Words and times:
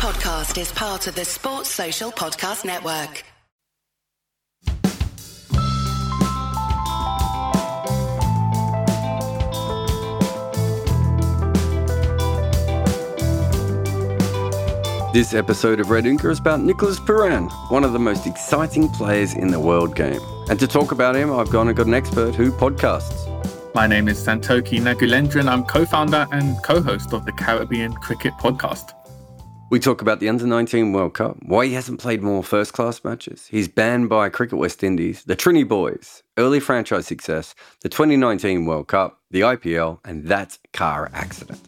podcast 0.00 0.58
is 0.58 0.72
part 0.72 1.06
of 1.08 1.14
the 1.14 1.26
Sports 1.26 1.68
Social 1.68 2.10
Podcast 2.10 2.64
Network. 2.64 3.22
This 15.12 15.34
episode 15.34 15.80
of 15.80 15.90
Red 15.90 16.04
Inker 16.04 16.30
is 16.30 16.38
about 16.38 16.60
Nicholas 16.60 16.98
Pooran, 16.98 17.50
one 17.70 17.84
of 17.84 17.92
the 17.92 17.98
most 17.98 18.26
exciting 18.26 18.88
players 18.88 19.34
in 19.34 19.48
the 19.48 19.60
world 19.60 19.94
game. 19.94 20.22
And 20.48 20.58
to 20.60 20.66
talk 20.66 20.92
about 20.92 21.14
him, 21.14 21.30
I've 21.30 21.50
gone 21.50 21.68
and 21.68 21.76
got 21.76 21.88
an 21.88 21.92
expert 21.92 22.34
who 22.34 22.50
podcasts. 22.52 23.26
My 23.74 23.86
name 23.86 24.08
is 24.08 24.18
Santoki 24.18 24.80
Nagulendran. 24.80 25.46
I'm 25.46 25.62
co 25.64 25.84
founder 25.84 26.26
and 26.32 26.56
co 26.62 26.80
host 26.80 27.12
of 27.12 27.26
the 27.26 27.32
Caribbean 27.32 27.92
Cricket 27.92 28.32
Podcast. 28.40 28.94
We 29.70 29.78
talk 29.78 30.02
about 30.02 30.18
the 30.18 30.28
Under 30.28 30.48
19 30.48 30.92
World 30.92 31.14
Cup, 31.14 31.36
why 31.42 31.66
he 31.66 31.74
hasn't 31.74 32.00
played 32.00 32.24
more 32.24 32.42
first 32.42 32.72
class 32.72 33.04
matches, 33.04 33.46
he's 33.46 33.68
banned 33.68 34.08
by 34.08 34.28
Cricket 34.28 34.58
West 34.58 34.82
Indies, 34.82 35.22
the 35.22 35.36
Trini 35.36 35.66
Boys, 35.66 36.24
early 36.36 36.58
franchise 36.58 37.06
success, 37.06 37.54
the 37.82 37.88
2019 37.88 38.66
World 38.66 38.88
Cup, 38.88 39.20
the 39.30 39.42
IPL, 39.42 40.00
and 40.04 40.26
that 40.26 40.58
car 40.72 41.08
accident. 41.14 41.60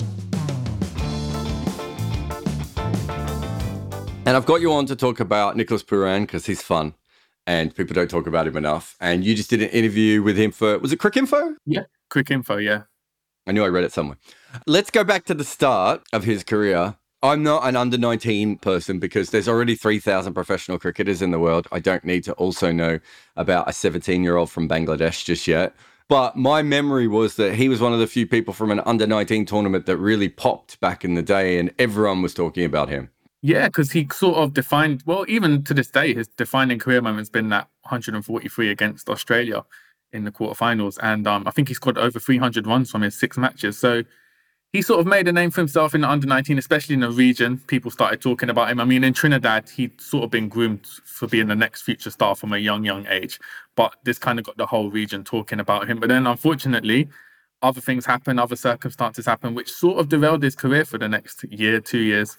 And 4.27 4.31
I've 4.31 4.47
got 4.47 4.61
you 4.61 4.73
on 4.73 4.87
to 4.87 4.97
talk 4.97 5.21
about 5.21 5.57
Nicholas 5.57 5.85
Pooran 5.85 6.23
because 6.23 6.47
he's 6.47 6.61
fun 6.61 6.95
and 7.47 7.73
people 7.73 7.95
don't 7.95 8.11
talk 8.11 8.27
about 8.27 8.49
him 8.49 8.57
enough. 8.57 8.97
And 9.01 9.23
you 9.23 9.37
just 9.37 9.49
did 9.49 9.63
an 9.63 9.69
interview 9.69 10.25
with 10.25 10.37
him 10.37 10.51
for, 10.51 10.77
was 10.81 10.93
it 10.93 10.99
Cricinfo? 10.99 11.55
Yeah, 11.67 11.85
Cricinfo, 12.11 12.61
yeah. 12.61 12.83
I 13.47 13.53
knew 13.53 13.65
I 13.65 13.69
read 13.69 13.85
it 13.85 13.93
somewhere. 13.93 14.19
Let's 14.67 14.91
go 14.91 15.05
back 15.05 15.25
to 15.27 15.35
the 15.35 15.45
start 15.45 16.03
of 16.13 16.25
his 16.25 16.43
career. 16.43 16.97
I'm 17.25 17.45
not 17.45 17.65
an 17.65 17.77
under 17.77 17.97
19 17.97 18.59
person 18.59 18.99
because 18.99 19.31
there's 19.31 19.49
already 19.49 19.77
3,000 19.77 20.35
professional 20.35 20.79
cricketers 20.79 21.23
in 21.23 21.31
the 21.31 21.39
world. 21.39 21.69
I 21.71 21.79
don't 21.79 22.05
need 22.05 22.25
to 22.25 22.33
also 22.33 22.73
know 22.73 22.99
about 23.37 23.69
a 23.69 23.73
17 23.73 24.25
year 24.25 24.37
old 24.37 24.51
from 24.51 24.69
Bangladesh 24.69 25.25
just 25.25 25.47
yet. 25.47 25.75
But 26.09 26.37
my 26.37 26.63
memory 26.63 27.07
was 27.07 27.37
that 27.37 27.55
he 27.55 27.69
was 27.69 27.81
one 27.81 27.93
of 27.93 28.01
the 28.01 28.09
few 28.09 28.27
people 28.27 28.53
from 28.53 28.73
an 28.73 28.81
under 28.81 29.07
19 29.07 29.47
tournament 29.47 29.87
that 29.87 29.97
really 29.99 30.29
popped 30.29 30.81
back 30.81 31.05
in 31.05 31.15
the 31.15 31.23
day, 31.23 31.59
and 31.59 31.73
everyone 31.79 32.23
was 32.23 32.35
talking 32.35 32.65
about 32.65 32.89
him. 32.89 33.09
Yeah, 33.41 33.69
because 33.69 33.93
he 33.93 34.09
sort 34.13 34.37
of 34.37 34.53
defined, 34.53 35.03
well, 35.07 35.25
even 35.27 35.63
to 35.65 35.75
this 35.75 35.91
day, 35.91 36.13
his 36.13 36.29
defining 36.29 36.79
career 36.79 37.01
moment's 37.01 37.31
been 37.31 37.49
that 37.49 37.69
143 37.83 38.71
against 38.71 39.09
Australia 39.09 39.65
in 40.13 40.25
the 40.25 40.33
quarterfinals. 40.33 40.99
And 41.03 41.27
um, 41.27 41.45
I 41.47 41.51
think 41.51 41.69
he 41.69 41.75
scored 41.75 41.97
over 41.97 42.21
300 42.21 42.67
runs 42.67 42.91
from 42.91 43.03
his 43.03 43.19
six 43.19 43.39
matches. 43.39 43.79
So 43.79 44.03
he 44.73 44.81
sort 44.81 45.01
of 45.01 45.07
made 45.07 45.29
a 45.29 45.33
name 45.33 45.51
for 45.51 45.61
himself 45.61 45.95
in 45.95 46.01
the 46.01 46.09
under 46.09 46.27
19, 46.27 46.57
especially 46.57 46.95
in 46.95 47.01
the 47.01 47.11
region. 47.11 47.59
People 47.67 47.91
started 47.91 48.23
talking 48.23 48.49
about 48.49 48.71
him. 48.71 48.81
I 48.81 48.85
mean, 48.85 49.05
in 49.05 49.13
Trinidad, 49.13 49.69
he'd 49.69 50.01
sort 50.01 50.25
of 50.25 50.31
been 50.31 50.49
groomed 50.49 50.87
for 51.05 51.29
being 51.29 51.49
the 51.49 51.55
next 51.55 51.83
future 51.83 52.11
star 52.11 52.35
from 52.35 52.55
a 52.55 52.59
young, 52.59 52.83
young 52.83 53.07
age. 53.09 53.39
But 53.77 53.97
this 54.05 54.19
kind 54.19 54.39
of 54.39 54.47
got 54.47 54.57
the 54.57 54.67
whole 54.67 54.91
region 54.91 55.25
talking 55.25 55.61
about 55.61 55.89
him. 55.89 56.01
But 56.01 56.09
then, 56.09 56.27
unfortunately, 56.27 57.09
other 57.61 57.83
things 57.83 58.07
happen, 58.07 58.39
other 58.39 58.57
circumstances 58.57 59.27
happen, 59.27 59.55
which 59.55 59.71
sort 59.71 59.99
of 59.99 60.09
derailed 60.09 60.43
his 60.43 60.57
career 60.57 60.87
for 60.87 60.97
the 60.97 61.09
next 61.09 61.45
year, 61.45 61.79
two 61.79 61.99
years. 61.99 62.39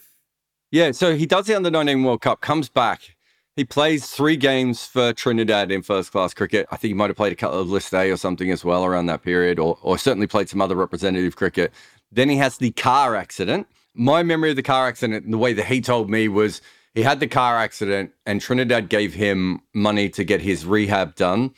Yeah, 0.71 0.91
so 0.91 1.15
he 1.15 1.27
does 1.27 1.45
the 1.45 1.55
under 1.55 1.69
19 1.69 2.03
World 2.03 2.21
Cup, 2.21 2.41
comes 2.41 2.67
back. 2.67 3.15
He 3.55 3.63
plays 3.63 4.07
three 4.07 4.35
games 4.35 4.87
for 4.87 5.13
Trinidad 5.13 5.71
in 5.71 5.83
first 5.83 6.11
class 6.11 6.33
cricket. 6.33 6.65
I 6.71 6.77
think 6.77 6.89
he 6.89 6.93
might 6.95 7.11
have 7.11 7.17
played 7.17 7.31
a 7.31 7.35
couple 7.35 7.59
of 7.59 7.69
List 7.69 7.93
A 7.93 8.09
or 8.09 8.17
something 8.17 8.49
as 8.49 8.65
well 8.65 8.83
around 8.83 9.05
that 9.05 9.21
period, 9.21 9.59
or, 9.59 9.77
or 9.83 9.99
certainly 9.99 10.25
played 10.25 10.49
some 10.49 10.59
other 10.59 10.75
representative 10.75 11.35
cricket. 11.35 11.71
Then 12.13 12.29
he 12.29 12.37
has 12.37 12.57
the 12.57 12.71
car 12.71 13.15
accident. 13.15 13.67
My 13.95 14.23
memory 14.23 14.51
of 14.51 14.55
the 14.55 14.63
car 14.63 14.87
accident, 14.87 15.25
and 15.25 15.33
the 15.33 15.37
way 15.37 15.53
that 15.53 15.65
he 15.65 15.81
told 15.81 16.09
me 16.09 16.27
was 16.27 16.61
he 16.93 17.01
had 17.01 17.19
the 17.19 17.27
car 17.27 17.57
accident, 17.57 18.11
and 18.25 18.39
Trinidad 18.39 18.89
gave 18.89 19.13
him 19.15 19.61
money 19.73 20.09
to 20.09 20.23
get 20.23 20.41
his 20.41 20.65
rehab 20.65 21.15
done. 21.15 21.53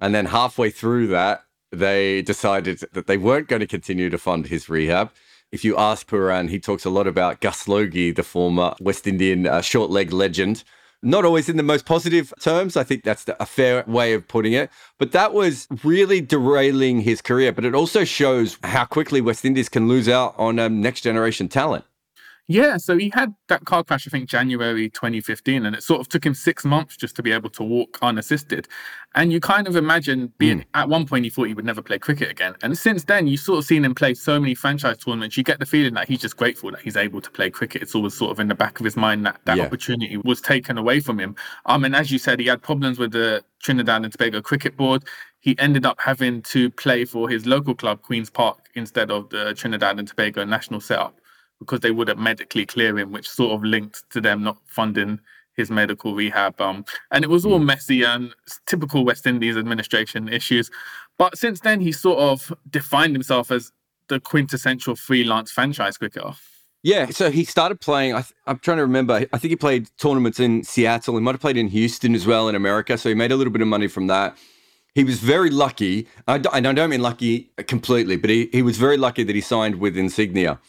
And 0.00 0.14
then 0.14 0.26
halfway 0.26 0.70
through 0.70 1.08
that, 1.08 1.44
they 1.70 2.22
decided 2.22 2.80
that 2.92 3.06
they 3.06 3.18
weren't 3.18 3.48
going 3.48 3.60
to 3.60 3.66
continue 3.66 4.08
to 4.08 4.18
fund 4.18 4.46
his 4.46 4.68
rehab. 4.68 5.10
If 5.52 5.64
you 5.64 5.76
ask 5.76 6.06
Pooran, 6.06 6.48
he 6.48 6.58
talks 6.58 6.84
a 6.84 6.90
lot 6.90 7.06
about 7.06 7.40
Gus 7.40 7.68
Logie, 7.68 8.12
the 8.12 8.22
former 8.22 8.74
West 8.80 9.06
Indian 9.06 9.46
uh, 9.46 9.60
short 9.60 9.90
leg 9.90 10.12
legend. 10.12 10.64
Not 11.02 11.24
always 11.24 11.48
in 11.48 11.56
the 11.56 11.62
most 11.62 11.86
positive 11.86 12.32
terms. 12.40 12.76
I 12.76 12.82
think 12.82 13.04
that's 13.04 13.24
the, 13.24 13.40
a 13.40 13.46
fair 13.46 13.84
way 13.86 14.14
of 14.14 14.26
putting 14.26 14.52
it. 14.52 14.68
But 14.98 15.12
that 15.12 15.32
was 15.32 15.68
really 15.84 16.20
derailing 16.20 17.00
his 17.02 17.22
career. 17.22 17.52
But 17.52 17.64
it 17.64 17.74
also 17.74 18.04
shows 18.04 18.58
how 18.64 18.84
quickly 18.84 19.20
West 19.20 19.44
Indies 19.44 19.68
can 19.68 19.86
lose 19.86 20.08
out 20.08 20.34
on 20.38 20.58
um, 20.58 20.80
next 20.80 21.02
generation 21.02 21.48
talent. 21.48 21.84
Yeah, 22.50 22.78
so 22.78 22.96
he 22.96 23.10
had 23.12 23.34
that 23.48 23.66
car 23.66 23.84
crash, 23.84 24.08
I 24.08 24.10
think, 24.10 24.26
January 24.26 24.88
2015, 24.88 25.66
and 25.66 25.76
it 25.76 25.82
sort 25.82 26.00
of 26.00 26.08
took 26.08 26.24
him 26.24 26.32
six 26.32 26.64
months 26.64 26.96
just 26.96 27.14
to 27.16 27.22
be 27.22 27.30
able 27.30 27.50
to 27.50 27.62
walk 27.62 27.98
unassisted. 28.00 28.66
And 29.14 29.30
you 29.30 29.38
kind 29.38 29.68
of 29.68 29.76
imagine 29.76 30.32
being 30.38 30.60
mm. 30.60 30.64
at 30.72 30.88
one 30.88 31.06
point 31.06 31.24
he 31.24 31.30
thought 31.30 31.48
he 31.48 31.52
would 31.52 31.66
never 31.66 31.82
play 31.82 31.98
cricket 31.98 32.30
again. 32.30 32.54
And 32.62 32.76
since 32.78 33.04
then, 33.04 33.26
you've 33.26 33.40
sort 33.40 33.58
of 33.58 33.66
seen 33.66 33.84
him 33.84 33.94
play 33.94 34.14
so 34.14 34.40
many 34.40 34.54
franchise 34.54 34.96
tournaments, 34.96 35.36
you 35.36 35.44
get 35.44 35.58
the 35.58 35.66
feeling 35.66 35.92
that 35.92 36.08
he's 36.08 36.20
just 36.20 36.38
grateful 36.38 36.70
that 36.70 36.80
he's 36.80 36.96
able 36.96 37.20
to 37.20 37.30
play 37.30 37.50
cricket. 37.50 37.82
It's 37.82 37.94
always 37.94 38.14
sort 38.14 38.30
of 38.30 38.40
in 38.40 38.48
the 38.48 38.54
back 38.54 38.80
of 38.80 38.84
his 38.84 38.96
mind 38.96 39.26
that 39.26 39.40
that 39.44 39.58
yeah. 39.58 39.64
opportunity 39.66 40.16
was 40.16 40.40
taken 40.40 40.78
away 40.78 41.00
from 41.00 41.20
him. 41.20 41.36
Um, 41.66 41.84
and 41.84 41.94
as 41.94 42.10
you 42.10 42.18
said, 42.18 42.40
he 42.40 42.46
had 42.46 42.62
problems 42.62 42.98
with 42.98 43.12
the 43.12 43.44
Trinidad 43.60 44.04
and 44.04 44.12
Tobago 44.12 44.40
Cricket 44.40 44.74
Board. 44.74 45.04
He 45.40 45.54
ended 45.58 45.84
up 45.84 46.00
having 46.00 46.40
to 46.42 46.70
play 46.70 47.04
for 47.04 47.28
his 47.28 47.44
local 47.44 47.74
club, 47.74 48.00
Queen's 48.00 48.30
Park, 48.30 48.70
instead 48.74 49.10
of 49.10 49.28
the 49.28 49.52
Trinidad 49.52 49.98
and 49.98 50.08
Tobago 50.08 50.46
national 50.46 50.80
setup 50.80 51.20
because 51.58 51.80
they 51.80 51.90
wouldn't 51.90 52.20
medically 52.20 52.66
clear 52.66 52.98
him, 52.98 53.12
which 53.12 53.28
sort 53.28 53.52
of 53.52 53.64
linked 53.64 54.08
to 54.10 54.20
them 54.20 54.42
not 54.42 54.58
funding 54.66 55.20
his 55.58 55.70
medical 55.70 56.14
rehab. 56.14 56.58
Um, 56.60 56.84
and 57.10 57.24
it 57.24 57.28
was 57.28 57.44
all 57.44 57.58
hmm. 57.58 57.66
messy 57.66 58.04
and 58.04 58.32
typical 58.66 59.04
West 59.04 59.26
Indies 59.26 59.56
administration 59.56 60.28
issues. 60.28 60.70
But 61.18 61.36
since 61.36 61.60
then, 61.60 61.80
he 61.80 61.92
sort 61.92 62.20
of 62.20 62.54
defined 62.70 63.14
himself 63.14 63.50
as 63.50 63.72
the 64.08 64.20
quintessential 64.20 64.96
freelance 64.96 65.50
franchise 65.50 65.98
cricketer. 65.98 66.32
Yeah, 66.84 67.06
so 67.06 67.30
he 67.30 67.44
started 67.44 67.80
playing. 67.80 68.14
I 68.14 68.24
am 68.46 68.60
trying 68.60 68.76
to 68.76 68.84
remember. 68.84 69.14
I 69.32 69.38
think 69.38 69.50
he 69.50 69.56
played 69.56 69.88
tournaments 69.98 70.38
in 70.38 70.62
Seattle. 70.62 71.14
He 71.14 71.20
might 71.20 71.32
have 71.32 71.40
played 71.40 71.56
in 71.56 71.68
Houston 71.68 72.14
as 72.14 72.24
well 72.24 72.48
in 72.48 72.54
America. 72.54 72.96
So 72.96 73.08
he 73.08 73.16
made 73.16 73.32
a 73.32 73.36
little 73.36 73.52
bit 73.52 73.62
of 73.62 73.68
money 73.68 73.88
from 73.88 74.06
that. 74.06 74.38
He 74.94 75.02
was 75.02 75.18
very 75.18 75.50
lucky. 75.50 76.06
I, 76.28 76.40
I 76.52 76.60
don't 76.60 76.90
mean 76.90 77.02
lucky 77.02 77.50
completely, 77.66 78.16
but 78.16 78.30
he, 78.30 78.48
he 78.52 78.62
was 78.62 78.78
very 78.78 78.96
lucky 78.96 79.24
that 79.24 79.34
he 79.34 79.40
signed 79.40 79.80
with 79.80 79.96
Insignia 79.96 80.60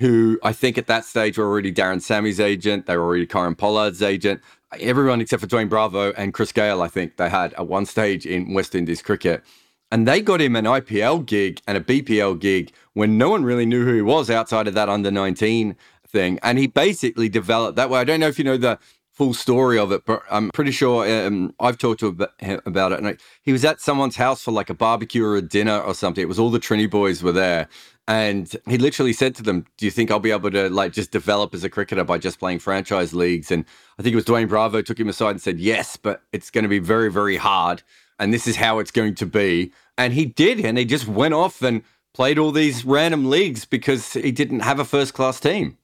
who 0.00 0.38
I 0.42 0.52
think 0.52 0.78
at 0.78 0.86
that 0.86 1.04
stage 1.04 1.38
were 1.38 1.46
already 1.46 1.72
Darren 1.72 2.00
Sammy's 2.00 2.40
agent. 2.40 2.86
They 2.86 2.96
were 2.96 3.04
already 3.04 3.26
Kieron 3.26 3.56
Pollard's 3.56 4.02
agent. 4.02 4.40
Everyone 4.78 5.20
except 5.20 5.40
for 5.40 5.48
Dwayne 5.48 5.68
Bravo 5.68 6.12
and 6.12 6.32
Chris 6.32 6.52
Gayle, 6.52 6.82
I 6.82 6.88
think 6.88 7.16
they 7.16 7.28
had 7.28 7.54
at 7.54 7.66
one 7.66 7.86
stage 7.86 8.26
in 8.26 8.54
West 8.54 8.74
Indies 8.74 9.02
cricket. 9.02 9.42
And 9.90 10.06
they 10.06 10.20
got 10.20 10.40
him 10.40 10.54
an 10.54 10.66
IPL 10.66 11.24
gig 11.24 11.62
and 11.66 11.78
a 11.78 11.80
BPL 11.80 12.38
gig 12.38 12.72
when 12.92 13.16
no 13.16 13.30
one 13.30 13.44
really 13.44 13.64
knew 13.64 13.84
who 13.84 13.94
he 13.94 14.02
was 14.02 14.28
outside 14.28 14.68
of 14.68 14.74
that 14.74 14.88
under 14.88 15.10
19 15.10 15.74
thing. 16.06 16.38
And 16.42 16.58
he 16.58 16.66
basically 16.66 17.28
developed 17.28 17.76
that 17.76 17.88
way. 17.88 17.98
I 17.98 18.04
don't 18.04 18.20
know 18.20 18.28
if 18.28 18.38
you 18.38 18.44
know 18.44 18.58
the 18.58 18.78
full 19.18 19.34
story 19.34 19.76
of 19.80 19.90
it, 19.90 20.04
but 20.06 20.22
I'm 20.30 20.48
pretty 20.50 20.70
sure 20.70 21.26
um, 21.26 21.52
I've 21.58 21.76
talked 21.76 21.98
to 22.00 22.28
him 22.38 22.60
about 22.64 22.92
it. 22.92 23.02
And 23.02 23.20
he 23.42 23.50
was 23.50 23.64
at 23.64 23.80
someone's 23.80 24.14
house 24.14 24.44
for 24.44 24.52
like 24.52 24.70
a 24.70 24.74
barbecue 24.74 25.24
or 25.24 25.34
a 25.34 25.42
dinner 25.42 25.76
or 25.80 25.92
something. 25.92 26.22
It 26.22 26.28
was 26.28 26.38
all 26.38 26.50
the 26.50 26.60
Trini 26.60 26.88
boys 26.88 27.20
were 27.20 27.32
there. 27.32 27.68
And 28.06 28.54
he 28.68 28.78
literally 28.78 29.12
said 29.12 29.34
to 29.34 29.42
them, 29.42 29.66
Do 29.76 29.86
you 29.86 29.90
think 29.90 30.12
I'll 30.12 30.20
be 30.20 30.30
able 30.30 30.52
to 30.52 30.70
like 30.70 30.92
just 30.92 31.10
develop 31.10 31.52
as 31.52 31.64
a 31.64 31.68
cricketer 31.68 32.04
by 32.04 32.18
just 32.18 32.38
playing 32.38 32.60
franchise 32.60 33.12
leagues? 33.12 33.50
And 33.50 33.64
I 33.98 34.04
think 34.04 34.12
it 34.12 34.16
was 34.16 34.24
Dwayne 34.24 34.48
Bravo 34.48 34.82
took 34.82 35.00
him 35.00 35.08
aside 35.08 35.30
and 35.30 35.42
said, 35.42 35.58
Yes, 35.58 35.96
but 35.96 36.22
it's 36.32 36.48
going 36.48 36.62
to 36.62 36.68
be 36.68 36.78
very, 36.78 37.10
very 37.10 37.36
hard. 37.36 37.82
And 38.20 38.32
this 38.32 38.46
is 38.46 38.54
how 38.54 38.78
it's 38.78 38.92
going 38.92 39.16
to 39.16 39.26
be. 39.26 39.72
And 39.98 40.12
he 40.12 40.26
did. 40.26 40.64
And 40.64 40.78
he 40.78 40.84
just 40.84 41.08
went 41.08 41.34
off 41.34 41.60
and 41.60 41.82
played 42.14 42.38
all 42.38 42.52
these 42.52 42.84
random 42.84 43.28
leagues 43.28 43.64
because 43.64 44.12
he 44.12 44.30
didn't 44.30 44.60
have 44.60 44.78
a 44.78 44.84
first 44.84 45.12
class 45.12 45.40
team. 45.40 45.76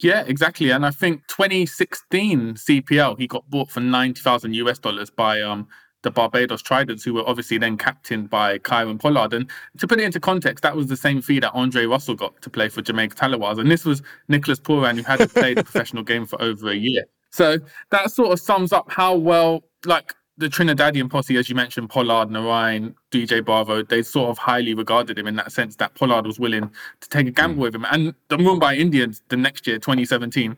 Yeah, 0.00 0.22
exactly. 0.26 0.70
And 0.70 0.86
I 0.86 0.90
think 0.90 1.26
2016 1.28 2.54
CPL, 2.54 3.18
he 3.18 3.26
got 3.26 3.48
bought 3.50 3.70
for 3.70 3.80
90,000 3.80 4.54
US 4.54 4.78
dollars 4.78 5.10
by 5.10 5.40
um, 5.40 5.66
the 6.02 6.10
Barbados 6.10 6.62
Tridents, 6.62 7.02
who 7.02 7.14
were 7.14 7.28
obviously 7.28 7.58
then 7.58 7.76
captained 7.76 8.30
by 8.30 8.58
Kieron 8.58 9.00
Pollard. 9.00 9.32
And 9.32 9.50
to 9.78 9.88
put 9.88 9.98
it 9.98 10.04
into 10.04 10.20
context, 10.20 10.62
that 10.62 10.76
was 10.76 10.86
the 10.86 10.96
same 10.96 11.20
fee 11.20 11.40
that 11.40 11.52
Andre 11.52 11.86
Russell 11.86 12.14
got 12.14 12.40
to 12.42 12.50
play 12.50 12.68
for 12.68 12.80
Jamaica 12.80 13.16
Tallawahs. 13.16 13.58
And 13.58 13.70
this 13.70 13.84
was 13.84 14.02
Nicholas 14.28 14.60
Pooran, 14.60 14.96
who 14.96 15.02
hadn't 15.02 15.34
played 15.34 15.58
a 15.58 15.64
professional 15.70 16.04
game 16.04 16.26
for 16.26 16.40
over 16.40 16.70
a 16.70 16.76
year. 16.76 17.04
So 17.30 17.58
that 17.90 18.10
sort 18.10 18.32
of 18.32 18.40
sums 18.40 18.72
up 18.72 18.90
how 18.90 19.14
well, 19.16 19.64
like 19.84 20.14
the 20.38 20.48
Trinidadian 20.48 21.10
posse, 21.10 21.36
as 21.36 21.48
you 21.48 21.56
mentioned, 21.56 21.90
Pollard, 21.90 22.30
Narine, 22.30 22.94
DJ 23.10 23.44
Bravo, 23.44 23.82
they 23.82 24.02
sort 24.02 24.30
of 24.30 24.38
highly 24.38 24.72
regarded 24.72 25.18
him 25.18 25.26
in 25.26 25.34
that 25.36 25.50
sense 25.50 25.74
that 25.76 25.94
Pollard 25.94 26.26
was 26.26 26.38
willing 26.38 26.70
to 27.00 27.08
take 27.08 27.26
a 27.26 27.32
gamble 27.32 27.58
mm. 27.58 27.62
with 27.64 27.74
him. 27.74 27.84
And 27.90 28.14
the 28.28 28.36
Mumbai 28.36 28.78
Indians, 28.78 29.20
the 29.28 29.36
next 29.36 29.66
year, 29.66 29.78
2017, 29.78 30.56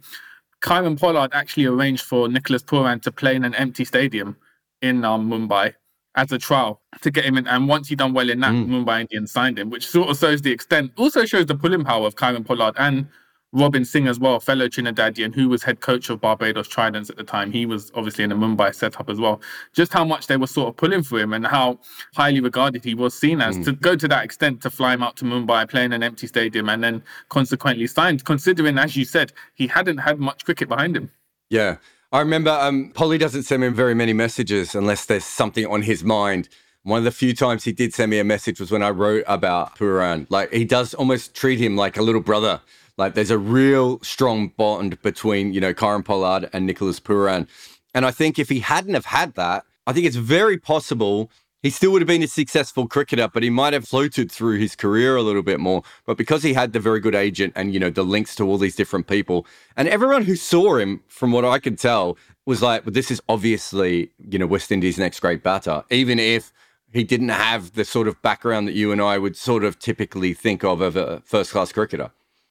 Kieron 0.61 1.00
Pollard 1.00 1.31
actually 1.32 1.65
arranged 1.65 2.03
for 2.03 2.29
Nicholas 2.29 2.62
Pooran 2.62 3.00
to 3.03 3.11
play 3.11 3.35
in 3.35 3.43
an 3.43 3.55
empty 3.55 3.87
stadium 3.87 4.37
in 4.82 5.03
um, 5.03 5.31
Mumbai 5.31 5.75
as 6.15 6.31
a 6.31 6.38
trial 6.38 6.83
to 7.00 7.11
get 7.11 7.25
him 7.25 7.38
in. 7.38 7.47
And 7.47 7.67
once 7.67 7.88
he 7.88 7.97
done 7.97 8.12
well 8.12 8.29
in 8.29 8.41
that, 8.41 8.53
mm. 8.53 8.67
Mumbai 8.69 9.00
Indians 9.00 9.33
signed 9.33 9.59
him, 9.59 9.71
which 9.71 9.88
sort 9.88 10.11
of 10.11 10.19
shows 10.19 10.43
the 10.43 10.53
extent, 10.53 10.93
also 10.99 11.25
shows 11.25 11.47
the 11.47 11.55
pulling 11.55 11.85
power 11.85 12.06
of 12.06 12.17
Kieron 12.17 12.44
Pollard 12.44 12.75
and 12.79 13.09
Robin 13.52 13.85
Singh 13.85 14.06
as 14.06 14.20
well, 14.20 14.38
fellow 14.38 14.69
Trinidadian, 14.69 15.35
who 15.35 15.49
was 15.49 15.62
head 15.62 15.81
coach 15.81 16.08
of 16.08 16.20
Barbados 16.20 16.69
Tridents 16.69 17.11
at 17.11 17.17
the 17.17 17.25
time. 17.25 17.50
He 17.50 17.67
was 17.67 17.91
obviously 17.94 18.23
in 18.23 18.31
the 18.31 18.37
Mumbai 18.37 18.73
setup 18.75 19.11
as 19.11 19.19
well. 19.19 19.41
Just 19.73 19.93
how 19.93 20.05
much 20.05 20.29
they 20.29 20.37
were 20.37 20.47
sort 20.47 20.69
of 20.69 20.76
pulling 20.76 21.02
for 21.02 21.19
him 21.19 21.32
and 21.32 21.47
how 21.47 21.81
highly 22.14 22.41
regarded 22.41 22.85
he 22.85 22.94
was 22.94 23.12
seen 23.12 23.41
as 23.41 23.58
mm. 23.58 23.64
to 23.64 23.73
go 23.73 23.97
to 23.97 24.06
that 24.06 24.25
extent 24.25 24.61
to 24.62 24.70
fly 24.70 24.94
him 24.94 25.02
out 25.02 25.17
to 25.17 25.25
Mumbai, 25.25 25.69
play 25.69 25.85
in 25.85 25.93
an 25.93 26.02
empty 26.02 26.29
stadium, 26.29 26.69
and 26.69 26.82
then 26.82 27.02
consequently 27.29 27.87
signed, 27.88 28.25
considering, 28.25 28.79
as 28.79 28.97
you 28.97 29.05
said, 29.05 29.32
he 29.55 29.67
hadn't 29.67 29.99
had 29.99 30.20
much 30.20 30.44
cricket 30.44 30.69
behind 30.69 30.97
him. 30.97 31.11
Yeah. 31.49 31.76
I 32.12 32.20
remember 32.20 32.50
um, 32.50 32.91
Polly 32.94 33.19
doesn't 33.19 33.44
send 33.44 33.62
me 33.62 33.69
very 33.69 33.94
many 33.94 34.12
messages 34.12 34.75
unless 34.75 35.06
there's 35.06 35.25
something 35.25 35.67
on 35.67 35.82
his 35.82 36.02
mind. 36.02 36.49
One 36.82 36.99
of 36.99 37.05
the 37.05 37.12
few 37.12 37.35
times 37.35 37.64
he 37.64 37.73
did 37.73 37.94
send 37.94 38.11
me 38.11 38.19
a 38.19 38.25
message 38.25 38.58
was 38.58 38.70
when 38.70 38.82
I 38.82 38.91
wrote 38.91 39.25
about 39.29 39.76
Pooran. 39.76 40.26
Like 40.29 40.52
he 40.52 40.64
does 40.64 40.94
almost 40.94 41.35
treat 41.35 41.61
him 41.61 41.76
like 41.76 41.99
a 41.99 42.02
little 42.02 42.20
brother. 42.20 42.61
Like 43.00 43.14
there's 43.14 43.31
a 43.31 43.38
real 43.38 43.99
strong 44.02 44.49
bond 44.58 45.00
between, 45.00 45.55
you 45.55 45.61
know, 45.61 45.73
Kieron 45.73 46.05
Pollard 46.05 46.50
and 46.52 46.67
Nicholas 46.67 47.00
Pooran. 47.00 47.49
And 47.94 48.05
I 48.05 48.11
think 48.11 48.38
if 48.38 48.50
he 48.50 48.61
hadn't 48.61 48.93
have 48.93 49.06
had 49.06 49.35
that, 49.35 49.64
I 49.87 49.94
think 49.94 50.05
it's 50.05 50.17
very 50.17 50.58
possible 50.58 51.31
he 51.62 51.70
still 51.70 51.93
would 51.93 52.02
have 52.02 52.06
been 52.06 52.23
a 52.23 52.26
successful 52.29 52.87
cricketer, 52.87 53.29
but 53.29 53.43
he 53.43 53.50
might 53.50 53.73
have 53.73 53.87
floated 53.87 54.31
through 54.31 54.58
his 54.58 54.75
career 54.76 55.17
a 55.17 55.23
little 55.23 55.43
bit 55.43 55.61
more. 55.61 55.82
But 56.06 56.17
because 56.17 56.43
he 56.43 56.55
had 56.55 56.73
the 56.73 56.81
very 56.81 57.00
good 57.00 57.14
agent 57.14 57.52
and, 57.56 57.75
you 57.75 57.81
know, 57.81 57.91
the 57.91 58.02
links 58.02 58.35
to 58.37 58.47
all 58.47 58.58
these 58.58 58.76
different 58.76 59.06
people, 59.06 59.47
and 59.76 59.88
everyone 59.88 60.23
who 60.23 60.37
saw 60.37 60.76
him, 60.76 61.02
from 61.08 61.32
what 61.32 61.44
I 61.44 61.58
could 61.58 61.79
tell, 61.79 62.17
was 62.47 62.62
like, 62.62 62.87
well, 62.87 62.93
this 62.93 63.11
is 63.11 63.20
obviously, 63.29 64.11
you 64.29 64.38
know, 64.38 64.47
West 64.47 64.73
Indies' 64.73 64.99
next 64.99 65.20
great 65.20 65.43
batter, 65.43 65.85
even 65.91 66.19
if 66.19 66.52
he 66.93 67.05
didn't 67.05 67.29
have 67.29 67.75
the 67.75 67.85
sort 67.85 68.08
of 68.08 68.20
background 68.23 68.67
that 68.69 68.75
you 68.75 68.91
and 68.91 69.00
I 69.00 69.19
would 69.19 69.37
sort 69.37 69.64
of 69.64 69.79
typically 69.79 70.32
think 70.35 70.64
of 70.64 70.81
of 70.81 70.97
a 70.97 71.23
first 71.26 71.52
class 71.52 71.73
cricketer. 71.73 72.11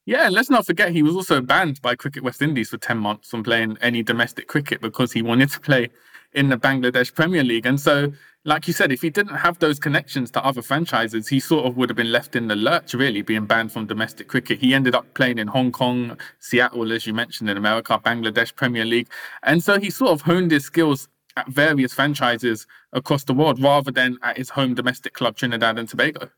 Yeah, 0.10 0.26
and 0.26 0.34
let's 0.34 0.50
not 0.50 0.66
forget 0.66 0.92
he 0.92 1.04
was 1.04 1.16
also 1.16 1.40
banned 1.40 1.84
by 1.84 1.96
Cricket 1.96 2.24
West 2.24 2.42
Indies 2.42 2.72
for 2.72 2.80
10 2.80 2.98
months 2.98 3.30
from 3.30 3.44
playing 3.44 3.78
any 3.80 4.02
domestic 4.02 4.48
cricket 4.48 4.82
because 4.82 5.12
he 5.12 5.22
wanted 5.22 5.52
to 5.52 5.60
play 5.60 5.92
in 6.34 6.50
the 6.50 6.58
Bangladesh 6.58 7.14
Premier 7.14 7.44
League. 7.44 7.68
And 7.68 7.80
so, 7.80 8.12
like 8.44 8.68
you 8.68 8.74
said, 8.74 8.92
if 8.92 9.04
he 9.04 9.12
didn't 9.12 9.36
have 9.36 9.60
those 9.60 9.78
connections 9.78 10.32
to 10.32 10.44
other 10.44 10.64
franchises, 10.64 11.28
he 11.28 11.40
sort 11.40 11.68
of 11.68 11.78
would 11.78 11.90
have 11.90 11.96
been 11.96 12.12
left 12.12 12.36
in 12.36 12.48
the 12.48 12.56
lurch, 12.56 12.96
really, 12.96 13.22
being 13.22 13.46
banned 13.46 13.72
from 13.72 13.86
domestic 13.86 14.28
cricket. 14.28 14.58
He 14.58 14.74
ended 14.74 14.96
up 14.96 15.14
playing 15.14 15.38
in 15.38 15.46
Hong 15.46 15.72
Kong, 15.72 16.18
Seattle, 16.40 16.92
as 16.92 17.06
you 17.06 17.14
mentioned, 17.14 17.48
in 17.48 17.56
America, 17.56 18.02
Bangladesh 18.04 18.56
Premier 18.56 18.86
League. 18.86 19.10
And 19.44 19.64
so 19.64 19.80
he 19.80 19.92
sort 19.92 20.10
of 20.10 20.22
honed 20.22 20.50
his 20.50 20.66
skills 20.66 21.08
at 21.38 21.48
various 21.50 21.94
franchises 21.94 22.66
across 22.94 23.26
the 23.26 23.34
world 23.36 23.62
rather 23.62 23.92
than 23.92 24.18
at 24.24 24.38
his 24.38 24.50
home 24.50 24.74
domestic 24.74 25.14
club, 25.14 25.36
Trinidad 25.36 25.78
and 25.78 25.88
Tobago. 25.88 26.32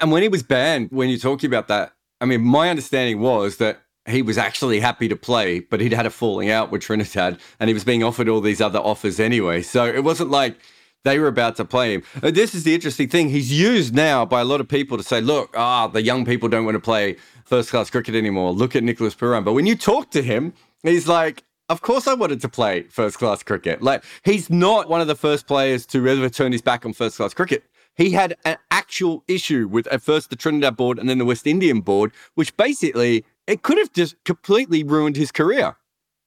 And 0.00 0.10
when 0.10 0.22
he 0.22 0.30
was 0.30 0.42
banned, 0.42 0.88
when 0.90 1.10
you're 1.10 1.18
talking 1.18 1.48
about 1.48 1.68
that, 1.68 1.92
I 2.22 2.24
mean, 2.24 2.42
my 2.42 2.70
understanding 2.70 3.18
was 3.18 3.56
that 3.56 3.82
he 4.06 4.22
was 4.22 4.38
actually 4.38 4.78
happy 4.78 5.08
to 5.08 5.16
play, 5.16 5.58
but 5.58 5.80
he'd 5.80 5.92
had 5.92 6.06
a 6.06 6.10
falling 6.10 6.50
out 6.50 6.70
with 6.70 6.82
Trinidad 6.82 7.40
and 7.58 7.68
he 7.68 7.74
was 7.74 7.82
being 7.82 8.04
offered 8.04 8.28
all 8.28 8.40
these 8.40 8.60
other 8.60 8.78
offers 8.78 9.18
anyway. 9.18 9.60
So 9.62 9.84
it 9.86 10.04
wasn't 10.04 10.30
like 10.30 10.56
they 11.02 11.18
were 11.18 11.26
about 11.26 11.56
to 11.56 11.64
play 11.64 11.94
him. 11.94 12.04
Uh, 12.22 12.30
this 12.30 12.54
is 12.54 12.62
the 12.62 12.74
interesting 12.74 13.08
thing. 13.08 13.28
He's 13.28 13.52
used 13.52 13.92
now 13.92 14.24
by 14.24 14.40
a 14.40 14.44
lot 14.44 14.60
of 14.60 14.68
people 14.68 14.96
to 14.96 15.02
say, 15.02 15.20
look, 15.20 15.52
ah, 15.56 15.88
the 15.88 16.02
young 16.02 16.24
people 16.24 16.48
don't 16.48 16.64
want 16.64 16.76
to 16.76 16.80
play 16.80 17.16
first 17.44 17.70
class 17.70 17.90
cricket 17.90 18.14
anymore. 18.14 18.52
Look 18.52 18.76
at 18.76 18.84
Nicholas 18.84 19.16
Pooran. 19.16 19.44
But 19.44 19.54
when 19.54 19.66
you 19.66 19.74
talk 19.74 20.12
to 20.12 20.22
him, 20.22 20.54
he's 20.84 21.08
like, 21.08 21.42
of 21.68 21.80
course 21.80 22.06
I 22.06 22.14
wanted 22.14 22.40
to 22.42 22.48
play 22.48 22.84
first 22.84 23.18
class 23.18 23.42
cricket. 23.42 23.82
Like 23.82 24.04
he's 24.24 24.48
not 24.48 24.88
one 24.88 25.00
of 25.00 25.08
the 25.08 25.16
first 25.16 25.48
players 25.48 25.86
to 25.86 26.06
ever 26.06 26.28
turn 26.28 26.52
his 26.52 26.62
back 26.62 26.86
on 26.86 26.92
first 26.92 27.16
class 27.16 27.34
cricket. 27.34 27.64
He 27.96 28.10
had 28.10 28.36
an 28.44 28.56
actual 28.70 29.22
issue 29.28 29.68
with 29.68 29.86
at 29.88 30.02
first 30.02 30.30
the 30.30 30.36
Trinidad 30.36 30.76
board 30.76 30.98
and 30.98 31.08
then 31.08 31.18
the 31.18 31.24
West 31.24 31.46
Indian 31.46 31.80
board, 31.80 32.12
which 32.34 32.56
basically 32.56 33.24
it 33.46 33.62
could 33.62 33.78
have 33.78 33.92
just 33.92 34.16
completely 34.24 34.82
ruined 34.82 35.16
his 35.16 35.30
career. 35.30 35.76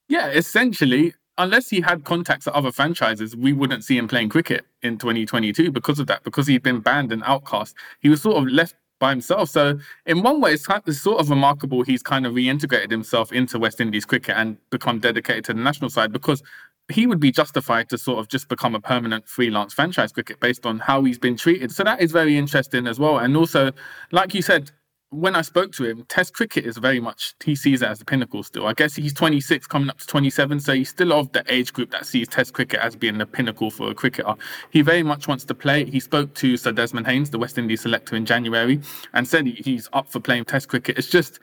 Yeah, 0.08 0.28
essentially, 0.28 1.14
unless 1.38 1.70
he 1.70 1.82
had 1.82 2.04
contacts 2.04 2.48
at 2.48 2.54
other 2.54 2.72
franchises, 2.72 3.36
we 3.36 3.54
wouldn't 3.54 3.84
see 3.84 3.98
him 3.98 4.08
playing 4.08 4.30
cricket 4.30 4.66
in 4.82 4.98
2022 4.98 5.72
because 5.72 6.00
of 6.00 6.08
that, 6.08 6.24
because 6.24 6.48
he'd 6.48 6.64
been 6.64 6.80
banned 6.80 7.12
and 7.12 7.24
outcast. 7.26 7.76
He 8.00 8.10
was 8.10 8.22
sort 8.22 8.38
of 8.38 8.48
left 8.48 8.76
by 9.00 9.10
himself. 9.10 9.50
So, 9.50 9.80
in 10.06 10.22
one 10.22 10.40
way, 10.42 10.54
it's, 10.54 10.66
it's 10.86 11.02
sort 11.02 11.20
of 11.20 11.30
remarkable 11.30 11.84
he's 11.84 12.04
kind 12.04 12.26
of 12.26 12.34
reintegrated 12.34 12.92
himself 12.92 13.32
into 13.32 13.60
West 13.60 13.82
Indies 13.82 14.06
cricket 14.06 14.36
and 14.38 14.58
become 14.70 15.00
dedicated 15.00 15.46
to 15.46 15.54
the 15.54 15.60
national 15.60 15.90
side 15.90 16.12
because 16.14 16.42
he 16.90 17.08
would 17.08 17.20
be 17.20 17.32
justified 17.32 17.90
to 17.90 17.98
sort 17.98 18.20
of 18.20 18.28
just 18.28 18.48
become 18.48 18.76
a 18.76 18.80
permanent 18.80 19.28
freelance 19.28 19.74
franchise 19.74 20.12
cricket 20.12 20.40
based 20.40 20.66
on 20.66 20.80
how 20.80 21.04
he's 21.04 21.18
been 21.18 21.36
treated. 21.36 21.72
So 21.72 21.84
that 21.84 22.02
is 22.02 22.12
very 22.12 22.38
interesting 22.38 22.88
as 22.88 23.00
well. 23.00 23.18
And 23.18 23.36
also, 23.36 23.72
like 24.12 24.34
you 24.34 24.42
said, 24.42 24.72
when 25.10 25.36
I 25.36 25.42
spoke 25.42 25.72
to 25.74 25.86
him, 25.86 26.04
Test 26.10 26.34
cricket 26.34 26.66
is 26.66 26.78
very 26.78 27.00
much 27.00 27.36
he 27.44 27.56
sees 27.56 27.82
it 27.82 27.88
as 27.88 28.00
the 28.00 28.06
pinnacle 28.06 28.44
still. 28.44 28.68
I 28.68 28.74
guess 28.74 28.96
he's 28.96 29.14
26, 29.14 29.66
coming 29.68 29.90
up 29.90 30.00
to 30.00 30.08
27, 30.08 30.60
so 30.60 30.74
he's 30.74 30.90
still 30.90 31.14
of 31.14 31.32
the 31.32 31.44
age 31.48 31.74
group 31.74 31.92
that 31.92 32.06
sees 32.06 32.28
Test 32.28 32.54
cricket 32.54 32.80
as 32.80 32.96
being 32.96 33.18
the 33.18 33.26
pinnacle 33.26 33.72
for 33.72 33.92
a 33.92 33.96
cricketer. 33.96 34.36
He 34.72 34.82
very 34.82 35.04
much 35.04 35.28
wants 35.28 35.46
to 35.46 35.56
play. 35.56 35.86
He 35.86 36.00
spoke 36.00 36.34
to 36.36 36.58
Sir 36.58 36.72
Desmond 36.72 37.08
Haynes, 37.08 37.30
the 37.30 37.40
West 37.40 37.58
Indies 37.58 37.82
selector, 37.82 38.16
in 38.16 38.26
January, 38.26 38.82
and 39.14 39.28
said 39.28 39.48
he's 39.48 39.88
up 39.94 40.12
for 40.12 40.20
playing 40.20 40.46
Test 40.46 40.68
cricket. 40.68 40.98
It's 40.98 41.10
just 41.10 41.40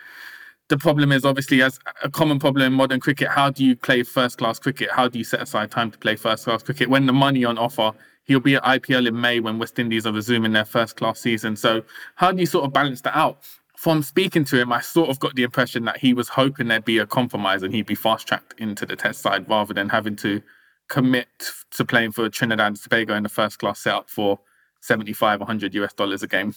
the 0.72 0.78
problem 0.78 1.12
is 1.12 1.26
obviously 1.26 1.60
as 1.60 1.78
a 2.02 2.08
common 2.08 2.38
problem 2.38 2.64
in 2.64 2.72
modern 2.72 2.98
cricket. 2.98 3.28
How 3.28 3.50
do 3.50 3.62
you 3.62 3.76
play 3.76 4.02
first 4.02 4.38
class 4.38 4.58
cricket? 4.58 4.90
How 4.90 5.06
do 5.06 5.18
you 5.18 5.24
set 5.24 5.42
aside 5.42 5.70
time 5.70 5.90
to 5.90 5.98
play 5.98 6.16
first 6.16 6.44
class 6.44 6.62
cricket 6.62 6.88
when 6.88 7.04
the 7.04 7.12
money 7.12 7.44
on 7.44 7.58
offer? 7.58 7.92
He'll 8.24 8.40
be 8.40 8.54
at 8.54 8.62
IPL 8.62 9.06
in 9.06 9.20
May 9.20 9.38
when 9.38 9.58
West 9.58 9.78
Indies 9.78 10.06
are 10.06 10.14
resuming 10.14 10.52
their 10.52 10.64
first 10.64 10.96
class 10.96 11.20
season. 11.20 11.56
So 11.56 11.82
how 12.14 12.32
do 12.32 12.40
you 12.40 12.46
sort 12.46 12.64
of 12.64 12.72
balance 12.72 13.02
that 13.02 13.14
out? 13.14 13.44
from 13.82 14.00
speaking 14.00 14.44
to 14.44 14.60
him, 14.60 14.72
I 14.72 14.80
sort 14.80 15.10
of 15.10 15.18
got 15.18 15.34
the 15.34 15.42
impression 15.42 15.86
that 15.86 15.98
he 15.98 16.14
was 16.14 16.28
hoping 16.28 16.68
there'd 16.68 16.84
be 16.84 16.98
a 16.98 17.06
compromise 17.06 17.64
and 17.64 17.74
he'd 17.74 17.86
be 17.86 17.96
fast 17.96 18.28
tracked 18.28 18.54
into 18.60 18.86
the 18.86 18.94
test 18.94 19.22
side 19.22 19.50
rather 19.50 19.74
than 19.74 19.88
having 19.88 20.14
to 20.16 20.40
commit 20.88 21.26
to 21.72 21.84
playing 21.84 22.12
for 22.12 22.28
Trinidad 22.28 22.64
and 22.68 22.76
Tobago 22.76 23.16
in 23.16 23.24
the 23.24 23.28
first 23.28 23.58
class 23.58 23.80
setup 23.80 24.08
for 24.08 24.38
75, 24.82 25.40
100 25.40 25.74
US 25.74 25.92
dollars 25.94 26.22
a 26.22 26.28
game. 26.28 26.54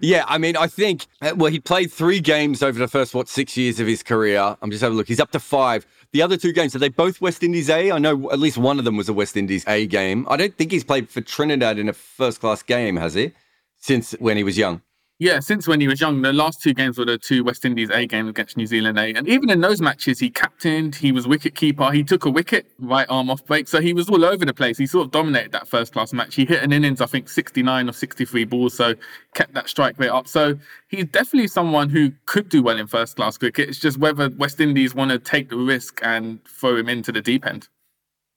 Yeah, 0.00 0.24
I 0.26 0.38
mean, 0.38 0.56
I 0.56 0.66
think, 0.66 1.06
uh, 1.20 1.32
well, 1.36 1.50
he 1.50 1.60
played 1.60 1.92
three 1.92 2.20
games 2.20 2.62
over 2.62 2.78
the 2.78 2.88
first, 2.88 3.14
what, 3.14 3.28
six 3.28 3.56
years 3.56 3.80
of 3.80 3.86
his 3.86 4.02
career. 4.02 4.56
I'm 4.60 4.70
just 4.70 4.82
having 4.82 4.94
a 4.94 4.98
look. 4.98 5.08
He's 5.08 5.20
up 5.20 5.30
to 5.32 5.40
five. 5.40 5.86
The 6.12 6.22
other 6.22 6.36
two 6.36 6.52
games, 6.52 6.74
are 6.74 6.78
they 6.78 6.88
both 6.88 7.20
West 7.20 7.42
Indies 7.42 7.70
A? 7.70 7.90
I 7.90 7.98
know 7.98 8.30
at 8.30 8.38
least 8.38 8.58
one 8.58 8.78
of 8.78 8.84
them 8.84 8.96
was 8.96 9.08
a 9.08 9.12
West 9.12 9.36
Indies 9.36 9.64
A 9.66 9.86
game. 9.86 10.26
I 10.28 10.36
don't 10.36 10.56
think 10.56 10.70
he's 10.70 10.84
played 10.84 11.08
for 11.08 11.20
Trinidad 11.20 11.78
in 11.78 11.88
a 11.88 11.92
first 11.92 12.40
class 12.40 12.62
game, 12.62 12.96
has 12.96 13.14
he? 13.14 13.32
Since 13.78 14.12
when 14.18 14.36
he 14.36 14.44
was 14.44 14.58
young. 14.58 14.82
Yeah, 15.22 15.38
since 15.38 15.68
when 15.68 15.80
he 15.80 15.86
was 15.86 16.00
young, 16.00 16.20
the 16.20 16.32
last 16.32 16.60
two 16.60 16.74
games 16.74 16.98
were 16.98 17.04
the 17.04 17.16
two 17.16 17.44
West 17.44 17.64
Indies 17.64 17.90
A 17.90 18.06
games 18.06 18.28
against 18.28 18.56
New 18.56 18.66
Zealand 18.66 18.98
A. 18.98 19.14
And 19.14 19.28
even 19.28 19.50
in 19.50 19.60
those 19.60 19.80
matches, 19.80 20.18
he 20.18 20.30
captained, 20.30 20.96
he 20.96 21.12
was 21.12 21.28
wicket 21.28 21.54
keeper, 21.54 21.92
he 21.92 22.02
took 22.02 22.24
a 22.24 22.28
wicket, 22.30 22.66
right 22.80 23.06
arm 23.08 23.30
off 23.30 23.46
break. 23.46 23.68
So 23.68 23.80
he 23.80 23.94
was 23.94 24.08
all 24.08 24.24
over 24.24 24.44
the 24.44 24.52
place. 24.52 24.78
He 24.78 24.84
sort 24.84 25.06
of 25.06 25.12
dominated 25.12 25.52
that 25.52 25.68
first 25.68 25.92
class 25.92 26.12
match. 26.12 26.34
He 26.34 26.44
hit 26.44 26.60
an 26.64 26.72
innings, 26.72 27.00
I 27.00 27.06
think, 27.06 27.28
69 27.28 27.88
or 27.88 27.92
63 27.92 28.44
balls. 28.46 28.74
So 28.74 28.96
kept 29.36 29.54
that 29.54 29.68
strike 29.68 29.96
rate 29.96 30.08
up. 30.08 30.26
So 30.26 30.58
he's 30.88 31.04
definitely 31.04 31.46
someone 31.46 31.88
who 31.88 32.10
could 32.26 32.48
do 32.48 32.60
well 32.60 32.76
in 32.76 32.88
first 32.88 33.14
class 33.14 33.38
cricket. 33.38 33.68
It's 33.68 33.78
just 33.78 33.98
whether 33.98 34.28
West 34.28 34.58
Indies 34.58 34.92
want 34.92 35.12
to 35.12 35.20
take 35.20 35.50
the 35.50 35.56
risk 35.56 36.00
and 36.02 36.44
throw 36.46 36.74
him 36.74 36.88
into 36.88 37.12
the 37.12 37.22
deep 37.22 37.46
end. 37.46 37.68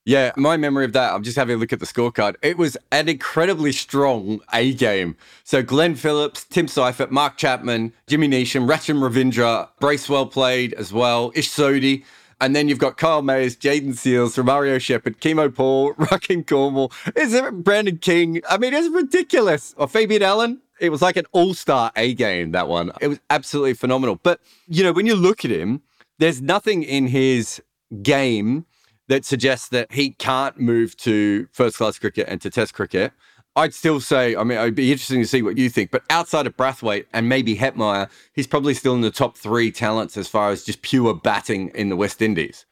Yeah, 0.08 0.34
my 0.38 0.56
memory 0.56 0.86
of 0.86 0.94
that, 0.94 1.14
I'm 1.14 1.24
just 1.24 1.36
having 1.36 1.56
a 1.56 1.58
look 1.58 1.74
at 1.74 1.80
the 1.80 1.88
scorecard. 1.88 2.36
It 2.44 2.60
was 2.60 2.78
an 2.92 3.10
incredibly 3.10 3.72
strong 3.72 4.40
A 4.54 4.72
game. 4.72 5.18
So 5.44 5.64
Glenn 5.64 5.96
Phillips, 5.96 6.44
Tim 6.44 6.68
Seifert, 6.68 7.12
Mark 7.12 7.38
Chapman, 7.38 7.92
Jimmy 8.06 8.28
Neesham, 8.28 8.70
Rachin 8.70 9.00
Ravindra, 9.00 9.68
Bracewell 9.80 10.28
played 10.28 10.74
as 10.74 10.94
well, 10.94 11.32
Ish 11.34 11.50
Sodhi. 11.50 12.04
And 12.40 12.56
then 12.56 12.70
you've 12.70 12.78
got 12.78 12.98
Kyle 12.98 13.24
Mayers, 13.24 13.58
Jayden 13.58 13.94
Seales, 13.94 14.38
Romario 14.38 14.80
Shepherd, 14.80 15.20
Keemo 15.22 15.54
Paul, 15.54 15.94
Rahkeem 15.96 16.46
Cornwall. 16.46 16.92
Is 17.16 17.34
it 17.34 17.64
Brandon 17.64 17.98
King? 17.98 18.42
I 18.48 18.60
mean, 18.60 18.76
it's 18.76 18.94
ridiculous. 18.94 19.74
Or 19.76 19.88
Fabian 19.88 20.22
Allen. 20.22 20.62
It 20.80 20.90
was 20.90 21.02
like 21.02 21.16
an 21.16 21.26
all-star 21.32 21.92
A 21.96 22.14
game, 22.14 22.52
that 22.52 22.68
one. 22.68 22.92
It 23.02 23.08
was 23.08 23.20
absolutely 23.32 23.74
phenomenal. 23.74 24.20
But, 24.22 24.42
you 24.68 24.84
know, 24.84 24.92
when 24.92 25.08
you 25.08 25.16
look 25.16 25.46
at 25.46 25.50
him, 25.50 25.82
there's 26.20 26.42
nothing 26.42 26.84
in 26.84 27.08
his 27.08 27.60
game 28.04 28.66
that 29.08 29.26
suggests 29.26 29.70
that 29.70 29.92
he 29.92 30.12
can't 30.12 30.60
move 30.60 30.98
to 30.98 31.48
first 31.52 31.78
class 31.78 32.00
cricket 32.00 32.28
and 32.28 32.42
to 32.42 32.50
test 32.50 32.74
cricket. 32.74 33.14
I'd 33.58 33.74
still 33.74 34.02
say, 34.02 34.36
I 34.36 34.44
mean, 34.44 34.58
it'd 34.58 34.76
be 34.76 34.92
interesting 34.92 35.22
to 35.22 35.28
see 35.28 35.42
what 35.42 35.58
you 35.58 35.70
think, 35.70 35.90
but 35.90 36.04
outside 36.10 36.46
of 36.46 36.58
Brathwaite 36.58 37.06
and 37.14 37.30
maybe 37.30 37.56
Hetmyer, 37.56 38.10
he's 38.34 38.48
probably 38.48 38.74
still 38.74 38.96
in 38.96 39.02
the 39.02 39.12
top 39.12 39.38
three 39.38 39.72
talents 39.72 40.18
as 40.18 40.28
far 40.28 40.50
as 40.50 40.64
just 40.64 40.82
pure 40.82 41.14
batting 41.14 41.70
in 41.70 41.88
the 41.88 41.96
West 41.96 42.22
Indies. 42.22 42.66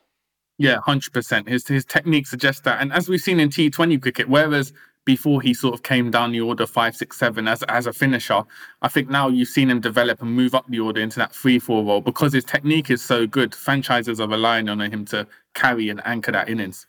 Yeah, 0.57 0.79
100%. 0.85 1.47
His, 1.47 1.65
his 1.65 1.85
technique 1.85 2.27
suggests 2.27 2.61
that. 2.61 2.81
And 2.81 2.91
as 2.91 3.07
we've 3.07 3.21
seen 3.21 3.39
in 3.39 3.49
T20 3.49 4.01
cricket, 4.01 4.27
whereas 4.27 4.73
before 5.05 5.41
he 5.41 5.53
sort 5.53 5.73
of 5.73 5.83
came 5.83 6.11
down 6.11 6.31
the 6.31 6.41
order 6.41 6.65
five, 6.65 6.95
six, 6.95 7.17
seven 7.17 7.47
as 7.47 7.63
as 7.63 7.87
a 7.87 7.93
finisher. 7.93 8.43
I 8.81 8.87
think 8.87 9.09
now 9.09 9.27
you've 9.27 9.49
seen 9.49 9.69
him 9.69 9.81
develop 9.81 10.21
and 10.21 10.31
move 10.31 10.55
up 10.55 10.65
the 10.67 10.79
order 10.79 11.01
into 11.01 11.17
that 11.19 11.35
three, 11.35 11.59
four 11.59 11.83
role 11.83 12.01
because 12.01 12.33
his 12.33 12.45
technique 12.45 12.89
is 12.89 13.01
so 13.01 13.27
good. 13.27 13.53
Franchises 13.53 14.19
are 14.19 14.27
relying 14.27 14.69
on 14.69 14.79
him 14.79 15.05
to 15.05 15.27
carry 15.53 15.89
and 15.89 16.01
anchor 16.05 16.31
that 16.31 16.49
innings. 16.49 16.87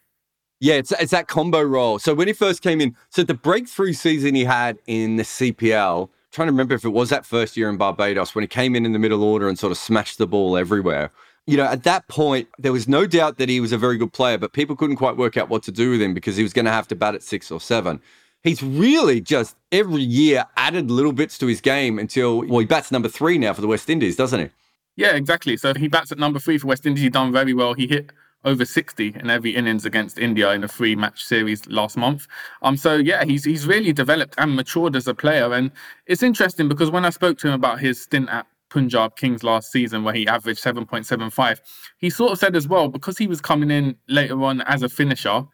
Yeah, 0.61 0.75
it's, 0.75 0.93
it's 0.93 1.11
that 1.11 1.29
combo 1.29 1.63
role. 1.63 1.99
So 1.99 2.15
when 2.15 2.27
he 2.27 2.33
first 2.33 2.63
came 2.63 2.81
in, 2.81 2.97
so 3.11 3.23
the 3.23 3.35
breakthrough 3.35 3.93
season 3.93 4.35
he 4.35 4.45
had 4.45 4.79
in 4.87 5.17
the 5.17 5.23
CPL, 5.23 6.09
trying 6.33 6.47
to 6.47 6.53
remember 6.53 6.75
if 6.75 6.85
it 6.85 6.91
was 6.91 7.11
that 7.11 7.27
first 7.27 7.57
year 7.57 7.69
in 7.69 7.77
Barbados 7.77 8.35
when 8.35 8.43
he 8.43 8.49
came 8.49 8.75
in 8.75 8.85
in 8.85 8.93
the 8.93 8.99
middle 8.99 9.23
order 9.23 9.49
and 9.49 9.59
sort 9.59 9.71
of 9.71 9.79
smashed 9.79 10.19
the 10.19 10.27
ball 10.27 10.57
everywhere. 10.57 11.11
You 11.47 11.59
know, 11.59 11.65
at 11.65 11.83
that 11.83 12.09
point, 12.09 12.49
there 12.59 12.73
was 12.73 12.89
no 12.89 13.07
doubt 13.07 13.37
that 13.39 13.49
he 13.49 13.61
was 13.61 13.73
a 13.73 13.79
very 13.79 13.99
good 13.99 14.13
player, 14.13 14.39
but 14.39 14.53
people 14.53 14.75
couldn't 14.75 14.97
quite 14.97 15.17
work 15.17 15.37
out 15.37 15.49
what 15.49 15.63
to 15.65 15.73
do 15.73 15.91
with 15.91 16.01
him 16.01 16.15
because 16.15 16.37
he 16.37 16.43
was 16.43 16.53
going 16.53 16.65
to 16.65 16.73
have 16.73 16.89
to 16.89 16.97
bat 16.97 17.15
at 17.15 17.23
six 17.23 17.51
or 17.51 17.61
seven. 17.61 18.01
He's 18.43 18.63
really 18.63 19.21
just 19.21 19.57
every 19.71 20.03
year 20.03 20.47
added 20.57 20.91
little 20.91 21.13
bits 21.13 21.37
to 21.39 21.47
his 21.47 21.61
game 21.61 21.99
until, 21.99 22.47
well, 22.47 22.61
he 22.61 22.67
bats 22.67 22.91
number 22.91 23.09
three 23.09 23.39
now 23.39 23.53
for 23.53 23.61
the 23.61 23.67
West 23.67 23.91
Indies, 23.91 24.17
doesn't 24.17 24.41
he? 24.41 24.49
Yeah, 24.97 25.15
exactly. 25.17 25.57
So 25.57 25.75
he 25.75 25.89
bats 25.89 26.13
at 26.13 26.19
number 26.19 26.39
three 26.39 26.59
for 26.59 26.69
West 26.69 26.87
Indies. 26.87 27.03
He's 27.03 27.13
done 27.13 27.33
very 27.33 27.53
well. 27.53 27.75
He 27.75 27.87
hit 27.87 28.11
over 28.45 28.65
60 28.65 29.17
in 29.19 29.31
every 29.31 29.55
innings 29.55 29.85
against 29.85 30.19
India 30.19 30.51
in 30.53 30.65
a 30.65 30.69
three 30.69 30.95
match 30.95 31.25
series 31.25 31.67
last 31.67 31.97
month. 31.97 32.27
Um, 32.63 32.77
so 32.77 32.97
yeah, 32.97 33.25
he's 33.25 33.45
he's 33.45 33.67
really 33.67 33.93
developed 33.93 34.35
and 34.39 34.55
matured 34.55 34.97
as 34.97 35.09
a 35.09 35.15
player. 35.15 35.53
And 35.53 35.71
it's 36.07 36.23
interesting 36.23 36.69
because 36.69 36.91
when 36.91 37.05
I 37.05 37.11
spoke 37.11 37.39
to 37.39 37.49
him 37.49 37.55
about 37.55 37.81
his 37.81 38.01
stint 38.03 38.29
at 38.29 38.47
Punjab 38.69 39.17
Kings 39.17 39.43
last 39.43 39.71
season, 39.71 40.03
where 40.03 40.15
he 40.15 40.27
averaged 40.27 40.63
7.75, 40.63 41.61
he 41.99 42.11
sort 42.11 42.33
of 42.33 42.39
said 42.39 42.57
as 42.57 42.67
well, 42.67 42.89
because 42.89 43.17
he 43.17 43.27
was 43.27 43.41
coming 43.41 43.71
in 43.71 43.97
later 44.09 44.43
on 44.43 44.63
as 44.63 44.83
a 44.83 44.89
finisher, 44.89 45.45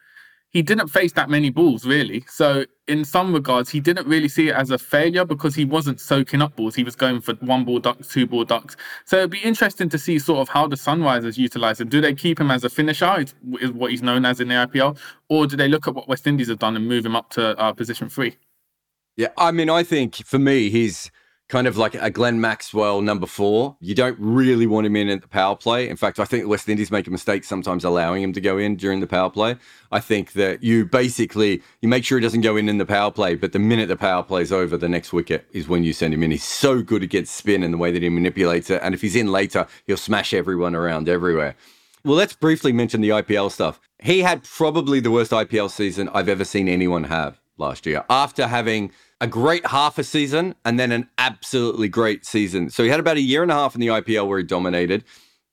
he 0.50 0.62
didn't 0.62 0.88
face 0.88 1.12
that 1.12 1.30
many 1.30 1.48
balls 1.48 1.86
really. 1.86 2.24
So 2.28 2.64
in 2.88 3.04
some 3.04 3.32
regards, 3.32 3.70
he 3.70 3.78
didn't 3.78 4.06
really 4.06 4.28
see 4.28 4.48
it 4.48 4.54
as 4.56 4.70
a 4.70 4.78
failure 4.78 5.24
because 5.24 5.54
he 5.54 5.64
wasn't 5.64 6.00
soaking 6.00 6.42
up 6.42 6.56
balls. 6.56 6.74
He 6.74 6.82
was 6.82 6.96
going 6.96 7.20
for 7.20 7.34
one 7.34 7.64
ball 7.64 7.78
ducks, 7.78 8.08
two 8.08 8.26
ball 8.26 8.44
ducks. 8.44 8.76
So 9.04 9.18
it'd 9.18 9.30
be 9.30 9.38
interesting 9.38 9.88
to 9.88 9.98
see 9.98 10.18
sort 10.18 10.40
of 10.40 10.48
how 10.48 10.66
the 10.66 10.76
Sunrisers 10.76 11.38
utilize 11.38 11.80
him. 11.80 11.88
Do 11.88 12.00
they 12.00 12.14
keep 12.14 12.40
him 12.40 12.50
as 12.50 12.64
a 12.64 12.68
finisher, 12.68 13.24
is, 13.60 13.72
what 13.72 13.92
he's 13.92 14.02
known 14.02 14.24
as 14.24 14.40
in 14.40 14.48
the 14.48 14.54
IPL, 14.54 14.98
or 15.28 15.46
do 15.46 15.56
they 15.56 15.68
look 15.68 15.86
at 15.86 15.94
what 15.94 16.08
West 16.08 16.26
Indies 16.26 16.48
have 16.48 16.58
done 16.58 16.76
and 16.76 16.88
move 16.88 17.06
him 17.06 17.14
up 17.14 17.30
to 17.30 17.56
uh, 17.58 17.72
position 17.72 18.08
three? 18.08 18.36
Yeah, 19.16 19.28
I 19.38 19.52
mean, 19.52 19.70
I 19.70 19.84
think 19.84 20.16
for 20.16 20.38
me, 20.38 20.68
he's 20.70 21.10
kind 21.50 21.66
of 21.66 21.76
like 21.76 21.96
a 21.96 22.10
Glenn 22.10 22.40
Maxwell 22.40 23.02
number 23.02 23.26
four. 23.26 23.76
You 23.80 23.94
don't 23.94 24.16
really 24.20 24.68
want 24.68 24.86
him 24.86 24.94
in 24.94 25.08
at 25.08 25.20
the 25.20 25.28
power 25.28 25.56
play. 25.56 25.88
In 25.88 25.96
fact, 25.96 26.20
I 26.20 26.24
think 26.24 26.44
the 26.44 26.48
West 26.48 26.68
Indies 26.68 26.92
make 26.92 27.08
a 27.08 27.10
mistake 27.10 27.42
sometimes 27.42 27.84
allowing 27.84 28.22
him 28.22 28.32
to 28.34 28.40
go 28.40 28.56
in 28.56 28.76
during 28.76 29.00
the 29.00 29.08
power 29.08 29.28
play. 29.28 29.56
I 29.90 29.98
think 29.98 30.32
that 30.34 30.62
you 30.62 30.86
basically 30.86 31.60
you 31.82 31.88
make 31.88 32.04
sure 32.04 32.18
he 32.18 32.22
doesn't 32.22 32.42
go 32.42 32.56
in 32.56 32.68
in 32.68 32.78
the 32.78 32.86
power 32.86 33.10
play, 33.10 33.34
but 33.34 33.50
the 33.52 33.58
minute 33.58 33.88
the 33.88 33.96
power 33.96 34.22
play's 34.22 34.52
over, 34.52 34.76
the 34.76 34.88
next 34.88 35.12
wicket 35.12 35.44
is 35.52 35.66
when 35.66 35.82
you 35.82 35.92
send 35.92 36.14
him 36.14 36.22
in. 36.22 36.30
He's 36.30 36.44
so 36.44 36.82
good 36.82 37.02
against 37.02 37.34
spin 37.34 37.64
and 37.64 37.74
the 37.74 37.78
way 37.78 37.90
that 37.90 38.02
he 38.02 38.08
manipulates 38.08 38.70
it, 38.70 38.80
and 38.82 38.94
if 38.94 39.02
he's 39.02 39.16
in 39.16 39.32
later, 39.32 39.66
he'll 39.86 39.96
smash 39.96 40.32
everyone 40.32 40.76
around 40.76 41.08
everywhere. 41.08 41.56
Well, 42.04 42.16
let's 42.16 42.32
briefly 42.34 42.72
mention 42.72 43.00
the 43.00 43.10
IPL 43.10 43.50
stuff. 43.50 43.80
He 43.98 44.20
had 44.20 44.44
probably 44.44 45.00
the 45.00 45.10
worst 45.10 45.32
IPL 45.32 45.70
season 45.70 46.08
I've 46.14 46.28
ever 46.28 46.44
seen 46.44 46.68
anyone 46.68 47.04
have 47.04 47.39
last 47.60 47.86
year 47.86 48.04
after 48.10 48.48
having 48.48 48.90
a 49.20 49.26
great 49.26 49.64
half 49.66 49.98
a 49.98 50.04
season 50.04 50.54
and 50.64 50.80
then 50.80 50.90
an 50.90 51.08
absolutely 51.18 51.88
great 51.88 52.26
season. 52.26 52.70
So 52.70 52.82
he 52.82 52.88
had 52.88 52.98
about 52.98 53.16
a 53.18 53.20
year 53.20 53.42
and 53.42 53.52
a 53.52 53.54
half 53.54 53.74
in 53.74 53.80
the 53.80 53.88
IPL 53.88 54.26
where 54.26 54.38
he 54.38 54.44
dominated. 54.44 55.04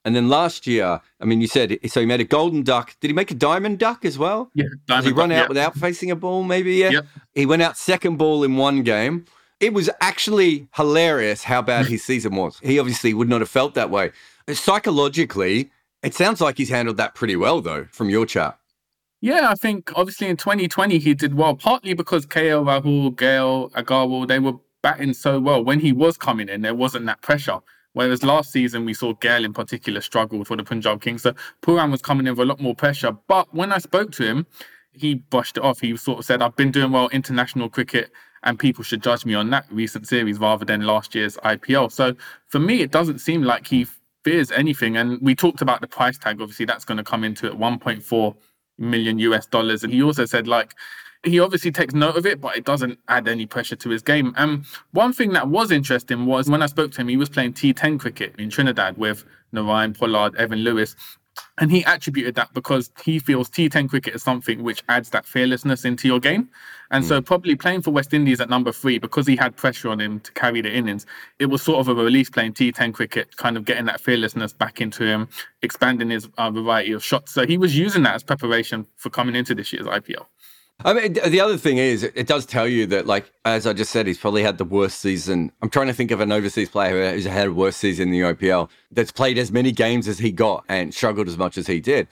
And 0.05 0.15
then 0.15 0.29
last 0.29 0.65
year, 0.65 1.01
I 1.19 1.25
mean, 1.25 1.41
you 1.41 1.47
said 1.47 1.77
so 1.87 1.99
he 1.99 2.05
made 2.05 2.21
a 2.21 2.23
golden 2.23 2.63
duck. 2.63 2.95
Did 3.01 3.09
he 3.09 3.13
make 3.13 3.29
a 3.29 3.35
diamond 3.35 3.77
duck 3.77 4.05
as 4.05 4.17
well? 4.17 4.49
Yeah, 4.53 4.65
Did 4.87 5.03
he 5.03 5.11
run 5.11 5.29
duck, 5.29 5.37
out 5.37 5.41
yeah. 5.43 5.47
without 5.49 5.75
facing 5.75 6.11
a 6.11 6.15
ball? 6.15 6.43
Maybe 6.43 6.75
yeah. 6.75 6.91
Yep. 6.91 7.05
He 7.35 7.45
went 7.45 7.61
out 7.61 7.77
second 7.77 8.15
ball 8.17 8.43
in 8.45 8.55
one 8.55 8.83
game. 8.83 9.25
It 9.59 9.73
was 9.73 9.89
actually 9.99 10.69
hilarious 10.75 11.43
how 11.43 11.61
bad 11.61 11.87
his 11.87 12.05
season 12.05 12.35
was. 12.35 12.59
He 12.63 12.79
obviously 12.79 13.13
would 13.13 13.27
not 13.27 13.41
have 13.41 13.49
felt 13.49 13.73
that 13.73 13.89
way. 13.89 14.11
Psychologically, 14.49 15.71
it 16.03 16.13
sounds 16.13 16.39
like 16.39 16.57
he's 16.57 16.69
handled 16.69 16.97
that 16.97 17.15
pretty 17.15 17.35
well, 17.35 17.59
though, 17.59 17.85
from 17.91 18.09
your 18.09 18.25
chat. 18.25 18.57
Yeah, 19.19 19.47
I 19.49 19.55
think 19.55 19.91
obviously 19.95 20.27
in 20.27 20.37
2020 20.37 20.99
he 20.99 21.13
did 21.15 21.33
well, 21.33 21.55
partly 21.55 21.93
because 21.93 22.25
KL 22.25 22.63
Rahul, 22.63 23.15
Gayle, 23.15 23.69
Agarwal, 23.71 24.27
they 24.27 24.39
were 24.39 24.53
batting 24.83 25.13
so 25.13 25.39
well. 25.39 25.63
When 25.63 25.79
he 25.79 25.91
was 25.91 26.17
coming 26.17 26.49
in, 26.49 26.61
there 26.61 26.75
wasn't 26.75 27.05
that 27.07 27.21
pressure. 27.21 27.59
Whereas 27.93 28.23
last 28.23 28.51
season 28.51 28.85
we 28.85 28.93
saw 28.93 29.13
Gayle 29.13 29.43
in 29.43 29.53
particular 29.53 30.01
struggle 30.01 30.45
for 30.45 30.55
the 30.55 30.63
Punjab 30.63 31.01
Kings. 31.01 31.23
So 31.23 31.33
Pooran 31.63 31.89
was 31.89 32.01
coming 32.01 32.27
in 32.27 32.33
with 32.33 32.41
a 32.41 32.45
lot 32.45 32.59
more 32.59 32.75
pressure. 32.75 33.11
But 33.27 33.51
when 33.55 33.71
I 33.71 33.79
spoke 33.79 34.11
to 34.13 34.23
him, 34.23 34.45
he 34.91 35.15
brushed 35.15 35.57
it 35.57 35.63
off. 35.63 35.79
He 35.79 35.97
sort 35.97 36.19
of 36.19 36.25
said, 36.25 36.43
I've 36.43 36.55
been 36.55 36.71
doing 36.71 36.91
well 36.91 37.09
international 37.09 37.69
cricket 37.69 38.11
and 38.43 38.59
people 38.59 38.83
should 38.83 39.01
judge 39.01 39.25
me 39.25 39.33
on 39.33 39.49
that 39.49 39.65
recent 39.71 40.07
series 40.07 40.37
rather 40.37 40.63
than 40.63 40.81
last 40.81 41.15
year's 41.15 41.37
IPL. 41.37 41.91
So 41.91 42.15
for 42.49 42.59
me, 42.59 42.81
it 42.81 42.91
doesn't 42.91 43.17
seem 43.19 43.41
like 43.41 43.65
he 43.65 43.87
fears 44.23 44.51
anything. 44.51 44.95
And 44.95 45.19
we 45.21 45.33
talked 45.33 45.63
about 45.63 45.81
the 45.81 45.87
price 45.87 46.19
tag. 46.19 46.39
Obviously, 46.39 46.67
that's 46.67 46.85
going 46.85 46.99
to 46.99 47.03
come 47.03 47.23
into 47.23 47.47
it 47.47 47.53
1.4 47.53 48.35
million 48.77 49.19
US 49.19 49.45
dollars. 49.45 49.83
And 49.83 49.93
he 49.93 50.01
also 50.01 50.25
said, 50.25 50.47
like, 50.47 50.73
he 51.23 51.39
obviously 51.39 51.71
takes 51.71 51.93
note 51.93 52.15
of 52.15 52.25
it, 52.25 52.39
but 52.39 52.55
it 52.55 52.65
doesn't 52.65 52.99
add 53.07 53.27
any 53.27 53.45
pressure 53.45 53.75
to 53.75 53.89
his 53.89 54.01
game. 54.01 54.33
And 54.37 54.65
one 54.91 55.13
thing 55.13 55.33
that 55.33 55.47
was 55.47 55.71
interesting 55.71 56.25
was 56.25 56.49
when 56.49 56.61
I 56.61 56.67
spoke 56.67 56.91
to 56.93 57.01
him, 57.01 57.07
he 57.07 57.17
was 57.17 57.29
playing 57.29 57.53
T10 57.53 57.99
cricket 57.99 58.35
in 58.37 58.49
Trinidad 58.49 58.97
with 58.97 59.25
Narayan 59.51 59.93
Pollard, 59.93 60.35
Evan 60.35 60.59
Lewis. 60.59 60.95
And 61.57 61.71
he 61.71 61.83
attributed 61.83 62.35
that 62.35 62.53
because 62.53 62.91
he 63.03 63.19
feels 63.19 63.49
T10 63.49 63.89
cricket 63.89 64.15
is 64.15 64.23
something 64.23 64.63
which 64.63 64.83
adds 64.89 65.09
that 65.11 65.25
fearlessness 65.25 65.85
into 65.85 66.07
your 66.07 66.19
game. 66.19 66.49
And 66.89 67.03
so, 67.03 67.21
probably 67.21 67.55
playing 67.55 67.81
for 67.81 67.91
West 67.91 68.13
Indies 68.13 68.39
at 68.39 68.49
number 68.49 68.71
three, 68.71 68.97
because 68.97 69.27
he 69.27 69.35
had 69.35 69.57
pressure 69.57 69.89
on 69.89 69.99
him 69.99 70.21
to 70.21 70.31
carry 70.31 70.61
the 70.61 70.73
innings, 70.73 71.05
it 71.37 71.47
was 71.47 71.61
sort 71.61 71.79
of 71.79 71.89
a 71.89 71.95
release 72.01 72.29
playing 72.29 72.53
T10 72.53 72.93
cricket, 72.93 73.35
kind 73.35 73.57
of 73.57 73.65
getting 73.65 73.85
that 73.85 73.99
fearlessness 73.99 74.53
back 74.53 74.79
into 74.79 75.03
him, 75.03 75.27
expanding 75.61 76.09
his 76.09 76.29
uh, 76.37 76.49
variety 76.49 76.93
of 76.93 77.03
shots. 77.03 77.33
So, 77.33 77.45
he 77.45 77.57
was 77.57 77.77
using 77.77 78.03
that 78.03 78.15
as 78.15 78.23
preparation 78.23 78.87
for 78.95 79.09
coming 79.09 79.35
into 79.35 79.53
this 79.53 79.73
year's 79.73 79.85
IPL. 79.85 80.27
I 80.85 80.93
mean, 80.93 81.13
the 81.13 81.41
other 81.41 81.57
thing 81.57 81.77
is, 81.77 82.03
it 82.03 82.27
does 82.27 82.45
tell 82.45 82.67
you 82.67 82.85
that, 82.87 83.07
like, 83.07 83.31
as 83.45 83.65
I 83.65 83.73
just 83.73 83.91
said, 83.91 84.05
he's 84.05 84.19
probably 84.19 84.43
had 84.43 84.59
the 84.59 84.63
worst 84.65 84.99
season. 84.99 85.51
I'm 85.63 85.71
trying 85.71 85.87
to 85.87 85.93
think 85.93 86.11
of 86.11 86.21
an 86.21 86.31
overseas 86.31 86.69
player 86.69 87.11
who's 87.11 87.25
had 87.25 87.47
a 87.47 87.51
worse 87.51 87.75
season 87.75 88.09
in 88.09 88.11
the 88.11 88.33
IPL 88.33 88.69
that's 88.91 89.11
played 89.11 89.39
as 89.39 89.51
many 89.51 89.71
games 89.71 90.07
as 90.07 90.19
he 90.19 90.31
got 90.31 90.63
and 90.69 90.93
struggled 90.93 91.27
as 91.27 91.37
much 91.37 91.57
as 91.57 91.65
he 91.65 91.79
did. 91.79 92.07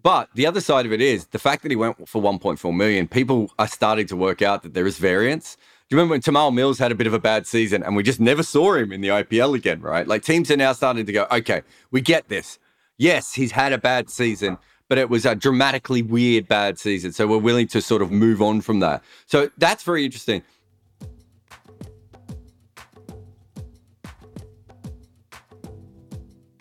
But 0.00 0.28
the 0.34 0.46
other 0.46 0.60
side 0.60 0.86
of 0.86 0.92
it 0.92 1.00
is 1.00 1.26
the 1.26 1.40
fact 1.40 1.62
that 1.62 1.72
he 1.72 1.76
went 1.76 2.08
for 2.08 2.22
1.4 2.22 2.76
million. 2.76 3.08
People 3.08 3.50
are 3.58 3.66
starting 3.66 4.06
to 4.06 4.16
work 4.16 4.40
out 4.40 4.62
that 4.62 4.72
there 4.72 4.86
is 4.86 4.98
variance. 4.98 5.56
Do 5.56 5.96
you 5.96 5.98
remember 5.98 6.12
when 6.12 6.20
Tymal 6.20 6.54
Mills 6.54 6.78
had 6.78 6.92
a 6.92 6.94
bit 6.94 7.08
of 7.08 7.14
a 7.14 7.18
bad 7.18 7.44
season 7.44 7.82
and 7.82 7.96
we 7.96 8.04
just 8.04 8.20
never 8.20 8.44
saw 8.44 8.74
him 8.74 8.92
in 8.92 9.00
the 9.00 9.08
IPL 9.08 9.56
again, 9.56 9.80
right? 9.80 10.06
Like 10.06 10.22
teams 10.22 10.48
are 10.52 10.56
now 10.56 10.74
starting 10.74 11.06
to 11.06 11.12
go, 11.12 11.26
okay, 11.32 11.62
we 11.90 12.02
get 12.02 12.28
this. 12.28 12.60
Yes, 12.98 13.34
he's 13.34 13.50
had 13.50 13.72
a 13.72 13.78
bad 13.78 14.08
season, 14.08 14.58
but 14.88 14.98
it 14.98 15.10
was 15.10 15.26
a 15.26 15.34
dramatically 15.34 16.02
weird 16.02 16.48
bad 16.48 16.78
season. 16.78 17.12
So 17.12 17.26
we're 17.26 17.38
willing 17.38 17.68
to 17.68 17.80
sort 17.80 18.02
of 18.02 18.10
move 18.10 18.40
on 18.40 18.60
from 18.60 18.80
that. 18.80 19.02
So 19.26 19.50
that's 19.58 19.82
very 19.82 20.04
interesting. 20.04 20.42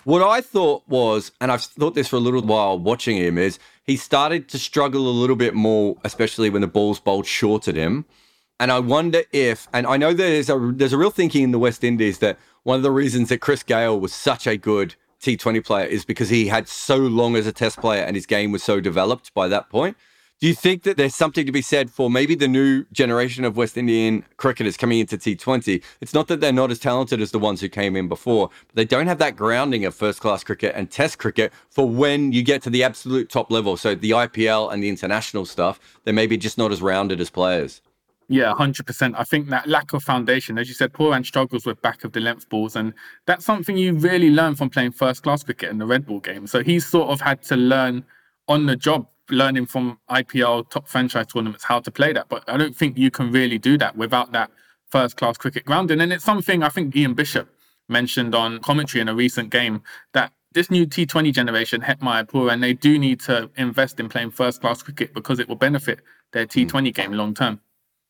What 0.05 0.21
I 0.21 0.39
thought 0.41 0.83
was, 0.87 1.31
and 1.41 1.51
I've 1.51 1.63
thought 1.63 1.95
this 1.95 2.07
for 2.07 2.17
a 2.17 2.19
little 2.19 2.43
while 2.43 2.77
watching 2.77 3.17
him, 3.17 3.39
is 3.39 3.57
he 3.85 3.97
started 3.97 4.47
to 4.49 4.59
struggle 4.59 5.07
a 5.07 5.09
little 5.09 5.35
bit 5.35 5.55
more, 5.55 5.97
especially 6.03 6.51
when 6.51 6.61
the 6.61 6.67
balls 6.67 6.99
bowled 6.99 7.25
short 7.25 7.67
at 7.67 7.75
him. 7.75 8.05
And 8.59 8.71
I 8.71 8.79
wonder 8.79 9.23
if, 9.33 9.67
and 9.73 9.87
I 9.87 9.97
know 9.97 10.13
there's 10.13 10.49
a 10.49 10.71
there's 10.75 10.93
a 10.93 10.97
real 10.97 11.09
thinking 11.09 11.43
in 11.43 11.51
the 11.51 11.59
West 11.59 11.83
Indies 11.83 12.19
that 12.19 12.37
one 12.63 12.77
of 12.77 12.83
the 12.83 12.91
reasons 12.91 13.29
that 13.29 13.41
Chris 13.41 13.63
Gayle 13.63 13.99
was 13.99 14.13
such 14.13 14.45
a 14.45 14.57
good 14.57 14.95
T20 15.25 15.65
player 15.65 15.87
is 15.87 16.05
because 16.05 16.29
he 16.29 16.47
had 16.47 16.67
so 16.67 16.97
long 16.97 17.35
as 17.35 17.47
a 17.47 17.51
test 17.51 17.79
player 17.79 18.03
and 18.03 18.15
his 18.15 18.27
game 18.27 18.51
was 18.51 18.61
so 18.61 18.79
developed 18.79 19.33
by 19.33 19.47
that 19.47 19.69
point. 19.69 19.97
Do 20.39 20.47
you 20.47 20.53
think 20.53 20.83
that 20.83 20.97
there's 20.97 21.15
something 21.15 21.45
to 21.45 21.51
be 21.51 21.63
said 21.63 21.89
for 21.89 22.11
maybe 22.11 22.35
the 22.35 22.47
new 22.47 22.85
generation 22.91 23.43
of 23.43 23.57
West 23.57 23.75
Indian 23.75 24.23
cricketers 24.37 24.77
coming 24.77 24.99
into 24.99 25.17
T20? 25.17 25.81
It's 26.01 26.13
not 26.13 26.27
that 26.27 26.41
they're 26.41 26.51
not 26.51 26.69
as 26.69 26.77
talented 26.77 27.21
as 27.21 27.31
the 27.31 27.39
ones 27.39 27.61
who 27.61 27.69
came 27.69 27.95
in 27.95 28.07
before, 28.07 28.49
but 28.67 28.75
they 28.75 28.85
don't 28.85 29.07
have 29.07 29.17
that 29.17 29.35
grounding 29.35 29.83
of 29.85 29.95
first 29.95 30.19
class 30.19 30.43
cricket 30.43 30.73
and 30.75 30.91
test 30.91 31.17
cricket 31.17 31.51
for 31.69 31.89
when 31.89 32.31
you 32.31 32.43
get 32.43 32.61
to 32.63 32.69
the 32.69 32.83
absolute 32.83 33.29
top 33.29 33.49
level. 33.49 33.77
So 33.77 33.95
the 33.95 34.11
IPL 34.11 34.71
and 34.71 34.83
the 34.83 34.89
international 34.89 35.45
stuff, 35.45 35.79
they're 36.03 36.13
maybe 36.13 36.37
just 36.37 36.57
not 36.57 36.71
as 36.71 36.81
rounded 36.81 37.19
as 37.19 37.31
players. 37.31 37.81
Yeah, 38.27 38.53
100%. 38.53 39.13
I 39.17 39.23
think 39.23 39.49
that 39.49 39.67
lack 39.67 39.93
of 39.93 40.03
foundation, 40.03 40.57
as 40.57 40.67
you 40.67 40.73
said, 40.73 40.93
Pooran 40.93 41.25
struggles 41.25 41.65
with 41.65 41.81
back 41.81 42.03
of 42.03 42.13
the 42.13 42.19
length 42.19 42.49
balls. 42.49 42.75
And 42.75 42.93
that's 43.25 43.45
something 43.45 43.77
you 43.77 43.93
really 43.93 44.31
learn 44.31 44.55
from 44.55 44.69
playing 44.69 44.93
first 44.93 45.23
class 45.23 45.43
cricket 45.43 45.69
in 45.69 45.77
the 45.77 45.85
red 45.85 46.07
ball 46.07 46.19
game. 46.19 46.47
So 46.47 46.63
he's 46.63 46.85
sort 46.87 47.09
of 47.09 47.21
had 47.21 47.43
to 47.43 47.55
learn 47.55 48.03
on 48.47 48.65
the 48.65 48.75
job, 48.75 49.07
learning 49.29 49.67
from 49.67 49.99
IPL 50.09 50.69
top 50.69 50.87
franchise 50.87 51.27
tournaments 51.27 51.63
how 51.63 51.79
to 51.79 51.91
play 51.91 52.13
that. 52.13 52.27
But 52.29 52.43
I 52.49 52.57
don't 52.57 52.75
think 52.75 52.97
you 52.97 53.11
can 53.11 53.31
really 53.31 53.59
do 53.59 53.77
that 53.77 53.95
without 53.95 54.31
that 54.31 54.49
first 54.87 55.17
class 55.17 55.37
cricket 55.37 55.65
grounding. 55.65 56.01
And 56.01 56.11
it's 56.11 56.23
something 56.23 56.63
I 56.63 56.69
think 56.69 56.95
Ian 56.95 57.13
Bishop 57.13 57.47
mentioned 57.87 58.33
on 58.33 58.59
commentary 58.59 59.01
in 59.01 59.07
a 59.07 59.13
recent 59.13 59.51
game 59.51 59.83
that 60.13 60.31
this 60.53 60.71
new 60.71 60.87
T20 60.87 61.31
generation, 61.31 61.81
Hetmyer, 61.81 62.27
Poor, 62.27 62.49
and 62.49 62.63
they 62.63 62.73
do 62.73 62.97
need 62.97 63.19
to 63.21 63.51
invest 63.57 63.99
in 63.99 64.09
playing 64.09 64.31
first 64.31 64.61
class 64.61 64.81
cricket 64.81 65.13
because 65.13 65.37
it 65.39 65.47
will 65.47 65.57
benefit 65.57 65.99
their 66.31 66.45
hmm. 66.45 66.61
T20 66.61 66.93
game 66.93 67.11
long 67.11 67.35
term. 67.35 67.59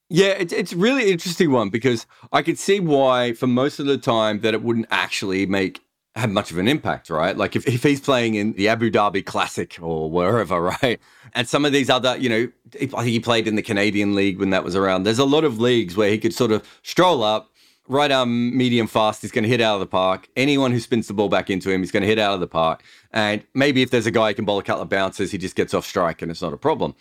Yeah, 0.10 0.28
it's 0.28 0.54
it's 0.54 0.74
really 0.74 1.12
interesting 1.12 1.52
one 1.52 1.70
because 1.70 2.06
I 2.32 2.44
could 2.44 2.60
see 2.60 2.80
why 2.80 3.34
for 3.34 3.48
most 3.48 3.80
of 3.80 3.88
the 3.88 3.98
time 3.98 4.42
that 4.42 4.54
it 4.54 4.62
wouldn't 4.62 4.86
actually 4.92 5.46
make 5.48 5.82
have 6.16 6.32
much 6.32 6.52
of 6.52 6.58
an 6.58 6.68
impact, 6.68 7.10
right? 7.10 7.36
Like 7.36 7.56
if, 7.56 7.68
if 7.68 7.84
he's 7.84 8.00
playing 8.00 8.36
in 8.36 8.54
the 8.54 8.70
Abu 8.70 8.90
Dhabi 8.90 9.26
Classic 9.26 9.78
or 9.82 10.10
wherever, 10.10 10.62
right? 10.82 11.00
And 11.34 11.48
some 11.48 11.66
of 11.66 11.74
these 11.74 11.90
other, 11.90 12.16
you 12.18 12.30
know, 12.30 12.48
I 12.76 12.86
think 12.86 13.08
he 13.08 13.20
played 13.20 13.48
in 13.48 13.56
the 13.56 13.62
Canadian 13.62 14.16
League 14.16 14.40
when 14.40 14.52
that 14.52 14.64
was 14.64 14.76
around. 14.76 15.04
There's 15.04 15.20
a 15.20 15.26
lot 15.26 15.44
of 15.44 15.60
leagues 15.60 15.98
where 15.98 16.10
he 16.10 16.18
could 16.18 16.34
sort 16.34 16.52
of 16.52 16.66
stroll 16.84 17.22
up, 17.22 17.52
right 17.88 18.12
arm, 18.12 18.56
medium 18.56 18.88
fast, 18.88 19.22
he's 19.22 19.32
going 19.32 19.44
to 19.44 19.50
hit 19.50 19.60
out 19.60 19.76
of 19.76 19.80
the 19.82 19.88
park. 19.88 20.30
Anyone 20.38 20.72
who 20.72 20.80
spins 20.80 21.08
the 21.08 21.14
ball 21.14 21.30
back 21.30 21.50
into 21.50 21.70
him, 21.70 21.82
he's 21.82 21.92
going 21.92 22.02
to 22.02 22.08
hit 22.08 22.20
out 22.20 22.34
of 22.34 22.40
the 22.40 22.48
park. 22.48 22.84
And 23.12 23.44
maybe 23.54 23.82
if 23.82 23.92
there's 23.92 24.06
a 24.06 24.12
guy 24.12 24.30
who 24.30 24.36
can 24.36 24.46
bowl 24.46 24.58
a 24.58 24.64
couple 24.64 24.84
of 24.84 24.90
bounces, 24.90 25.32
he 25.32 25.38
just 25.38 25.56
gets 25.56 25.74
off 25.74 25.86
strike 25.86 26.22
and 26.22 26.32
it's 26.32 26.42
not 26.42 26.54
a 26.54 26.58
problem. 26.58 26.96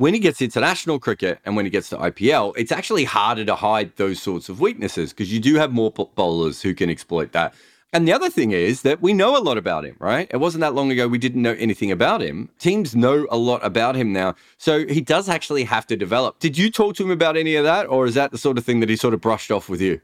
When 0.00 0.14
he 0.14 0.20
gets 0.20 0.38
to 0.38 0.46
international 0.46 0.98
cricket 0.98 1.40
and 1.44 1.56
when 1.56 1.66
he 1.66 1.70
gets 1.70 1.90
to 1.90 1.98
IPL, 1.98 2.54
it's 2.56 2.72
actually 2.72 3.04
harder 3.04 3.44
to 3.44 3.54
hide 3.54 3.94
those 3.96 4.18
sorts 4.18 4.48
of 4.48 4.58
weaknesses 4.58 5.12
because 5.12 5.30
you 5.30 5.38
do 5.40 5.56
have 5.56 5.72
more 5.72 5.90
bowlers 5.90 6.62
who 6.62 6.72
can 6.72 6.88
exploit 6.88 7.32
that. 7.32 7.52
And 7.92 8.08
the 8.08 8.12
other 8.14 8.30
thing 8.30 8.52
is 8.52 8.80
that 8.80 9.02
we 9.02 9.12
know 9.12 9.36
a 9.36 9.44
lot 9.44 9.58
about 9.58 9.84
him, 9.84 9.96
right? 9.98 10.26
It 10.30 10.38
wasn't 10.38 10.62
that 10.62 10.72
long 10.72 10.90
ago 10.90 11.06
we 11.06 11.18
didn't 11.18 11.42
know 11.42 11.54
anything 11.58 11.90
about 11.90 12.22
him. 12.22 12.48
Teams 12.58 12.96
know 12.96 13.26
a 13.30 13.36
lot 13.36 13.62
about 13.62 13.94
him 13.94 14.10
now. 14.10 14.36
So 14.56 14.86
he 14.86 15.02
does 15.02 15.28
actually 15.28 15.64
have 15.64 15.86
to 15.88 15.96
develop. 15.98 16.38
Did 16.38 16.56
you 16.56 16.70
talk 16.70 16.96
to 16.96 17.04
him 17.04 17.10
about 17.10 17.36
any 17.36 17.54
of 17.56 17.64
that? 17.64 17.86
Or 17.86 18.06
is 18.06 18.14
that 18.14 18.30
the 18.30 18.38
sort 18.38 18.56
of 18.56 18.64
thing 18.64 18.80
that 18.80 18.88
he 18.88 18.96
sort 18.96 19.12
of 19.12 19.20
brushed 19.20 19.50
off 19.50 19.68
with 19.68 19.82
you? 19.82 20.00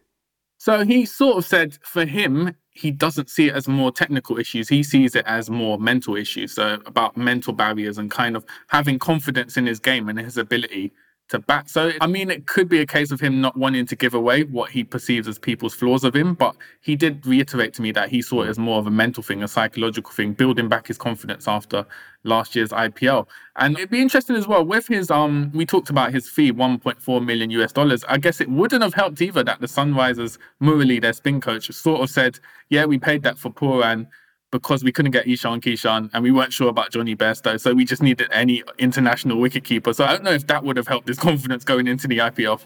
So 0.59 0.85
he 0.85 1.05
sort 1.05 1.37
of 1.37 1.45
said 1.45 1.79
for 1.83 2.05
him, 2.05 2.55
he 2.71 2.91
doesn't 2.91 3.31
see 3.31 3.49
it 3.49 3.55
as 3.55 3.69
more 3.69 3.91
technical 3.91 4.39
issues. 4.39 4.69
He 4.69 4.83
sees 4.83 5.15
it 5.15 5.25
as 5.27 5.51
more 5.51 5.79
mental 5.79 6.17
issues. 6.17 6.55
So 6.55 6.79
about 6.87 7.17
mental 7.17 7.53
barriers 7.53 7.99
and 7.99 8.11
kind 8.11 8.37
of 8.37 8.45
having 8.69 8.99
confidence 8.99 9.57
in 9.57 9.67
his 9.67 9.79
game 9.79 10.09
and 10.09 10.19
his 10.19 10.37
ability 10.37 10.93
to 11.29 11.41
bat. 11.41 11.69
So, 11.69 11.93
I 12.01 12.07
mean, 12.07 12.31
it 12.31 12.47
could 12.47 12.69
be 12.69 12.81
a 12.81 12.87
case 12.87 13.11
of 13.11 13.21
him 13.21 13.41
not 13.41 13.57
wanting 13.57 13.87
to 13.87 13.97
give 13.97 14.15
away 14.15 14.45
what 14.45 14.71
he 14.71 14.85
perceives 14.85 15.27
as 15.27 15.39
people's 15.39 15.75
flaws 15.75 16.05
of 16.05 16.15
him, 16.15 16.35
but 16.35 16.55
he 16.81 16.95
did 16.95 17.27
reiterate 17.27 17.75
to 17.75 17.83
me 17.83 17.91
that 17.93 18.09
he 18.09 18.23
saw 18.23 18.43
it 18.43 18.49
as 18.49 18.59
more 18.59 18.79
of 18.79 18.87
a 18.87 18.91
mental 18.91 19.23
thing, 19.23 19.43
a 19.43 19.49
psychological 19.49 20.13
thing, 20.13 20.33
building 20.33 20.69
back 20.69 20.87
his 20.87 20.99
confidence 20.99 21.49
after 21.49 21.85
last 22.23 22.55
year's 22.55 22.71
IPL. 22.71 23.27
And 23.57 23.77
it'd 23.77 23.91
be 23.91 24.01
interesting 24.01 24.37
as 24.37 24.47
well 24.47 24.65
with 24.65 24.87
his, 24.87 25.11
um, 25.11 25.51
we 25.53 25.67
talked 25.67 25.91
about 25.91 26.13
his 26.13 26.29
fee, 26.29 26.53
1.4 26.53 27.25
million 27.25 27.51
US 27.51 27.73
dollars. 27.73 28.05
I 28.09 28.19
guess 28.19 28.41
it 28.41 28.49
wouldn't 28.49 28.83
have 28.83 28.95
helped 28.95 29.21
either 29.21 29.43
that 29.43 29.61
the 29.61 29.67
Sunrisers, 29.67 30.39
Murali, 30.63 31.01
their 31.01 31.13
spin 31.13 31.41
coach, 31.41 31.73
sort 31.73 32.03
of 32.03 32.11
said, 32.11 32.39
yeah, 32.69 32.85
we 32.85 32.99
paid 32.99 33.23
that 33.23 33.39
for 33.39 33.51
Pooran 33.51 34.07
because 34.51 34.85
we 34.85 34.93
couldn't 34.93 35.11
get 35.11 35.27
Ishan 35.27 35.61
Kishan 35.61 36.11
and 36.13 36.23
we 36.23 36.31
weren't 36.31 36.53
sure 36.53 36.69
about 36.69 36.91
Jonny 36.91 37.17
Bairstow. 37.17 37.61
So 37.61 37.75
we 37.75 37.85
just 37.85 38.03
needed 38.03 38.29
any 38.31 38.63
international 38.79 39.39
wicketkeeper. 39.39 39.95
So 39.95 40.05
I 40.05 40.13
don't 40.13 40.25
know 40.25 40.33
if 40.33 40.47
that 40.47 40.65
would 40.65 40.77
have 40.77 40.89
helped 40.89 41.09
his 41.09 41.19
confidence 41.29 41.65
going 41.65 41.87
into 41.87 42.07
the 42.07 42.19
IPL. 42.19 42.61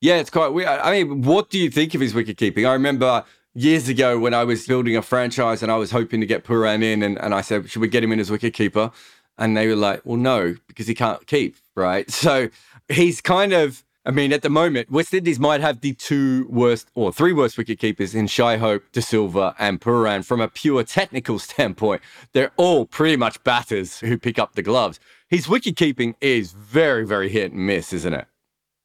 Yeah, 0.00 0.16
it's 0.16 0.30
quite 0.30 0.48
weird. 0.48 0.68
I 0.68 0.92
mean, 0.92 1.22
what 1.22 1.50
do 1.50 1.58
you 1.58 1.70
think 1.70 1.94
of 1.94 2.00
his 2.00 2.12
wicketkeeping? 2.12 2.68
I 2.68 2.72
remember 2.72 3.24
years 3.54 3.88
ago 3.88 4.18
when 4.18 4.34
I 4.34 4.44
was 4.44 4.66
building 4.66 4.96
a 4.96 5.02
franchise 5.02 5.62
and 5.62 5.72
I 5.72 5.76
was 5.76 5.90
hoping 5.90 6.20
to 6.20 6.26
get 6.26 6.44
Pooran 6.44 6.82
in 6.82 7.02
and, 7.02 7.18
and 7.18 7.34
I 7.34 7.40
said, 7.40 7.70
should 7.70 7.80
we 7.80 7.88
get 7.88 8.04
him 8.04 8.12
in 8.12 8.20
as 8.20 8.30
wicketkeeper? 8.30 8.92
And 9.38 9.56
they 9.56 9.66
were 9.66 9.76
like, 9.76 10.02
well, 10.04 10.18
no, 10.18 10.56
because 10.66 10.86
he 10.86 10.94
can't 10.94 11.26
keep, 11.26 11.56
right? 11.74 12.10
So 12.10 12.48
he's 12.88 13.20
kind 13.20 13.52
of 13.52 13.82
I 14.06 14.12
mean, 14.12 14.32
at 14.32 14.42
the 14.42 14.50
moment, 14.50 14.88
West 14.88 15.12
Indies 15.12 15.40
might 15.40 15.60
have 15.60 15.80
the 15.80 15.92
two 15.92 16.46
worst 16.48 16.88
or 16.94 17.12
three 17.12 17.32
worst 17.32 17.58
wicket 17.58 17.80
keepers 17.80 18.14
in 18.14 18.28
Shai 18.28 18.56
Hope, 18.56 18.84
Da 18.92 19.00
Silva, 19.00 19.52
and 19.58 19.80
Pooran. 19.80 20.24
From 20.24 20.40
a 20.40 20.46
pure 20.46 20.84
technical 20.84 21.38
standpoint, 21.40 22.02
they're 22.32 22.52
all 22.56 22.86
pretty 22.86 23.16
much 23.16 23.42
batters 23.42 23.98
who 23.98 24.16
pick 24.16 24.38
up 24.38 24.54
the 24.54 24.62
gloves. 24.62 25.00
His 25.28 25.48
wicket 25.48 25.74
keeping 25.74 26.14
is 26.20 26.52
very, 26.52 27.04
very 27.04 27.28
hit 27.28 27.50
and 27.50 27.66
miss, 27.66 27.92
isn't 27.92 28.14
it? 28.14 28.28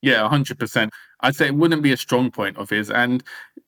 Yeah, 0.01 0.27
100%. 0.27 0.89
I'd 1.19 1.35
say 1.35 1.45
it 1.45 1.55
wouldn't 1.55 1.83
be 1.83 1.91
a 1.91 1.97
strong 1.97 2.31
point 2.31 2.57
of 2.57 2.71
his. 2.71 2.89
And 2.89 3.23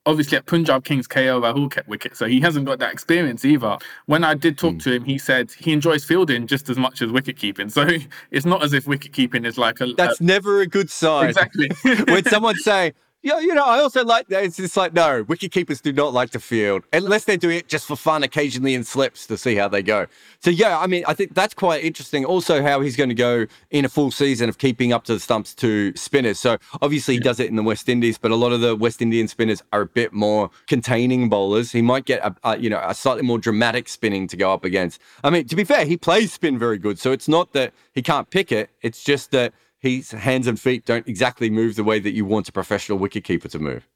obviously 0.06 0.36
at 0.38 0.46
Punjab 0.46 0.84
Kings, 0.84 1.08
KL 1.08 1.40
Rahul 1.40 1.70
kept 1.70 1.88
wicket, 1.88 2.16
so 2.16 2.26
he 2.26 2.40
hasn't 2.40 2.66
got 2.66 2.78
that 2.78 2.92
experience 2.92 3.44
either. 3.44 3.78
When 4.06 4.24
I 4.24 4.34
did 4.34 4.58
talk 4.58 4.74
mm. 4.74 4.82
to 4.84 4.92
him, 4.92 5.04
he 5.04 5.18
said 5.18 5.50
he 5.52 5.72
enjoys 5.72 6.04
fielding 6.04 6.46
just 6.46 6.68
as 6.68 6.76
much 6.76 7.02
as 7.02 7.10
wicket 7.10 7.36
keeping. 7.36 7.68
So 7.68 7.88
it's 8.30 8.46
not 8.46 8.62
as 8.62 8.72
if 8.72 8.86
wicket 8.86 9.12
keeping 9.12 9.44
is 9.44 9.58
like 9.58 9.80
a. 9.80 9.86
That's 9.86 10.20
a, 10.20 10.24
never 10.24 10.60
a 10.60 10.66
good 10.66 10.90
sign. 10.90 11.28
Exactly. 11.28 11.70
when 12.08 12.24
someone 12.24 12.56
say, 12.56 12.92
yeah, 13.24 13.40
you 13.40 13.54
know, 13.54 13.64
I 13.64 13.80
also 13.80 14.04
like 14.04 14.28
that. 14.28 14.44
It's 14.44 14.58
just 14.58 14.76
like, 14.76 14.92
no, 14.92 15.22
wicket 15.22 15.50
keepers 15.50 15.80
do 15.80 15.94
not 15.94 16.12
like 16.12 16.28
to 16.32 16.40
field 16.40 16.84
unless 16.92 17.24
they're 17.24 17.38
doing 17.38 17.56
it 17.56 17.68
just 17.68 17.86
for 17.86 17.96
fun 17.96 18.22
occasionally 18.22 18.74
in 18.74 18.84
slips 18.84 19.26
to 19.28 19.38
see 19.38 19.54
how 19.54 19.66
they 19.66 19.82
go. 19.82 20.06
So, 20.40 20.50
yeah, 20.50 20.78
I 20.78 20.86
mean, 20.86 21.04
I 21.08 21.14
think 21.14 21.32
that's 21.32 21.54
quite 21.54 21.82
interesting. 21.82 22.26
Also, 22.26 22.62
how 22.62 22.82
he's 22.82 22.96
going 22.96 23.08
to 23.08 23.14
go 23.14 23.46
in 23.70 23.86
a 23.86 23.88
full 23.88 24.10
season 24.10 24.50
of 24.50 24.58
keeping 24.58 24.92
up 24.92 25.04
to 25.04 25.14
the 25.14 25.20
stumps 25.20 25.54
to 25.54 25.96
spinners. 25.96 26.38
So, 26.38 26.58
obviously, 26.82 27.14
he 27.14 27.20
does 27.20 27.40
it 27.40 27.48
in 27.48 27.56
the 27.56 27.62
West 27.62 27.88
Indies, 27.88 28.18
but 28.18 28.30
a 28.30 28.36
lot 28.36 28.52
of 28.52 28.60
the 28.60 28.76
West 28.76 29.00
Indian 29.00 29.26
spinners 29.26 29.62
are 29.72 29.80
a 29.80 29.86
bit 29.86 30.12
more 30.12 30.50
containing 30.66 31.30
bowlers. 31.30 31.72
He 31.72 31.80
might 31.80 32.04
get, 32.04 32.22
a, 32.22 32.36
a 32.44 32.58
you 32.58 32.68
know, 32.68 32.82
a 32.86 32.94
slightly 32.94 33.22
more 33.22 33.38
dramatic 33.38 33.88
spinning 33.88 34.28
to 34.28 34.36
go 34.36 34.52
up 34.52 34.66
against. 34.66 35.00
I 35.24 35.30
mean, 35.30 35.46
to 35.48 35.56
be 35.56 35.64
fair, 35.64 35.86
he 35.86 35.96
plays 35.96 36.30
spin 36.34 36.58
very 36.58 36.76
good. 36.76 36.98
So, 36.98 37.10
it's 37.10 37.26
not 37.26 37.54
that 37.54 37.72
he 37.94 38.02
can't 38.02 38.28
pick 38.28 38.52
it, 38.52 38.68
it's 38.82 39.02
just 39.02 39.30
that 39.30 39.54
his 39.84 40.12
hands 40.12 40.46
and 40.46 40.58
feet 40.58 40.86
don't 40.86 41.06
exactly 41.06 41.50
move 41.50 41.76
the 41.76 41.84
way 41.84 42.00
that 42.00 42.12
you 42.12 42.24
want 42.24 42.48
a 42.48 42.52
professional 42.52 42.98
wicketkeeper 42.98 43.50
to 43.50 43.58
move. 43.58 43.86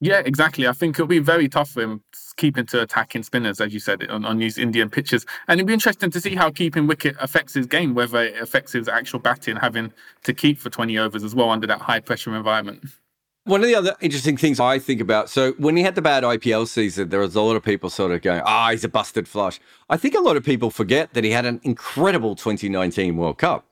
Yeah, 0.00 0.20
exactly. 0.24 0.68
I 0.68 0.72
think 0.72 0.96
it'll 0.96 1.06
be 1.06 1.18
very 1.18 1.48
tough 1.48 1.70
for 1.70 1.82
him 1.82 2.02
keeping 2.36 2.66
to 2.66 2.82
attacking 2.82 3.22
spinners, 3.24 3.60
as 3.60 3.72
you 3.72 3.80
said, 3.80 4.08
on, 4.10 4.24
on 4.26 4.38
these 4.38 4.58
Indian 4.58 4.90
pitches. 4.90 5.24
And 5.48 5.58
it'd 5.58 5.66
be 5.66 5.72
interesting 5.72 6.10
to 6.10 6.20
see 6.20 6.36
how 6.36 6.50
keeping 6.50 6.86
wicket 6.86 7.16
affects 7.18 7.54
his 7.54 7.66
game, 7.66 7.94
whether 7.94 8.22
it 8.22 8.40
affects 8.40 8.72
his 8.72 8.88
actual 8.88 9.18
batting, 9.18 9.56
having 9.56 9.92
to 10.24 10.34
keep 10.34 10.58
for 10.58 10.70
20 10.70 10.98
overs 10.98 11.24
as 11.24 11.34
well 11.34 11.50
under 11.50 11.66
that 11.66 11.80
high 11.80 11.98
pressure 11.98 12.36
environment. 12.36 12.84
One 13.44 13.62
of 13.62 13.66
the 13.66 13.74
other 13.74 13.96
interesting 14.02 14.36
things 14.36 14.60
I 14.60 14.78
think 14.78 15.00
about 15.00 15.30
so 15.30 15.52
when 15.52 15.74
he 15.74 15.82
had 15.82 15.94
the 15.94 16.02
bad 16.02 16.22
IPL 16.22 16.68
season, 16.68 17.08
there 17.08 17.20
was 17.20 17.34
a 17.34 17.40
lot 17.40 17.56
of 17.56 17.62
people 17.64 17.88
sort 17.88 18.12
of 18.12 18.20
going, 18.20 18.42
ah, 18.44 18.68
oh, 18.68 18.70
he's 18.72 18.84
a 18.84 18.90
busted 18.90 19.26
flush. 19.26 19.58
I 19.88 19.96
think 19.96 20.14
a 20.14 20.20
lot 20.20 20.36
of 20.36 20.44
people 20.44 20.70
forget 20.70 21.14
that 21.14 21.24
he 21.24 21.30
had 21.30 21.46
an 21.46 21.58
incredible 21.64 22.36
2019 22.36 23.16
World 23.16 23.38
Cup. 23.38 23.64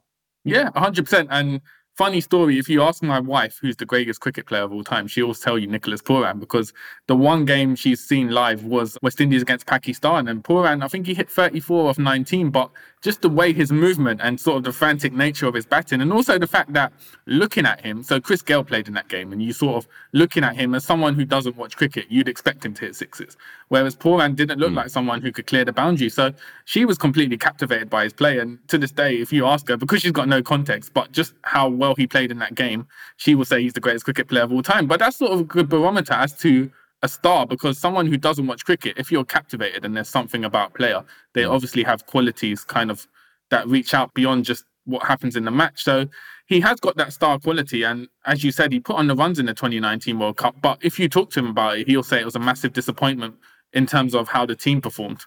Yeah, 0.47 0.71
100%. 0.71 1.27
And 1.31 1.61
funny 1.97 2.21
story, 2.21 2.59
if 2.59 2.69
you 2.69 2.83
ask 2.83 3.03
my 3.03 3.19
wife, 3.19 3.59
who's 3.61 3.77
the 3.77 3.87
greatest 3.87 4.21
cricket 4.21 4.47
player 4.47 4.63
of 4.63 4.73
all 4.73 4.85
time, 4.85 5.07
she'll 5.07 5.25
always 5.25 5.41
tell 5.41 5.59
you 5.59 5.67
Nicholas 5.67 6.03
Pooran 6.03 6.39
because 6.39 6.73
the 7.07 7.17
one 7.17 7.45
game 7.45 7.75
she's 7.75 8.05
seen 8.05 8.31
live 8.31 8.65
was 8.65 8.99
West 9.03 9.21
Indies 9.21 9.43
against 9.43 9.67
Pakistan. 9.67 10.29
And 10.29 10.45
Pooran, 10.45 10.85
I 10.85 10.89
think 10.89 11.07
he 11.07 11.15
hit 11.15 11.31
34 11.31 11.91
of 11.91 11.99
19, 11.99 12.51
but 12.51 12.71
just 13.07 13.23
the 13.23 13.29
way 13.29 13.53
his 13.53 13.71
movement 13.71 14.21
and 14.23 14.39
sort 14.39 14.59
of 14.59 14.65
the 14.65 14.73
frantic 14.73 15.13
nature 15.13 15.47
of 15.47 15.55
his 15.55 15.65
batting, 15.65 16.01
and 16.01 16.13
also 16.13 16.39
the 16.39 16.47
fact 16.47 16.73
that 16.73 16.93
looking 17.27 17.65
at 17.65 17.81
him, 17.81 18.03
so 18.03 18.21
Chris 18.21 18.43
Gayle 18.43 18.65
played 18.65 18.89
in 18.89 18.95
that 18.95 19.09
game, 19.09 19.33
and 19.33 19.41
you 19.41 19.53
sort 19.53 19.77
of 19.77 19.89
looking 20.13 20.43
at 20.43 20.57
him 20.57 20.75
as 20.75 20.85
someone 20.85 21.15
who 21.15 21.25
doesn't 21.25 21.57
watch 21.57 21.77
cricket, 21.77 22.07
you'd 22.09 22.29
expect 22.29 22.65
him 22.65 22.75
to 22.75 22.87
hit 22.87 22.97
sixes. 22.97 23.37
Whereas 23.69 23.95
Pooran 23.95 24.35
didn't 24.35 24.59
look 24.59 24.73
mm. 24.73 24.77
like 24.77 24.91
someone 24.91 25.23
who 25.23 25.31
could 25.31 25.47
clear 25.47 25.65
the 25.65 25.73
boundary. 25.73 26.09
So 26.09 26.33
she 26.65 26.85
was 26.85 26.99
completely 26.99 27.39
captivated 27.39 27.89
by 27.89 28.05
his 28.05 28.13
play. 28.13 28.39
And 28.39 28.59
to 28.69 28.77
this 28.77 28.91
day, 28.91 29.17
if 29.17 29.33
you 29.33 29.47
ask 29.47 29.69
her, 29.69 29.77
because 29.77 30.03
she's 30.03 30.13
got 30.13 30.29
no 30.29 30.43
context, 30.43 30.93
but 30.93 31.13
just 31.13 31.35
how 31.43 31.69
well 31.69 31.86
he 31.95 32.07
played 32.07 32.31
in 32.31 32.39
that 32.39 32.55
game, 32.55 32.87
she 33.17 33.35
will 33.35 33.45
say 33.45 33.63
he's 33.63 33.73
the 33.73 33.81
greatest 33.81 34.05
cricket 34.05 34.29
player 34.29 34.43
of 34.43 34.53
all 34.53 34.63
time. 34.63 34.87
But 34.87 35.01
that's 35.01 35.17
sort 35.17 35.33
of 35.33 35.41
a 35.41 35.45
good 35.45 35.69
barometer 35.69 36.15
as 36.15 36.37
to 36.39 36.71
a 37.03 37.09
star 37.09 37.47
because 37.47 37.79
someone 37.79 38.07
who 38.07 38.17
doesn't 38.17 38.47
watch 38.47 38.65
cricket, 38.65 38.95
if 38.97 39.13
you're 39.13 39.25
captivated 39.25 39.85
and 39.85 39.97
there's 39.97 40.09
something 40.09 40.45
about 40.45 40.75
player, 40.75 41.05
they 41.35 41.43
mm. 41.43 41.51
obviously 41.51 41.83
have 41.83 42.07
qualities 42.07 42.65
kind 42.65 42.91
of 42.91 43.07
that 43.51 43.67
reach 43.69 43.95
out 43.95 44.13
beyond 44.15 44.45
just 44.45 44.65
what 44.85 45.05
happens 45.05 45.37
in 45.37 45.45
the 45.45 45.51
match. 45.51 45.85
So 45.85 46.07
he 46.47 46.61
has 46.61 46.81
got 46.81 46.97
that 46.97 47.13
star 47.13 47.39
quality. 47.39 47.83
And 47.83 48.09
as 48.25 48.43
you 48.43 48.51
said, 48.51 48.73
he 48.73 48.81
put 48.81 48.97
on 48.97 49.07
the 49.07 49.15
runs 49.15 49.39
in 49.39 49.47
the 49.47 49.55
2019 49.55 50.19
World 50.19 50.37
Cup. 50.37 50.57
But 50.61 50.79
if 50.81 50.99
you 50.99 51.09
talk 51.09 51.31
to 51.33 51.41
him 51.41 51.49
about 51.49 51.79
it, 51.79 51.89
he'll 51.89 52.03
say 52.03 52.21
it 52.21 52.25
was 52.25 52.37
a 52.37 52.41
massive 52.41 52.73
disappointment 52.73 53.35
in 53.73 53.87
terms 53.87 54.15
of 54.15 54.29
how 54.29 54.47
the 54.47 54.57
team 54.57 54.81
performed. 54.81 55.25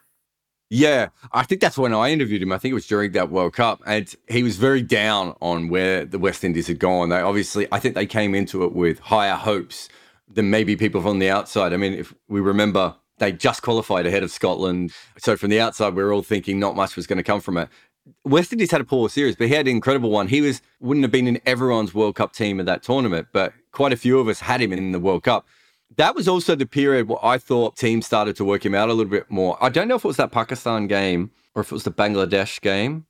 Yeah, 0.70 1.10
I 1.32 1.44
think 1.44 1.62
that's 1.62 1.80
when 1.80 1.94
I 1.96 2.12
interviewed 2.12 2.44
him. 2.44 2.52
I 2.52 2.60
think 2.60 2.72
it 2.72 2.76
was 2.76 2.86
during 2.86 3.12
that 3.14 3.32
World 3.32 3.54
Cup, 3.54 3.82
and 3.88 4.14
he 4.28 4.44
was 4.44 4.58
very 4.58 4.84
down 4.84 5.36
on 5.42 5.68
where 5.68 6.06
the 6.06 6.20
West 6.20 6.44
Indies 6.44 6.68
had 6.68 6.78
gone. 6.78 7.10
They 7.10 7.20
obviously, 7.20 7.68
I 7.72 7.80
think 7.80 7.96
they 7.96 8.06
came 8.06 8.36
into 8.36 8.64
it 8.64 8.74
with 8.74 9.00
higher 9.00 9.36
hopes 9.36 9.90
than 10.32 10.52
maybe 10.52 10.76
people 10.76 11.02
from 11.02 11.18
the 11.18 11.30
outside. 11.30 11.74
I 11.74 11.78
mean, 11.78 11.94
if 11.94 12.14
we 12.28 12.40
remember, 12.40 12.96
they 13.18 13.32
just 13.32 13.64
qualified 13.64 14.06
ahead 14.06 14.22
of 14.22 14.30
Scotland. 14.30 14.94
So 15.18 15.36
from 15.36 15.50
the 15.50 15.60
outside, 15.60 15.96
we 15.96 16.04
were 16.04 16.14
all 16.14 16.22
thinking 16.22 16.60
not 16.60 16.76
much 16.76 16.96
was 16.96 17.08
going 17.08 17.18
to 17.18 17.24
come 17.24 17.42
from 17.42 17.58
it. 17.58 17.68
West 18.24 18.52
Indies 18.52 18.70
had 18.72 18.82
a 18.82 18.86
poor 18.86 19.10
series, 19.10 19.36
but 19.36 19.48
he 19.48 19.54
had 19.54 19.68
an 19.68 19.72
incredible 19.72 20.12
one. 20.12 20.28
He 20.28 20.42
was 20.42 20.62
wouldn't 20.80 21.04
have 21.04 21.12
been 21.12 21.28
in 21.28 21.42
everyone's 21.48 21.96
World 21.96 22.16
Cup 22.16 22.34
team 22.34 22.60
at 22.60 22.68
that 22.68 22.84
tournament, 22.84 23.28
but 23.34 23.54
quite 23.72 23.92
a 23.92 23.98
few 23.98 24.20
of 24.20 24.28
us 24.28 24.40
had 24.40 24.62
him 24.62 24.72
in 24.72 24.92
the 24.92 25.00
World 25.00 25.24
Cup. 25.24 25.48
That 25.98 26.16
was 26.16 26.28
also 26.28 26.56
the 26.56 26.66
period 26.66 27.08
where 27.08 27.24
I 27.24 27.38
thought 27.38 27.76
teams 27.76 28.06
started 28.06 28.36
to 28.38 28.46
work 28.46 28.66
him 28.66 28.76
out 28.76 28.90
a 28.90 28.94
little 28.94 29.10
bit 29.10 29.30
more. 29.30 29.58
I 29.62 29.70
don't 29.70 29.88
know 29.88 29.96
if 29.96 30.06
it 30.06 30.08
was 30.08 30.18
that 30.18 30.32
Pakistan 30.32 30.88
game 30.88 31.32
or 31.56 31.62
if 31.62 31.72
it 31.72 31.74
was 31.74 31.84
the 31.84 31.92
Bangladesh 31.92 32.62
game. 32.62 33.06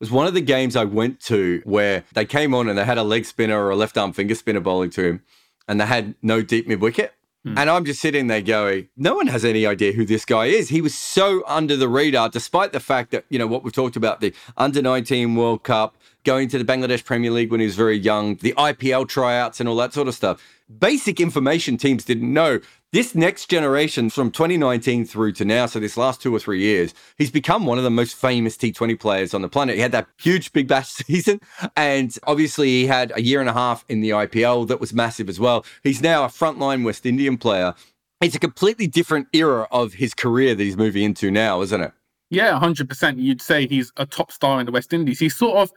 It 0.00 0.04
was 0.04 0.10
one 0.10 0.26
of 0.26 0.34
the 0.34 0.40
games 0.40 0.76
I 0.76 0.84
went 0.84 1.20
to 1.22 1.60
where 1.64 2.04
they 2.12 2.24
came 2.24 2.54
on 2.54 2.68
and 2.68 2.78
they 2.78 2.84
had 2.84 2.98
a 2.98 3.02
leg 3.02 3.24
spinner 3.24 3.60
or 3.60 3.70
a 3.70 3.76
left 3.76 3.98
arm 3.98 4.12
finger 4.12 4.34
spinner 4.34 4.60
bowling 4.60 4.90
to 4.90 5.02
him 5.02 5.22
and 5.66 5.80
they 5.80 5.86
had 5.86 6.14
no 6.22 6.42
deep 6.42 6.66
mid 6.66 6.80
wicket. 6.80 7.12
Hmm. 7.44 7.58
And 7.58 7.70
I'm 7.70 7.84
just 7.84 8.00
sitting 8.00 8.26
there 8.26 8.42
going, 8.42 8.88
no 8.96 9.14
one 9.14 9.28
has 9.28 9.44
any 9.44 9.66
idea 9.66 9.92
who 9.92 10.04
this 10.04 10.24
guy 10.24 10.46
is. 10.46 10.70
He 10.70 10.80
was 10.80 10.94
so 10.94 11.44
under 11.46 11.76
the 11.76 11.88
radar, 11.88 12.28
despite 12.28 12.72
the 12.72 12.80
fact 12.80 13.12
that, 13.12 13.24
you 13.28 13.38
know, 13.38 13.46
what 13.46 13.62
we've 13.62 13.72
talked 13.72 13.96
about 13.96 14.20
the 14.20 14.34
under 14.56 14.82
19 14.82 15.36
World 15.36 15.62
Cup, 15.62 15.96
going 16.28 16.46
to 16.46 16.62
the 16.62 16.64
Bangladesh 16.72 17.02
Premier 17.06 17.30
League 17.30 17.50
when 17.50 17.58
he 17.58 17.64
was 17.64 17.74
very 17.74 17.96
young, 17.96 18.34
the 18.36 18.52
IPL 18.58 19.08
tryouts 19.08 19.60
and 19.60 19.66
all 19.68 19.76
that 19.76 19.94
sort 19.94 20.08
of 20.08 20.14
stuff. 20.14 20.46
Basic 20.78 21.20
information 21.20 21.78
teams 21.78 22.04
didn't 22.04 22.30
know. 22.30 22.60
This 22.92 23.14
next 23.14 23.48
generation 23.48 24.10
from 24.10 24.30
2019 24.30 25.06
through 25.06 25.32
to 25.32 25.46
now, 25.46 25.64
so 25.64 25.80
this 25.80 25.96
last 25.96 26.20
two 26.20 26.36
or 26.36 26.38
three 26.38 26.60
years, 26.60 26.92
he's 27.16 27.30
become 27.30 27.64
one 27.64 27.78
of 27.78 27.84
the 27.84 27.88
most 27.88 28.14
famous 28.14 28.58
T20 28.58 29.00
players 29.00 29.32
on 29.32 29.40
the 29.40 29.48
planet. 29.48 29.76
He 29.76 29.80
had 29.80 29.92
that 29.92 30.06
huge 30.20 30.52
Big 30.52 30.68
Bash 30.68 30.88
season, 31.06 31.40
and 31.78 32.14
obviously 32.26 32.68
he 32.68 32.86
had 32.86 33.10
a 33.16 33.22
year 33.22 33.40
and 33.40 33.48
a 33.48 33.54
half 33.54 33.86
in 33.88 34.02
the 34.02 34.10
IPL 34.10 34.68
that 34.68 34.80
was 34.80 34.92
massive 34.92 35.30
as 35.30 35.40
well. 35.40 35.64
He's 35.82 36.02
now 36.02 36.24
a 36.24 36.28
frontline 36.28 36.84
West 36.84 37.06
Indian 37.06 37.38
player. 37.38 37.74
It's 38.20 38.34
a 38.34 38.38
completely 38.38 38.86
different 38.86 39.28
era 39.32 39.66
of 39.70 39.94
his 39.94 40.12
career 40.12 40.54
that 40.54 40.62
he's 40.62 40.76
moving 40.76 41.04
into 41.04 41.30
now, 41.30 41.62
isn't 41.62 41.80
it? 41.80 41.92
Yeah, 42.28 42.60
100%. 42.60 43.18
You'd 43.18 43.40
say 43.40 43.66
he's 43.66 43.90
a 43.96 44.04
top 44.04 44.30
star 44.30 44.60
in 44.60 44.66
the 44.66 44.72
West 44.72 44.92
Indies. 44.92 45.18
He's 45.18 45.34
sort 45.34 45.56
of, 45.56 45.72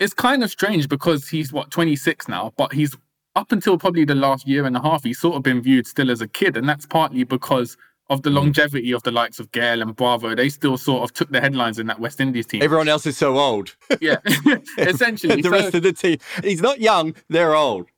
it's 0.00 0.14
kind 0.14 0.42
of 0.42 0.50
strange 0.50 0.88
because 0.88 1.28
he's 1.28 1.52
what, 1.52 1.70
26 1.70 2.26
now, 2.26 2.52
but 2.56 2.72
he's 2.72 2.96
up 3.36 3.52
until 3.52 3.78
probably 3.78 4.04
the 4.04 4.14
last 4.14 4.48
year 4.48 4.64
and 4.64 4.76
a 4.76 4.82
half, 4.82 5.04
he's 5.04 5.20
sort 5.20 5.36
of 5.36 5.42
been 5.42 5.62
viewed 5.62 5.86
still 5.86 6.10
as 6.10 6.20
a 6.20 6.26
kid. 6.26 6.56
And 6.56 6.68
that's 6.68 6.86
partly 6.86 7.22
because 7.22 7.76
of 8.08 8.22
the 8.22 8.30
mm. 8.30 8.36
longevity 8.36 8.92
of 8.92 9.02
the 9.04 9.12
likes 9.12 9.38
of 9.38 9.52
Gayle 9.52 9.82
and 9.82 9.94
Bravo. 9.94 10.34
They 10.34 10.48
still 10.48 10.76
sort 10.76 11.04
of 11.04 11.12
took 11.12 11.30
the 11.30 11.40
headlines 11.40 11.78
in 11.78 11.86
that 11.86 12.00
West 12.00 12.20
Indies 12.20 12.46
team. 12.46 12.62
Everyone 12.62 12.88
else 12.88 13.06
is 13.06 13.16
so 13.16 13.38
old. 13.38 13.76
yeah, 14.00 14.16
essentially. 14.78 15.42
the 15.42 15.48
so, 15.48 15.50
rest 15.50 15.74
of 15.74 15.82
the 15.82 15.92
team. 15.92 16.18
He's 16.42 16.60
not 16.60 16.80
young, 16.80 17.14
they're 17.28 17.54
old. 17.54 17.88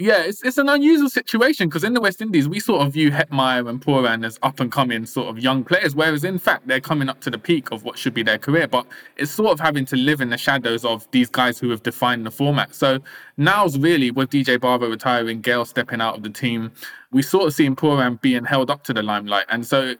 Yeah, 0.00 0.22
it's, 0.22 0.44
it's 0.44 0.58
an 0.58 0.68
unusual 0.68 1.10
situation 1.10 1.68
because 1.68 1.82
in 1.82 1.92
the 1.92 2.00
West 2.00 2.22
Indies, 2.22 2.48
we 2.48 2.60
sort 2.60 2.86
of 2.86 2.92
view 2.92 3.10
Hetmyer 3.10 3.68
and 3.68 3.84
Pooran 3.84 4.24
as 4.24 4.38
up 4.44 4.60
and 4.60 4.70
coming 4.70 5.04
sort 5.04 5.28
of 5.28 5.42
young 5.42 5.64
players, 5.64 5.96
whereas 5.96 6.22
in 6.22 6.38
fact, 6.38 6.68
they're 6.68 6.80
coming 6.80 7.08
up 7.08 7.18
to 7.22 7.30
the 7.30 7.38
peak 7.38 7.72
of 7.72 7.82
what 7.82 7.98
should 7.98 8.14
be 8.14 8.22
their 8.22 8.38
career. 8.38 8.68
But 8.68 8.86
it's 9.16 9.32
sort 9.32 9.50
of 9.50 9.58
having 9.58 9.84
to 9.86 9.96
live 9.96 10.20
in 10.20 10.30
the 10.30 10.38
shadows 10.38 10.84
of 10.84 11.08
these 11.10 11.28
guys 11.28 11.58
who 11.58 11.70
have 11.70 11.82
defined 11.82 12.24
the 12.24 12.30
format. 12.30 12.76
So 12.76 13.00
now's 13.38 13.76
really 13.76 14.12
with 14.12 14.30
DJ 14.30 14.60
Bravo 14.60 14.88
retiring, 14.88 15.40
Gayle 15.40 15.64
stepping 15.64 16.00
out 16.00 16.16
of 16.16 16.22
the 16.22 16.30
team, 16.30 16.70
we 17.10 17.20
sort 17.20 17.48
of 17.48 17.54
seeing 17.54 17.74
Pooran 17.74 18.20
being 18.20 18.44
held 18.44 18.70
up 18.70 18.84
to 18.84 18.92
the 18.92 19.02
limelight. 19.02 19.46
And 19.48 19.66
so 19.66 19.96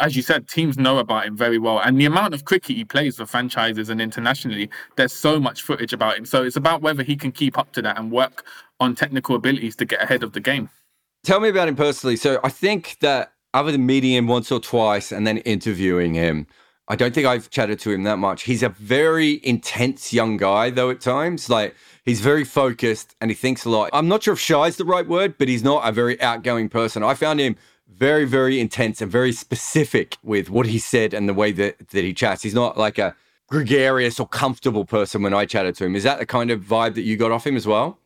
as 0.00 0.14
you 0.14 0.22
said, 0.22 0.48
teams 0.48 0.78
know 0.78 0.98
about 0.98 1.26
him 1.26 1.36
very 1.36 1.58
well. 1.58 1.78
And 1.78 2.00
the 2.00 2.04
amount 2.04 2.34
of 2.34 2.44
cricket 2.44 2.76
he 2.76 2.84
plays 2.84 3.16
for 3.16 3.26
franchises 3.26 3.88
and 3.88 4.00
internationally, 4.00 4.70
there's 4.96 5.12
so 5.12 5.40
much 5.40 5.62
footage 5.62 5.92
about 5.92 6.18
him. 6.18 6.26
So 6.26 6.42
it's 6.42 6.56
about 6.56 6.82
whether 6.82 7.02
he 7.02 7.16
can 7.16 7.32
keep 7.32 7.58
up 7.58 7.72
to 7.72 7.82
that 7.82 7.98
and 7.98 8.10
work 8.10 8.44
on 8.78 8.94
technical 8.94 9.36
abilities 9.36 9.76
to 9.76 9.84
get 9.84 10.02
ahead 10.02 10.22
of 10.22 10.32
the 10.32 10.40
game. 10.40 10.68
Tell 11.24 11.40
me 11.40 11.48
about 11.48 11.68
him 11.68 11.76
personally. 11.76 12.16
So 12.16 12.40
I 12.44 12.48
think 12.48 12.96
that 13.00 13.32
other 13.52 13.72
than 13.72 13.86
meeting 13.86 14.12
him 14.12 14.26
once 14.26 14.52
or 14.52 14.60
twice 14.60 15.12
and 15.12 15.26
then 15.26 15.38
interviewing 15.38 16.14
him, 16.14 16.46
I 16.88 16.96
don't 16.96 17.14
think 17.14 17.26
I've 17.26 17.50
chatted 17.50 17.78
to 17.80 17.92
him 17.92 18.02
that 18.02 18.18
much. 18.18 18.42
He's 18.42 18.62
a 18.62 18.70
very 18.70 19.40
intense 19.44 20.12
young 20.12 20.36
guy, 20.36 20.70
though, 20.70 20.90
at 20.90 21.00
times. 21.00 21.48
Like, 21.48 21.76
he's 22.04 22.20
very 22.20 22.42
focused 22.42 23.14
and 23.20 23.30
he 23.30 23.34
thinks 23.34 23.64
a 23.64 23.70
lot. 23.70 23.90
I'm 23.92 24.08
not 24.08 24.24
sure 24.24 24.34
if 24.34 24.40
shy 24.40 24.66
is 24.66 24.76
the 24.76 24.84
right 24.84 25.06
word, 25.06 25.38
but 25.38 25.46
he's 25.46 25.62
not 25.62 25.88
a 25.88 25.92
very 25.92 26.20
outgoing 26.20 26.68
person. 26.68 27.04
I 27.04 27.14
found 27.14 27.38
him 27.38 27.56
very, 27.94 28.24
very 28.24 28.60
intense 28.60 29.00
and 29.00 29.10
very 29.10 29.32
specific 29.32 30.16
with 30.22 30.50
what 30.50 30.66
he 30.66 30.78
said 30.78 31.14
and 31.14 31.28
the 31.28 31.34
way 31.34 31.52
that, 31.52 31.90
that 31.90 32.04
he 32.04 32.12
chats. 32.12 32.42
He's 32.42 32.54
not 32.54 32.76
like 32.76 32.98
a 32.98 33.14
gregarious 33.48 34.18
or 34.18 34.26
comfortable 34.26 34.84
person 34.84 35.22
when 35.22 35.34
I 35.34 35.46
chatted 35.46 35.76
to 35.76 35.84
him. 35.84 35.94
Is 35.96 36.04
that 36.04 36.18
the 36.18 36.26
kind 36.26 36.50
of 36.50 36.60
vibe 36.60 36.94
that 36.94 37.02
you 37.02 37.16
got 37.16 37.30
off 37.30 37.46
him 37.46 37.56
as 37.56 37.66
well? 37.66 37.99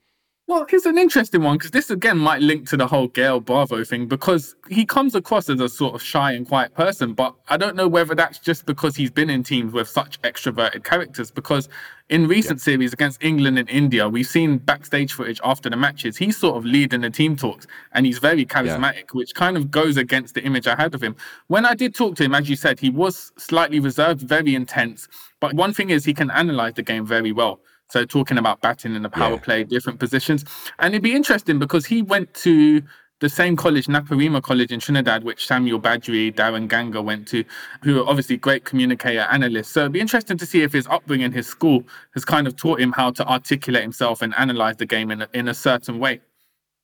Well, 0.46 0.66
here's 0.68 0.84
an 0.84 0.98
interesting 0.98 1.42
one 1.42 1.56
because 1.56 1.70
this 1.70 1.88
again 1.88 2.18
might 2.18 2.42
link 2.42 2.68
to 2.68 2.76
the 2.76 2.86
whole 2.86 3.08
Gayle 3.08 3.40
Bravo 3.40 3.82
thing 3.82 4.06
because 4.06 4.54
he 4.68 4.84
comes 4.84 5.14
across 5.14 5.48
as 5.48 5.58
a 5.58 5.70
sort 5.70 5.94
of 5.94 6.02
shy 6.02 6.32
and 6.32 6.46
quiet 6.46 6.74
person, 6.74 7.14
but 7.14 7.34
I 7.48 7.56
don't 7.56 7.74
know 7.74 7.88
whether 7.88 8.14
that's 8.14 8.38
just 8.40 8.66
because 8.66 8.94
he's 8.94 9.10
been 9.10 9.30
in 9.30 9.42
teams 9.42 9.72
with 9.72 9.88
such 9.88 10.20
extroverted 10.20 10.84
characters. 10.84 11.30
Because 11.30 11.70
in 12.10 12.28
recent 12.28 12.58
yeah. 12.58 12.64
series 12.64 12.92
against 12.92 13.24
England 13.24 13.58
and 13.58 13.70
India, 13.70 14.06
we've 14.06 14.26
seen 14.26 14.58
backstage 14.58 15.14
footage 15.14 15.40
after 15.42 15.70
the 15.70 15.78
matches. 15.78 16.18
He's 16.18 16.36
sort 16.36 16.58
of 16.58 16.66
leading 16.66 17.00
the 17.00 17.10
team 17.10 17.36
talks 17.36 17.66
and 17.92 18.04
he's 18.04 18.18
very 18.18 18.44
charismatic, 18.44 18.94
yeah. 18.96 19.12
which 19.12 19.34
kind 19.34 19.56
of 19.56 19.70
goes 19.70 19.96
against 19.96 20.34
the 20.34 20.42
image 20.42 20.66
I 20.66 20.76
had 20.76 20.94
of 20.94 21.02
him. 21.02 21.16
When 21.46 21.64
I 21.64 21.74
did 21.74 21.94
talk 21.94 22.16
to 22.16 22.22
him, 22.22 22.34
as 22.34 22.50
you 22.50 22.56
said, 22.56 22.78
he 22.78 22.90
was 22.90 23.32
slightly 23.38 23.80
reserved, 23.80 24.20
very 24.20 24.54
intense. 24.54 25.08
But 25.40 25.54
one 25.54 25.72
thing 25.72 25.88
is, 25.88 26.04
he 26.04 26.12
can 26.12 26.30
analyze 26.30 26.74
the 26.74 26.82
game 26.82 27.06
very 27.06 27.32
well. 27.32 27.60
So 27.90 28.04
talking 28.04 28.38
about 28.38 28.60
batting 28.60 28.94
in 28.94 29.02
the 29.02 29.10
power 29.10 29.34
yeah. 29.34 29.40
play, 29.40 29.64
different 29.64 29.98
positions. 29.98 30.44
And 30.78 30.94
it'd 30.94 31.02
be 31.02 31.14
interesting 31.14 31.58
because 31.58 31.86
he 31.86 32.02
went 32.02 32.32
to 32.34 32.82
the 33.20 33.28
same 33.28 33.56
college, 33.56 33.86
Naparima 33.86 34.42
College 34.42 34.72
in 34.72 34.80
Trinidad, 34.80 35.24
which 35.24 35.46
Samuel 35.46 35.80
Badree, 35.80 36.34
Darren 36.34 36.68
Ganga 36.68 37.00
went 37.00 37.28
to, 37.28 37.44
who 37.82 38.02
are 38.02 38.08
obviously 38.08 38.36
great 38.36 38.64
communicator 38.64 39.26
analysts. 39.30 39.68
So 39.68 39.80
it'd 39.80 39.92
be 39.92 40.00
interesting 40.00 40.36
to 40.36 40.46
see 40.46 40.62
if 40.62 40.72
his 40.72 40.86
upbringing, 40.88 41.32
his 41.32 41.46
school, 41.46 41.84
has 42.14 42.24
kind 42.24 42.46
of 42.46 42.56
taught 42.56 42.80
him 42.80 42.92
how 42.92 43.12
to 43.12 43.26
articulate 43.26 43.82
himself 43.82 44.20
and 44.20 44.34
analyze 44.36 44.76
the 44.76 44.86
game 44.86 45.10
in 45.10 45.22
a, 45.22 45.28
in 45.32 45.48
a 45.48 45.54
certain 45.54 45.98
way. 45.98 46.20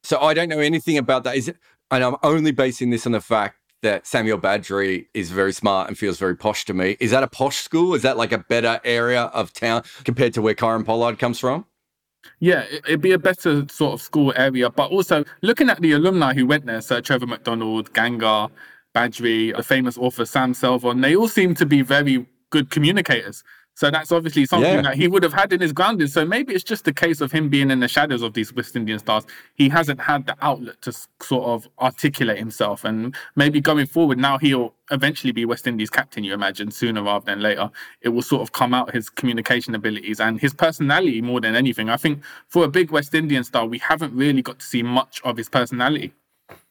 So 0.02 0.18
I 0.20 0.32
don't 0.32 0.48
know 0.48 0.60
anything 0.60 0.96
about 0.96 1.24
that. 1.24 1.36
Is 1.36 1.48
it? 1.48 1.56
And 1.90 2.04
I'm 2.04 2.16
only 2.22 2.52
basing 2.52 2.90
this 2.90 3.04
on 3.04 3.12
the 3.12 3.20
fact 3.20 3.59
that 3.82 4.06
Samuel 4.06 4.38
Badree 4.38 5.06
is 5.14 5.30
very 5.30 5.52
smart 5.52 5.88
and 5.88 5.96
feels 5.96 6.18
very 6.18 6.36
posh 6.36 6.64
to 6.66 6.74
me. 6.74 6.96
Is 7.00 7.10
that 7.10 7.22
a 7.22 7.28
posh 7.28 7.56
school? 7.56 7.94
Is 7.94 8.02
that 8.02 8.16
like 8.16 8.32
a 8.32 8.38
better 8.38 8.80
area 8.84 9.22
of 9.22 9.52
town 9.52 9.82
compared 10.04 10.34
to 10.34 10.42
where 10.42 10.54
Kieron 10.54 10.84
Pollard 10.84 11.18
comes 11.18 11.38
from? 11.38 11.64
Yeah, 12.38 12.64
it'd 12.70 13.00
be 13.00 13.12
a 13.12 13.18
better 13.18 13.66
sort 13.70 13.94
of 13.94 14.02
school 14.02 14.32
area. 14.36 14.70
But 14.70 14.90
also 14.90 15.24
looking 15.42 15.70
at 15.70 15.80
the 15.80 15.92
alumni 15.92 16.34
who 16.34 16.46
went 16.46 16.66
there, 16.66 16.80
Sir 16.80 17.00
Trevor 17.00 17.26
McDonald, 17.26 17.92
Ganga, 17.94 18.50
Badree, 18.94 19.56
the 19.56 19.62
famous 19.62 19.96
author 19.96 20.26
Sam 20.26 20.52
Selvon, 20.52 21.00
they 21.00 21.16
all 21.16 21.28
seem 21.28 21.54
to 21.54 21.66
be 21.66 21.82
very 21.82 22.26
good 22.50 22.70
communicators. 22.70 23.42
So 23.80 23.90
that's 23.90 24.12
obviously 24.12 24.44
something 24.44 24.74
yeah. 24.74 24.82
that 24.82 24.96
he 24.96 25.08
would 25.08 25.22
have 25.22 25.32
had 25.32 25.54
in 25.54 25.62
his 25.62 25.72
grounding. 25.72 26.06
So 26.06 26.22
maybe 26.22 26.52
it's 26.52 26.62
just 26.62 26.86
a 26.86 26.92
case 26.92 27.22
of 27.22 27.32
him 27.32 27.48
being 27.48 27.70
in 27.70 27.80
the 27.80 27.88
shadows 27.88 28.20
of 28.20 28.34
these 28.34 28.52
West 28.52 28.76
Indian 28.76 28.98
stars. 28.98 29.24
He 29.54 29.70
hasn't 29.70 29.98
had 29.98 30.26
the 30.26 30.36
outlet 30.42 30.82
to 30.82 30.92
sort 31.22 31.46
of 31.46 31.66
articulate 31.78 32.36
himself. 32.36 32.84
And 32.84 33.16
maybe 33.36 33.58
going 33.58 33.86
forward, 33.86 34.18
now 34.18 34.36
he'll 34.36 34.74
eventually 34.90 35.32
be 35.32 35.46
West 35.46 35.66
Indies 35.66 35.88
captain, 35.88 36.24
you 36.24 36.34
imagine, 36.34 36.70
sooner 36.70 37.02
rather 37.02 37.24
than 37.24 37.40
later. 37.40 37.70
It 38.02 38.10
will 38.10 38.20
sort 38.20 38.42
of 38.42 38.52
come 38.52 38.74
out 38.74 38.92
his 38.92 39.08
communication 39.08 39.74
abilities 39.74 40.20
and 40.20 40.38
his 40.38 40.52
personality 40.52 41.22
more 41.22 41.40
than 41.40 41.54
anything. 41.54 41.88
I 41.88 41.96
think 41.96 42.22
for 42.48 42.64
a 42.64 42.68
big 42.68 42.90
West 42.90 43.14
Indian 43.14 43.44
star, 43.44 43.64
we 43.64 43.78
haven't 43.78 44.14
really 44.14 44.42
got 44.42 44.58
to 44.58 44.66
see 44.66 44.82
much 44.82 45.22
of 45.24 45.38
his 45.38 45.48
personality. 45.48 46.12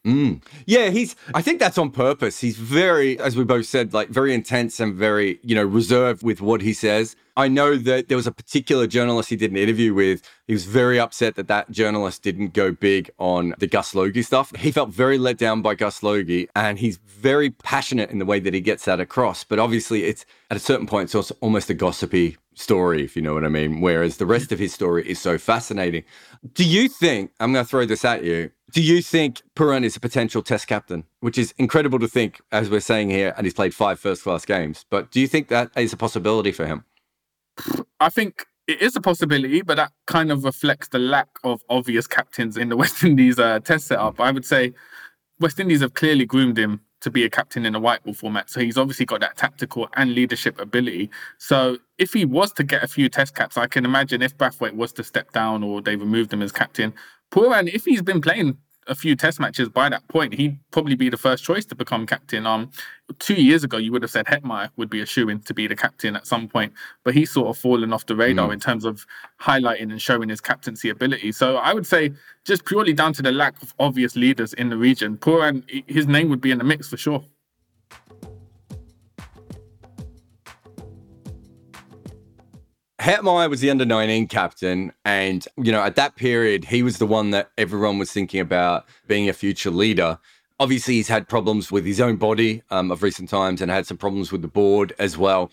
Mm. 0.08 0.42
Yeah, 0.66 0.90
he's. 0.92 1.16
I 1.34 1.42
think 1.42 1.60
that's 1.60 1.78
on 1.78 1.92
purpose. 1.92 2.40
He's 2.40 2.58
very, 2.58 3.20
as 3.20 3.36
we 3.36 3.44
both 3.44 3.66
said, 3.66 3.94
like 3.94 4.10
very 4.10 4.34
intense 4.34 4.80
and 4.80 4.96
very, 4.96 5.40
you 5.44 5.56
know, 5.56 5.64
reserved 5.64 6.24
with 6.24 6.40
what 6.40 6.62
he 6.62 6.72
says. 6.72 7.18
I 7.36 7.48
know 7.50 7.78
that 7.78 8.08
there 8.08 8.18
was 8.18 8.28
a 8.28 8.32
particular 8.32 8.88
journalist 8.88 9.30
he 9.30 9.36
did 9.36 9.52
an 9.52 9.58
interview 9.58 9.94
with. 9.94 10.22
He 10.48 10.54
was 10.54 10.66
very 10.66 11.00
upset 11.00 11.36
that 11.36 11.48
that 11.48 11.70
journalist 11.72 12.22
didn't 12.22 12.54
go 12.54 12.72
big 12.72 13.12
on 13.20 13.54
the 13.60 13.68
Gus 13.68 13.94
Logie 13.94 14.24
stuff. 14.24 14.56
He 14.58 14.72
felt 14.72 14.90
very 14.90 15.18
let 15.18 15.38
down 15.38 15.62
by 15.62 15.76
Gus 15.76 16.02
Logie, 16.02 16.48
and 16.56 16.80
he's 16.80 16.98
very 16.98 17.50
passionate 17.50 18.10
in 18.10 18.20
the 18.20 18.26
way 18.26 18.40
that 18.40 18.54
he 18.54 18.62
gets 18.62 18.86
that 18.86 19.02
across. 19.02 19.44
But 19.44 19.60
obviously, 19.60 20.06
it's 20.06 20.26
at 20.50 20.58
a 20.58 20.62
certain 20.62 20.88
point, 20.88 21.14
it's 21.14 21.32
almost 21.42 21.70
a 21.70 21.74
gossipy 21.74 22.38
story, 22.56 23.04
if 23.04 23.16
you 23.16 23.22
know 23.22 23.34
what 23.34 23.46
I 23.46 23.50
mean. 23.50 23.80
Whereas 23.82 24.18
the 24.18 24.26
rest 24.26 24.52
of 24.52 24.60
his 24.60 24.74
story 24.74 25.10
is 25.10 25.20
so 25.20 25.38
fascinating. 25.38 26.04
Do 26.54 26.64
you 26.66 26.90
think, 26.90 27.32
I'm 27.40 27.54
going 27.54 27.66
to 27.66 27.70
throw 27.70 27.86
this 27.86 28.04
at 28.04 28.24
you, 28.24 28.52
do 28.72 28.82
you 28.82 29.02
think 29.02 29.42
Pooran 29.56 29.84
is 29.84 29.96
a 29.96 30.00
potential 30.00 30.42
test 30.42 30.68
captain? 30.68 31.06
Which 31.20 31.38
is 31.38 31.54
incredible 31.58 32.00
to 32.00 32.08
think, 32.08 32.42
as 32.52 32.70
we're 32.70 32.80
saying 32.80 33.10
here, 33.10 33.34
and 33.38 33.46
he's 33.46 33.54
played 33.54 33.74
five 33.74 34.00
first 34.00 34.24
class 34.24 34.46
games. 34.46 34.86
But 34.90 35.12
do 35.12 35.20
you 35.20 35.28
think 35.28 35.48
that 35.48 35.72
is 35.76 35.94
a 35.94 35.98
possibility 35.98 36.52
for 36.52 36.66
him? 36.66 36.86
I 38.00 38.10
think 38.10 38.46
it 38.68 38.82
is 38.82 38.96
a 38.96 39.02
possibility, 39.02 39.62
but 39.62 39.76
that 39.76 39.92
kind 40.06 40.32
of 40.32 40.44
reflects 40.44 40.90
the 40.90 41.00
lack 41.00 41.28
of 41.44 41.62
obvious 41.70 42.08
captains 42.08 42.58
in 42.58 42.70
the 42.70 42.78
West 42.84 43.04
Indies 43.04 43.40
uh, 43.40 43.60
test 43.60 43.88
setup. 43.88 44.20
I 44.20 44.32
would 44.32 44.46
say 44.46 44.74
West 45.40 45.60
Indies 45.60 45.82
have 45.82 45.94
clearly 45.94 46.26
groomed 46.26 46.58
him 46.58 46.82
to 47.02 47.10
be 47.10 47.24
a 47.24 47.30
captain 47.30 47.66
in 47.66 47.76
a 47.76 47.80
white 47.80 48.04
ball 48.04 48.14
format. 48.14 48.50
So 48.50 48.60
he's 48.60 48.78
obviously 48.78 49.06
got 49.06 49.22
that 49.22 49.38
tactical 49.38 49.90
and 49.96 50.14
leadership 50.14 50.60
ability. 50.60 51.10
So 51.38 51.78
if 51.98 52.14
he 52.14 52.26
was 52.26 52.52
to 52.54 52.64
get 52.64 52.84
a 52.84 52.88
few 52.88 53.10
test 53.10 53.36
caps, 53.36 53.58
I 53.58 53.68
can 53.68 53.86
imagine 53.86 54.22
if 54.22 54.38
Brathwaite 54.38 54.76
was 54.76 54.92
to 54.94 55.04
step 55.04 55.32
down 55.32 55.64
or 55.64 55.82
they 55.82 55.96
removed 55.96 56.34
him 56.34 56.42
as 56.42 56.52
captain, 56.52 56.94
Pooran, 57.32 57.74
if 57.74 57.86
he's 57.86 58.02
been 58.02 58.22
playing 58.22 58.58
a 58.90 58.96
few 58.96 59.16
test 59.16 59.40
matches 59.40 59.70
by 59.70 59.88
that 59.90 60.06
point, 60.08 60.34
he'd 60.34 60.60
probably 60.72 60.96
be 60.96 61.10
the 61.10 61.18
first 61.18 61.44
choice 61.44 61.66
to 61.66 61.76
become 61.76 62.06
captain. 62.06 62.46
Um, 62.46 62.72
two 63.20 63.36
years 63.36 63.64
ago, 63.64 63.78
you 63.78 63.92
would 63.92 64.02
have 64.02 64.12
said 64.12 64.26
Hetmyer 64.26 64.70
would 64.76 64.90
be 64.90 65.02
a 65.02 65.06
shoe 65.06 65.30
in 65.30 65.40
to 65.42 65.54
be 65.54 65.68
the 65.68 65.76
captain 65.76 66.16
at 66.16 66.28
some 66.28 66.48
point, 66.48 66.74
but 67.04 67.14
he's 67.14 67.32
sort 67.32 67.48
of 67.48 67.58
fallen 67.58 67.94
off 67.94 68.06
the 68.08 68.16
radar 68.16 68.50
mm. 68.50 68.54
in 68.54 68.60
terms 68.60 68.86
of 68.86 69.06
highlighting 69.40 69.92
and 69.92 70.02
showing 70.02 70.30
his 70.30 70.42
captaincy 70.42 70.90
ability. 70.90 71.32
So 71.32 71.58
I 71.58 71.74
would 71.74 71.86
say, 71.86 72.12
just 72.46 72.66
purely 72.66 72.94
down 72.94 73.14
to 73.14 73.22
the 73.22 73.32
lack 73.32 73.62
of 73.62 73.74
obvious 73.80 74.16
leaders 74.16 74.54
in 74.54 74.70
the 74.70 74.78
region, 74.78 75.18
Pooran, 75.18 75.64
his 75.88 76.08
name 76.08 76.30
would 76.30 76.42
be 76.42 76.52
in 76.52 76.58
the 76.58 76.64
mix 76.64 76.90
for 76.90 76.98
sure. 76.98 77.24
Hetmyer 83.00 83.50
was 83.50 83.62
the 83.62 83.70
under 83.70 83.86
19 83.86 84.28
captain. 84.28 84.92
And, 85.06 85.48
you 85.58 85.72
know, 85.72 85.82
at 85.82 85.96
that 85.96 86.16
period, 86.16 86.66
he 86.66 86.84
was 86.84 86.98
the 86.98 87.06
one 87.06 87.32
that 87.32 87.50
everyone 87.58 87.98
was 87.98 88.12
thinking 88.12 88.40
about 88.42 88.86
being 89.08 89.30
a 89.30 89.34
future 89.34 89.72
leader. 89.72 90.20
Obviously, 90.60 90.96
he's 90.96 91.08
had 91.08 91.30
problems 91.30 91.72
with 91.72 91.86
his 91.86 92.02
own 92.02 92.18
body 92.18 92.62
um, 92.70 92.92
of 92.92 93.02
recent 93.02 93.30
times 93.30 93.62
and 93.62 93.72
had 93.72 93.88
some 93.88 93.98
problems 93.98 94.32
with 94.32 94.42
the 94.42 94.50
board 94.50 94.94
as 95.00 95.18
well. 95.18 95.50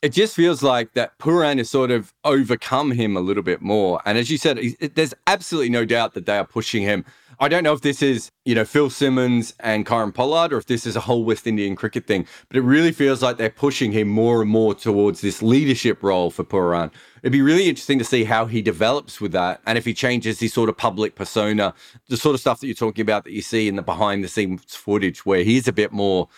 it 0.00 0.10
just 0.10 0.34
feels 0.34 0.62
like 0.62 0.92
that 0.94 1.18
Pooran 1.18 1.58
has 1.58 1.70
sort 1.70 1.90
of 1.90 2.12
overcome 2.24 2.92
him 2.92 3.16
a 3.16 3.20
little 3.20 3.42
bit 3.42 3.60
more. 3.60 4.00
And 4.04 4.16
as 4.18 4.30
you 4.30 4.38
said, 4.38 4.58
there's 4.94 5.14
absolutely 5.26 5.70
no 5.70 5.84
doubt 5.84 6.14
that 6.14 6.26
they 6.26 6.36
are 6.36 6.44
pushing 6.44 6.82
him. 6.82 7.04
I 7.40 7.48
don't 7.48 7.62
know 7.62 7.72
if 7.72 7.82
this 7.82 8.02
is, 8.02 8.30
you 8.44 8.54
know, 8.54 8.64
Phil 8.64 8.90
Simmons 8.90 9.54
and 9.60 9.86
Kieron 9.86 10.12
Pollard 10.12 10.52
or 10.52 10.58
if 10.58 10.66
this 10.66 10.84
is 10.86 10.96
a 10.96 11.00
whole 11.00 11.24
West 11.24 11.46
Indian 11.46 11.76
cricket 11.76 12.06
thing, 12.06 12.26
but 12.48 12.56
it 12.56 12.62
really 12.62 12.90
feels 12.90 13.22
like 13.22 13.36
they're 13.36 13.48
pushing 13.48 13.92
him 13.92 14.08
more 14.08 14.42
and 14.42 14.50
more 14.50 14.74
towards 14.74 15.20
this 15.20 15.40
leadership 15.40 16.02
role 16.02 16.30
for 16.30 16.42
Pooran. 16.42 16.90
It'd 17.22 17.32
be 17.32 17.42
really 17.42 17.68
interesting 17.68 17.98
to 18.00 18.04
see 18.04 18.24
how 18.24 18.46
he 18.46 18.60
develops 18.60 19.20
with 19.20 19.32
that 19.32 19.60
and 19.66 19.78
if 19.78 19.84
he 19.84 19.94
changes 19.94 20.40
his 20.40 20.52
sort 20.52 20.68
of 20.68 20.76
public 20.76 21.14
persona, 21.14 21.74
the 22.08 22.16
sort 22.16 22.34
of 22.34 22.40
stuff 22.40 22.58
that 22.60 22.66
you're 22.66 22.74
talking 22.74 23.02
about 23.02 23.24
that 23.24 23.32
you 23.32 23.42
see 23.42 23.68
in 23.68 23.76
the 23.76 23.82
behind 23.82 24.24
the 24.24 24.28
scenes 24.28 24.74
footage 24.74 25.24
where 25.24 25.44
he's 25.44 25.68
a 25.68 25.72
bit 25.72 25.92
more 25.92 26.28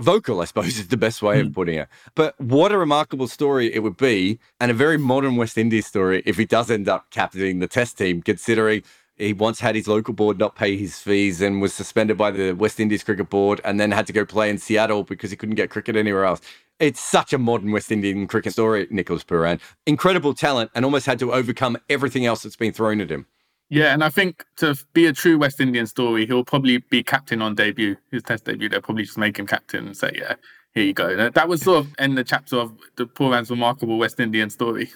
vocal, 0.00 0.40
I 0.40 0.46
suppose 0.46 0.66
is 0.78 0.88
the 0.88 0.96
best 0.96 1.22
way 1.22 1.40
of 1.40 1.48
hmm. 1.48 1.52
putting 1.52 1.78
it. 1.78 1.88
But 2.14 2.38
what 2.40 2.72
a 2.72 2.78
remarkable 2.78 3.28
story 3.28 3.72
it 3.72 3.80
would 3.80 3.96
be, 3.96 4.38
and 4.60 4.70
a 4.70 4.74
very 4.74 4.98
modern 4.98 5.36
West 5.36 5.56
Indies 5.56 5.86
story 5.86 6.22
if 6.26 6.36
he 6.36 6.44
does 6.44 6.70
end 6.70 6.88
up 6.88 7.10
captaining 7.10 7.60
the 7.60 7.68
test 7.68 7.98
team, 7.98 8.22
considering 8.22 8.82
he 9.20 9.32
once 9.32 9.60
had 9.60 9.74
his 9.74 9.86
local 9.86 10.14
board 10.14 10.38
not 10.38 10.56
pay 10.56 10.76
his 10.76 10.98
fees 10.98 11.40
and 11.40 11.60
was 11.60 11.74
suspended 11.74 12.16
by 12.16 12.30
the 12.30 12.52
West 12.52 12.80
Indies 12.80 13.04
Cricket 13.04 13.30
Board 13.30 13.60
and 13.64 13.78
then 13.78 13.90
had 13.90 14.06
to 14.06 14.12
go 14.12 14.24
play 14.24 14.50
in 14.50 14.58
Seattle 14.58 15.04
because 15.04 15.30
he 15.30 15.36
couldn't 15.36 15.56
get 15.56 15.70
cricket 15.70 15.96
anywhere 15.96 16.24
else. 16.24 16.40
It's 16.78 17.00
such 17.00 17.32
a 17.32 17.38
modern 17.38 17.72
West 17.72 17.92
Indian 17.92 18.26
cricket 18.26 18.54
story, 18.54 18.86
Nicholas 18.90 19.22
Pooran. 19.22 19.60
Incredible 19.86 20.32
talent 20.32 20.70
and 20.74 20.84
almost 20.84 21.04
had 21.04 21.18
to 21.18 21.32
overcome 21.32 21.76
everything 21.90 22.24
else 22.24 22.42
that's 22.42 22.56
been 22.56 22.72
thrown 22.72 23.00
at 23.00 23.10
him. 23.10 23.26
Yeah, 23.68 23.92
and 23.92 24.02
I 24.02 24.08
think 24.08 24.44
to 24.56 24.74
be 24.94 25.06
a 25.06 25.12
true 25.12 25.38
West 25.38 25.60
Indian 25.60 25.86
story, 25.86 26.26
he'll 26.26 26.44
probably 26.44 26.78
be 26.78 27.02
captain 27.02 27.40
on 27.42 27.54
debut, 27.54 27.96
his 28.10 28.22
test 28.22 28.46
debut. 28.46 28.68
They'll 28.68 28.80
probably 28.80 29.04
just 29.04 29.18
make 29.18 29.38
him 29.38 29.46
captain 29.46 29.86
and 29.86 29.96
say, 29.96 30.10
yeah, 30.14 30.34
here 30.74 30.84
you 30.84 30.92
go. 30.92 31.30
That 31.30 31.48
was 31.48 31.62
sort 31.62 31.84
of 31.84 31.92
end 31.98 32.16
the 32.18 32.24
chapter 32.24 32.56
of 32.56 32.72
the 32.96 33.06
Pooran's 33.06 33.50
remarkable 33.50 33.98
West 33.98 34.18
Indian 34.18 34.50
story. 34.50 34.90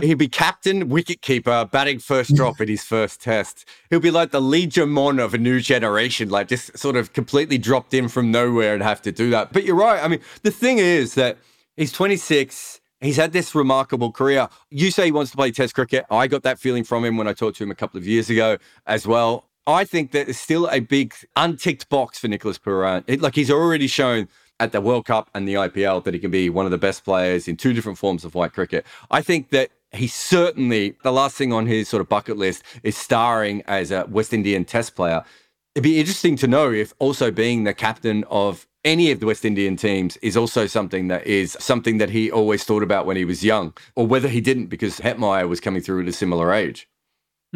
He'd 0.00 0.14
be 0.14 0.28
captain, 0.28 0.90
wicketkeeper, 0.90 1.70
batting 1.70 2.00
first 2.00 2.34
drop 2.34 2.60
in 2.60 2.68
his 2.68 2.84
first 2.84 3.22
test. 3.22 3.66
He'll 3.88 3.98
be 3.98 4.10
like 4.10 4.30
the 4.30 4.42
Lee 4.42 4.70
Mon 4.76 5.18
of 5.18 5.32
a 5.32 5.38
new 5.38 5.58
generation, 5.58 6.28
like 6.28 6.48
just 6.48 6.76
sort 6.76 6.96
of 6.96 7.14
completely 7.14 7.56
dropped 7.56 7.94
in 7.94 8.08
from 8.08 8.30
nowhere 8.30 8.74
and 8.74 8.82
have 8.82 9.00
to 9.02 9.12
do 9.12 9.30
that. 9.30 9.54
But 9.54 9.64
you're 9.64 9.74
right. 9.74 10.04
I 10.04 10.08
mean, 10.08 10.20
the 10.42 10.50
thing 10.50 10.76
is 10.78 11.14
that 11.14 11.38
he's 11.76 11.92
26 11.92 12.80
He's 13.00 13.16
had 13.16 13.32
this 13.32 13.54
remarkable 13.54 14.10
career. 14.10 14.48
You 14.70 14.90
say 14.90 15.06
he 15.06 15.12
wants 15.12 15.30
to 15.30 15.36
play 15.36 15.50
Test 15.50 15.74
cricket. 15.74 16.06
I 16.10 16.26
got 16.26 16.42
that 16.44 16.58
feeling 16.58 16.82
from 16.82 17.04
him 17.04 17.16
when 17.16 17.28
I 17.28 17.34
talked 17.34 17.58
to 17.58 17.64
him 17.64 17.70
a 17.70 17.74
couple 17.74 17.98
of 17.98 18.06
years 18.06 18.30
ago 18.30 18.56
as 18.86 19.06
well. 19.06 19.44
I 19.66 19.84
think 19.84 20.12
that 20.12 20.26
there's 20.26 20.38
still 20.38 20.68
a 20.70 20.80
big 20.80 21.14
unticked 21.34 21.88
box 21.88 22.18
for 22.18 22.28
Nicholas 22.28 22.58
Pooran. 22.58 23.04
It, 23.06 23.20
like 23.20 23.34
he's 23.34 23.50
already 23.50 23.86
shown 23.86 24.28
at 24.60 24.72
the 24.72 24.80
World 24.80 25.04
Cup 25.04 25.28
and 25.34 25.46
the 25.46 25.54
IPL 25.54 26.04
that 26.04 26.14
he 26.14 26.20
can 26.20 26.30
be 26.30 26.48
one 26.48 26.64
of 26.64 26.70
the 26.70 26.78
best 26.78 27.04
players 27.04 27.46
in 27.48 27.56
two 27.56 27.74
different 27.74 27.98
forms 27.98 28.24
of 28.24 28.34
white 28.34 28.54
cricket. 28.54 28.86
I 29.10 29.20
think 29.20 29.50
that 29.50 29.70
he 29.96 30.06
certainly, 30.06 30.96
the 31.02 31.12
last 31.12 31.36
thing 31.36 31.52
on 31.52 31.66
his 31.66 31.88
sort 31.88 32.00
of 32.00 32.08
bucket 32.08 32.36
list 32.36 32.62
is 32.82 32.96
starring 32.96 33.62
as 33.66 33.90
a 33.90 34.06
West 34.08 34.32
Indian 34.32 34.64
Test 34.64 34.94
player. 34.94 35.24
It'd 35.74 35.82
be 35.84 36.00
interesting 36.00 36.36
to 36.36 36.46
know 36.46 36.72
if 36.72 36.94
also 36.98 37.30
being 37.30 37.64
the 37.64 37.74
captain 37.74 38.24
of 38.30 38.66
any 38.84 39.10
of 39.10 39.20
the 39.20 39.26
West 39.26 39.44
Indian 39.44 39.76
teams 39.76 40.16
is 40.18 40.36
also 40.36 40.66
something 40.66 41.08
that 41.08 41.26
is 41.26 41.56
something 41.60 41.98
that 41.98 42.10
he 42.10 42.30
always 42.30 42.64
thought 42.64 42.84
about 42.84 43.04
when 43.04 43.16
he 43.16 43.24
was 43.24 43.44
young, 43.44 43.74
or 43.96 44.06
whether 44.06 44.28
he 44.28 44.40
didn't 44.40 44.66
because 44.66 45.00
Hetmyer 45.00 45.48
was 45.48 45.60
coming 45.60 45.82
through 45.82 46.02
at 46.02 46.08
a 46.08 46.12
similar 46.12 46.52
age. 46.52 46.88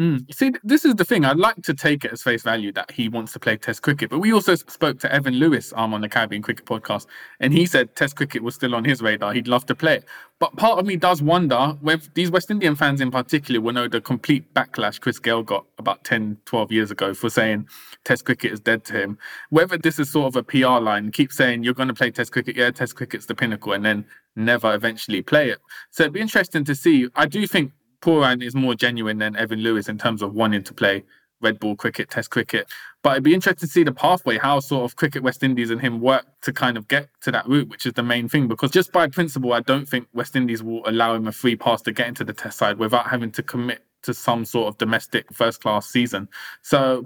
Mm. 0.01 0.33
See, 0.33 0.51
this 0.63 0.83
is 0.83 0.95
the 0.95 1.05
thing. 1.05 1.25
I'd 1.25 1.37
like 1.37 1.61
to 1.61 1.75
take 1.75 2.03
it 2.05 2.11
as 2.11 2.23
face 2.23 2.41
value 2.41 2.71
that 2.71 2.89
he 2.89 3.07
wants 3.07 3.33
to 3.33 3.39
play 3.39 3.55
Test 3.55 3.83
cricket, 3.83 4.09
but 4.09 4.17
we 4.17 4.33
also 4.33 4.55
spoke 4.55 4.97
to 5.01 5.13
Evan 5.13 5.35
Lewis 5.35 5.71
um, 5.75 5.93
on 5.93 6.01
the 6.01 6.09
Caribbean 6.09 6.41
Cricket 6.41 6.65
Podcast, 6.65 7.05
and 7.39 7.53
he 7.53 7.67
said 7.67 7.95
Test 7.95 8.15
cricket 8.15 8.41
was 8.41 8.55
still 8.55 8.73
on 8.73 8.83
his 8.83 9.03
radar. 9.03 9.31
He'd 9.31 9.47
love 9.47 9.67
to 9.67 9.75
play 9.75 9.97
it. 9.97 10.05
But 10.39 10.55
part 10.55 10.79
of 10.79 10.87
me 10.87 10.95
does 10.95 11.21
wonder 11.21 11.77
whether 11.81 12.01
these 12.15 12.31
West 12.31 12.49
Indian 12.49 12.75
fans 12.75 12.99
in 12.99 13.11
particular 13.11 13.61
will 13.61 13.73
know 13.73 13.87
the 13.87 14.01
complete 14.01 14.51
backlash 14.55 14.99
Chris 14.99 15.19
Gayle 15.19 15.43
got 15.43 15.67
about 15.77 16.03
10, 16.03 16.35
12 16.45 16.71
years 16.71 16.89
ago 16.89 17.13
for 17.13 17.29
saying 17.29 17.67
Test 18.03 18.25
cricket 18.25 18.53
is 18.53 18.59
dead 18.59 18.83
to 18.85 18.99
him. 18.99 19.19
Whether 19.51 19.77
this 19.77 19.99
is 19.99 20.09
sort 20.09 20.29
of 20.29 20.35
a 20.35 20.41
PR 20.41 20.79
line, 20.79 21.11
keep 21.11 21.31
saying 21.31 21.63
you're 21.63 21.75
going 21.75 21.89
to 21.89 21.93
play 21.93 22.09
Test 22.09 22.31
cricket, 22.31 22.55
yeah, 22.55 22.71
Test 22.71 22.95
cricket's 22.95 23.27
the 23.27 23.35
pinnacle, 23.35 23.73
and 23.73 23.85
then 23.85 24.05
never 24.35 24.73
eventually 24.73 25.21
play 25.21 25.51
it. 25.51 25.59
So 25.91 26.03
it'd 26.03 26.13
be 26.13 26.21
interesting 26.21 26.63
to 26.63 26.73
see. 26.73 27.07
I 27.15 27.27
do 27.27 27.45
think 27.45 27.71
Pooran 28.01 28.43
is 28.43 28.55
more 28.55 28.75
genuine 28.75 29.17
than 29.17 29.35
Evan 29.35 29.59
Lewis 29.59 29.89
in 29.89 29.97
terms 29.97 30.21
of 30.21 30.33
wanting 30.33 30.63
to 30.63 30.73
play 30.73 31.03
red 31.41 31.59
ball 31.59 31.75
cricket, 31.75 32.09
test 32.09 32.29
cricket. 32.29 32.67
But 33.03 33.11
it'd 33.11 33.23
be 33.23 33.33
interesting 33.33 33.67
to 33.67 33.71
see 33.71 33.83
the 33.83 33.91
pathway, 33.91 34.37
how 34.37 34.59
sort 34.59 34.83
of 34.83 34.95
cricket 34.95 35.23
West 35.23 35.43
Indies 35.43 35.71
and 35.71 35.81
him 35.81 35.99
work 35.99 36.25
to 36.41 36.53
kind 36.53 36.77
of 36.77 36.87
get 36.87 37.09
to 37.21 37.31
that 37.31 37.47
route, 37.47 37.69
which 37.69 37.85
is 37.85 37.93
the 37.93 38.03
main 38.03 38.29
thing. 38.29 38.47
Because 38.47 38.71
just 38.71 38.91
by 38.91 39.07
principle, 39.07 39.53
I 39.53 39.61
don't 39.61 39.87
think 39.87 40.07
West 40.13 40.35
Indies 40.35 40.61
will 40.61 40.87
allow 40.87 41.15
him 41.15 41.27
a 41.27 41.31
free 41.31 41.55
pass 41.55 41.81
to 41.83 41.91
get 41.91 42.07
into 42.07 42.23
the 42.23 42.33
test 42.33 42.57
side 42.57 42.77
without 42.77 43.07
having 43.07 43.31
to 43.31 43.43
commit 43.43 43.83
to 44.03 44.13
some 44.13 44.45
sort 44.45 44.67
of 44.67 44.77
domestic 44.77 45.31
first 45.33 45.61
class 45.61 45.87
season. 45.87 46.27
So 46.61 47.03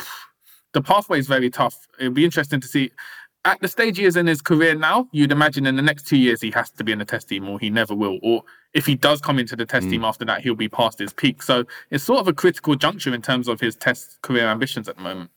the 0.74 0.82
pathway 0.82 1.20
is 1.20 1.28
very 1.28 1.50
tough. 1.50 1.88
It'd 2.00 2.14
be 2.14 2.26
interesting 2.26 2.62
to 2.62 2.68
see 2.68 2.92
at 3.46 3.62
the 3.62 3.68
stage 3.68 3.98
he 3.98 4.06
is 4.06 4.18
in 4.18 4.26
his 4.26 4.42
career 4.42 4.74
now, 4.74 5.08
you'd 5.12 5.32
imagine 5.32 5.68
in 5.68 5.76
the 5.76 5.82
next 5.82 6.08
two 6.08 6.18
years 6.18 6.42
he 6.42 6.50
has 6.52 6.72
to 6.72 6.84
be 6.84 6.92
in 6.92 6.98
the 6.98 7.06
test 7.06 7.30
team 7.30 7.48
or 7.48 7.60
he 7.60 7.70
never 7.70 7.94
will. 7.94 8.18
Or 8.24 8.44
if 8.76 8.86
he 8.86 8.94
does 8.94 9.22
come 9.22 9.40
into 9.40 9.56
the 9.56 9.66
test 9.66 9.88
mm. 9.88 9.92
team 9.92 10.06
after 10.06 10.26
that, 10.26 10.42
he'll 10.42 10.54
be 10.54 10.70
past 10.70 11.00
his 11.00 11.14
peak. 11.14 11.42
So 11.42 11.64
it's 11.90 12.04
sort 12.04 12.20
of 12.20 12.28
a 12.28 12.34
critical 12.34 12.76
juncture 12.76 13.14
in 13.14 13.22
terms 13.22 13.48
of 13.48 13.60
his 13.60 13.76
test 13.76 14.22
career 14.22 14.48
ambitions 14.48 14.88
at 14.88 14.98
the 14.98 15.02
moment. 15.02 15.32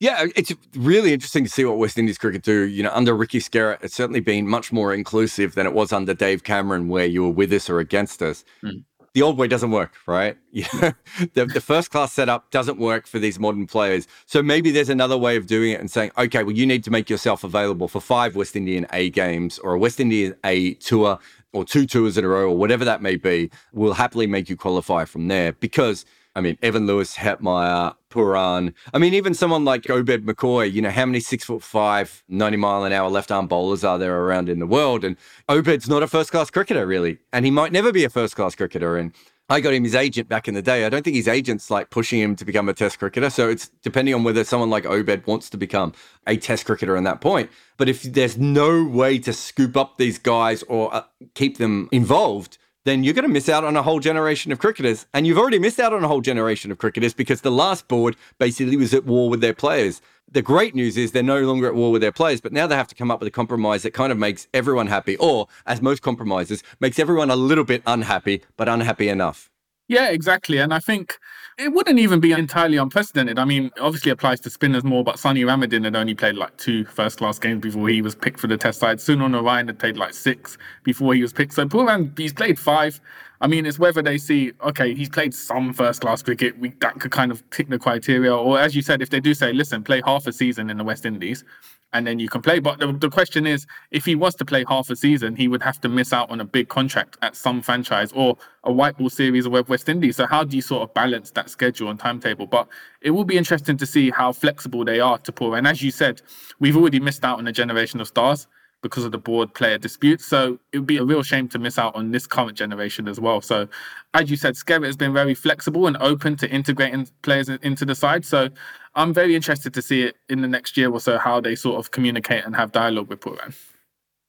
Yeah, 0.00 0.26
it's 0.36 0.52
really 0.76 1.14
interesting 1.14 1.44
to 1.44 1.50
see 1.50 1.64
what 1.64 1.78
West 1.78 1.96
Indies 1.96 2.18
cricket 2.18 2.42
do. 2.42 2.64
You 2.64 2.82
know, 2.82 2.90
under 2.92 3.16
Ricky 3.16 3.38
Skerritt, 3.38 3.82
it's 3.82 3.94
certainly 3.94 4.20
been 4.20 4.46
much 4.46 4.70
more 4.70 4.92
inclusive 4.92 5.54
than 5.54 5.66
it 5.66 5.72
was 5.72 5.92
under 5.92 6.12
Dave 6.12 6.44
Cameron, 6.44 6.88
where 6.88 7.06
you 7.06 7.22
were 7.22 7.30
with 7.30 7.52
us 7.52 7.70
or 7.70 7.78
against 7.78 8.20
us. 8.20 8.44
Mm 8.62 8.84
the 9.14 9.22
old 9.22 9.38
way 9.38 9.46
doesn't 9.46 9.70
work, 9.70 9.94
right? 10.06 10.36
The, 11.34 11.46
the 11.46 11.60
first 11.60 11.90
class 11.90 12.12
setup 12.12 12.50
doesn't 12.50 12.78
work 12.78 13.06
for 13.06 13.18
these 13.18 13.38
modern 13.38 13.66
players. 13.66 14.08
So 14.26 14.42
maybe 14.42 14.72
there's 14.72 14.88
another 14.88 15.16
way 15.16 15.36
of 15.36 15.46
doing 15.46 15.72
it 15.72 15.80
and 15.80 15.90
saying, 15.90 16.10
okay, 16.18 16.42
well, 16.42 16.54
you 16.54 16.66
need 16.66 16.82
to 16.84 16.90
make 16.90 17.08
yourself 17.08 17.44
available 17.44 17.86
for 17.86 18.00
five 18.00 18.34
West 18.34 18.56
Indian 18.56 18.86
A 18.92 19.10
games 19.10 19.58
or 19.60 19.74
a 19.74 19.78
West 19.78 20.00
Indian 20.00 20.34
A 20.44 20.74
tour 20.74 21.18
or 21.54 21.64
two 21.64 21.86
tours 21.86 22.18
in 22.18 22.24
a 22.24 22.28
row 22.28 22.50
or 22.50 22.56
whatever 22.56 22.84
that 22.84 23.00
may 23.00 23.16
be. 23.16 23.50
We'll 23.72 23.94
happily 23.94 24.26
make 24.26 24.50
you 24.50 24.56
qualify 24.56 25.06
from 25.06 25.28
there 25.28 25.52
because– 25.52 26.04
I 26.36 26.40
mean, 26.40 26.58
Evan 26.62 26.86
Lewis, 26.86 27.16
Hetmyer, 27.16 27.94
Pooran. 28.10 28.74
I 28.92 28.98
mean, 28.98 29.14
even 29.14 29.34
someone 29.34 29.64
like 29.64 29.88
Obed 29.88 30.26
McCoy, 30.26 30.72
you 30.72 30.82
know, 30.82 30.90
how 30.90 31.06
many 31.06 31.20
six 31.20 31.44
foot 31.44 31.62
five, 31.62 32.24
90 32.28 32.56
mile 32.56 32.84
an 32.84 32.92
hour 32.92 33.08
left 33.08 33.30
arm 33.30 33.46
bowlers 33.46 33.84
are 33.84 33.98
there 33.98 34.20
around 34.20 34.48
in 34.48 34.58
the 34.58 34.66
world? 34.66 35.04
And 35.04 35.16
Obed's 35.48 35.88
not 35.88 36.02
a 36.02 36.08
first 36.08 36.32
class 36.32 36.50
cricketer, 36.50 36.86
really. 36.86 37.18
And 37.32 37.44
he 37.44 37.52
might 37.52 37.70
never 37.70 37.92
be 37.92 38.02
a 38.04 38.10
first 38.10 38.34
class 38.34 38.56
cricketer. 38.56 38.96
And 38.96 39.12
I 39.50 39.60
got 39.60 39.74
him 39.74 39.84
his 39.84 39.94
agent 39.94 40.28
back 40.28 40.48
in 40.48 40.54
the 40.54 40.62
day. 40.62 40.86
I 40.86 40.88
don't 40.88 41.02
think 41.02 41.16
his 41.16 41.28
agent's 41.28 41.70
like 41.70 41.90
pushing 41.90 42.18
him 42.18 42.34
to 42.36 42.44
become 42.46 42.68
a 42.68 42.72
test 42.72 42.98
cricketer. 42.98 43.28
So 43.28 43.50
it's 43.50 43.68
depending 43.82 44.14
on 44.14 44.24
whether 44.24 44.42
someone 44.42 44.70
like 44.70 44.86
Obed 44.86 45.26
wants 45.26 45.50
to 45.50 45.58
become 45.58 45.92
a 46.26 46.38
test 46.38 46.64
cricketer 46.64 46.96
in 46.96 47.04
that 47.04 47.20
point. 47.20 47.50
But 47.76 47.88
if 47.88 48.02
there's 48.02 48.38
no 48.38 48.84
way 48.84 49.18
to 49.18 49.32
scoop 49.34 49.76
up 49.76 49.98
these 49.98 50.18
guys 50.18 50.62
or 50.64 50.94
uh, 50.94 51.02
keep 51.34 51.58
them 51.58 51.90
involved, 51.92 52.56
then 52.84 53.02
you're 53.02 53.14
going 53.14 53.26
to 53.26 53.32
miss 53.32 53.48
out 53.48 53.64
on 53.64 53.76
a 53.76 53.82
whole 53.82 54.00
generation 54.00 54.52
of 54.52 54.58
cricketers. 54.58 55.06
And 55.14 55.26
you've 55.26 55.38
already 55.38 55.58
missed 55.58 55.80
out 55.80 55.92
on 55.92 56.04
a 56.04 56.08
whole 56.08 56.20
generation 56.20 56.70
of 56.70 56.78
cricketers 56.78 57.14
because 57.14 57.40
the 57.40 57.50
last 57.50 57.88
board 57.88 58.16
basically 58.38 58.76
was 58.76 58.94
at 58.94 59.04
war 59.04 59.28
with 59.30 59.40
their 59.40 59.54
players. 59.54 60.00
The 60.30 60.42
great 60.42 60.74
news 60.74 60.96
is 60.96 61.12
they're 61.12 61.22
no 61.22 61.40
longer 61.40 61.66
at 61.66 61.74
war 61.74 61.92
with 61.92 62.02
their 62.02 62.12
players, 62.12 62.40
but 62.40 62.52
now 62.52 62.66
they 62.66 62.76
have 62.76 62.88
to 62.88 62.94
come 62.94 63.10
up 63.10 63.20
with 63.20 63.28
a 63.28 63.30
compromise 63.30 63.82
that 63.82 63.92
kind 63.92 64.10
of 64.10 64.18
makes 64.18 64.48
everyone 64.52 64.86
happy, 64.86 65.16
or 65.16 65.48
as 65.66 65.80
most 65.80 66.02
compromises, 66.02 66.62
makes 66.80 66.98
everyone 66.98 67.30
a 67.30 67.36
little 67.36 67.64
bit 67.64 67.82
unhappy, 67.86 68.42
but 68.56 68.68
unhappy 68.68 69.08
enough. 69.08 69.50
Yeah, 69.86 70.10
exactly. 70.10 70.58
And 70.58 70.72
I 70.72 70.78
think 70.78 71.18
it 71.58 71.72
wouldn't 71.72 71.98
even 71.98 72.20
be 72.20 72.32
entirely 72.32 72.76
unprecedented. 72.76 73.38
I 73.38 73.44
mean, 73.44 73.70
obviously 73.80 74.10
applies 74.10 74.40
to 74.40 74.50
spinners 74.50 74.82
more, 74.84 75.04
but 75.04 75.18
Sonny 75.18 75.44
Ramadhin 75.44 75.84
had 75.84 75.94
only 75.94 76.14
played 76.14 76.34
like 76.34 76.56
two 76.56 76.84
first 76.86 77.18
class 77.18 77.38
games 77.38 77.62
before 77.62 77.88
he 77.88 78.02
was 78.02 78.14
picked 78.14 78.40
for 78.40 78.46
the 78.46 78.56
test 78.56 78.80
side. 78.80 78.98
Sunil 78.98 79.30
Narine 79.30 79.66
had 79.66 79.78
played 79.78 79.96
like 79.96 80.14
six 80.14 80.58
before 80.82 81.14
he 81.14 81.22
was 81.22 81.32
picked. 81.32 81.54
So 81.54 81.66
Pooran, 81.66 82.16
he's 82.18 82.32
played 82.32 82.58
five. 82.58 83.00
I 83.40 83.46
mean, 83.46 83.66
it's 83.66 83.78
whether 83.78 84.02
they 84.02 84.18
see, 84.18 84.52
okay, 84.62 84.94
he's 84.94 85.08
played 85.08 85.34
some 85.34 85.72
first 85.72 86.00
class 86.00 86.22
cricket. 86.22 86.58
We, 86.58 86.70
that 86.80 86.98
could 86.98 87.10
kind 87.10 87.30
of 87.30 87.48
tick 87.50 87.68
the 87.68 87.78
criteria. 87.78 88.34
Or 88.34 88.58
as 88.58 88.74
you 88.74 88.82
said, 88.82 89.02
if 89.02 89.10
they 89.10 89.20
do 89.20 89.34
say, 89.34 89.52
listen, 89.52 89.84
play 89.84 90.02
half 90.04 90.26
a 90.26 90.32
season 90.32 90.70
in 90.70 90.78
the 90.78 90.84
West 90.84 91.04
Indies, 91.04 91.44
and 91.94 92.06
then 92.06 92.18
you 92.18 92.28
can 92.28 92.42
play. 92.42 92.58
But 92.58 92.80
the, 92.80 92.92
the 92.92 93.08
question 93.08 93.46
is, 93.46 93.66
if 93.90 94.04
he 94.04 94.14
was 94.14 94.34
to 94.36 94.44
play 94.44 94.64
half 94.68 94.90
a 94.90 94.96
season, 94.96 95.36
he 95.36 95.48
would 95.48 95.62
have 95.62 95.80
to 95.80 95.88
miss 95.88 96.12
out 96.12 96.28
on 96.28 96.40
a 96.40 96.44
big 96.44 96.68
contract 96.68 97.16
at 97.22 97.36
some 97.36 97.62
franchise 97.62 98.12
or 98.12 98.36
a 98.64 98.72
white 98.72 98.98
ball 98.98 99.08
series 99.08 99.48
with 99.48 99.68
West 99.68 99.88
Indies. 99.88 100.16
So 100.16 100.26
how 100.26 100.44
do 100.44 100.56
you 100.56 100.62
sort 100.62 100.82
of 100.82 100.92
balance 100.92 101.30
that 101.30 101.48
schedule 101.48 101.88
and 101.88 101.98
timetable? 101.98 102.46
But 102.46 102.68
it 103.00 103.12
will 103.12 103.24
be 103.24 103.38
interesting 103.38 103.76
to 103.78 103.86
see 103.86 104.10
how 104.10 104.32
flexible 104.32 104.84
they 104.84 105.00
are 105.00 105.18
to 105.18 105.32
pull. 105.32 105.54
And 105.54 105.66
as 105.66 105.82
you 105.82 105.90
said, 105.90 106.20
we've 106.58 106.76
already 106.76 107.00
missed 107.00 107.24
out 107.24 107.38
on 107.38 107.46
a 107.46 107.52
generation 107.52 108.00
of 108.00 108.08
stars 108.08 108.48
because 108.84 109.02
of 109.02 109.12
the 109.12 109.18
board 109.18 109.54
player 109.54 109.78
dispute. 109.78 110.20
So 110.20 110.58
it 110.72 110.78
would 110.78 110.86
be 110.86 110.98
a 110.98 111.04
real 111.04 111.22
shame 111.22 111.48
to 111.48 111.58
miss 111.58 111.78
out 111.78 111.96
on 111.96 112.10
this 112.10 112.26
current 112.26 112.56
generation 112.56 113.08
as 113.08 113.18
well. 113.18 113.40
So, 113.40 113.66
as 114.12 114.30
you 114.30 114.36
said, 114.36 114.54
Skerritt 114.54 114.84
has 114.84 114.96
been 114.96 115.14
very 115.14 115.34
flexible 115.34 115.86
and 115.86 115.96
open 115.96 116.36
to 116.36 116.50
integrating 116.50 117.08
players 117.22 117.48
into 117.48 117.86
the 117.86 117.94
side. 117.94 118.26
So 118.26 118.50
I'm 118.94 119.14
very 119.14 119.34
interested 119.34 119.72
to 119.72 119.82
see 119.82 120.02
it 120.02 120.16
in 120.28 120.42
the 120.42 120.48
next 120.48 120.76
year 120.76 120.92
or 120.92 121.00
so 121.00 121.16
how 121.16 121.40
they 121.40 121.54
sort 121.56 121.78
of 121.78 121.92
communicate 121.92 122.44
and 122.44 122.54
have 122.54 122.72
dialogue 122.72 123.08
with 123.08 123.20
Pooran. 123.20 123.56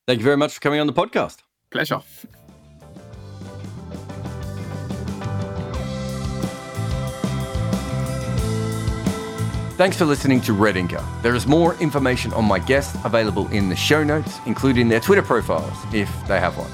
Thank 0.08 0.20
you 0.20 0.26
very 0.26 0.38
much 0.38 0.54
for 0.54 0.62
coming 0.62 0.80
on 0.80 0.88
the 0.88 0.94
podcast. 0.94 1.40
Pleasure. 1.70 2.02
Thanks 9.76 9.98
for 9.98 10.06
listening 10.06 10.40
to 10.42 10.54
Red 10.54 10.76
Inker. 10.76 11.04
There 11.22 11.36
is 11.36 11.46
more 11.46 11.76
information 11.82 12.32
on 12.32 12.46
my 12.46 12.60
guests 12.60 12.98
available 13.04 13.50
in 13.50 13.68
the 13.68 13.76
show 13.76 14.06
notes, 14.06 14.40
including 14.46 14.88
their 14.88 15.02
Twitter 15.02 15.22
profiles, 15.22 15.78
if 15.94 16.10
they 16.30 16.40
have 16.40 16.58
one. 16.58 16.72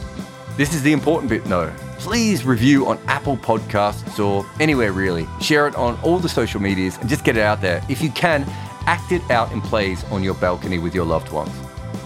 This 0.55 0.75
is 0.75 0.83
the 0.83 0.91
important 0.91 1.27
bit 1.27 1.43
though. 1.45 1.73
Please 1.97 2.45
review 2.45 2.85
on 2.85 2.99
Apple 3.07 3.37
Podcasts 3.37 4.23
or 4.23 4.45
anywhere 4.59 4.91
really. 4.91 5.27
Share 5.41 5.67
it 5.67 5.75
on 5.75 5.99
all 6.01 6.19
the 6.19 6.29
social 6.29 6.61
medias 6.61 6.99
and 6.99 7.09
just 7.09 7.23
get 7.23 7.35
it 7.35 7.41
out 7.41 7.59
there. 7.59 7.83
If 7.89 8.03
you 8.03 8.11
can, 8.11 8.45
act 8.85 9.11
it 9.11 9.23
out 9.31 9.51
in 9.51 9.61
plays 9.61 10.03
on 10.11 10.21
your 10.23 10.35
balcony 10.35 10.77
with 10.77 10.93
your 10.93 11.05
loved 11.05 11.31
ones. 11.31 11.51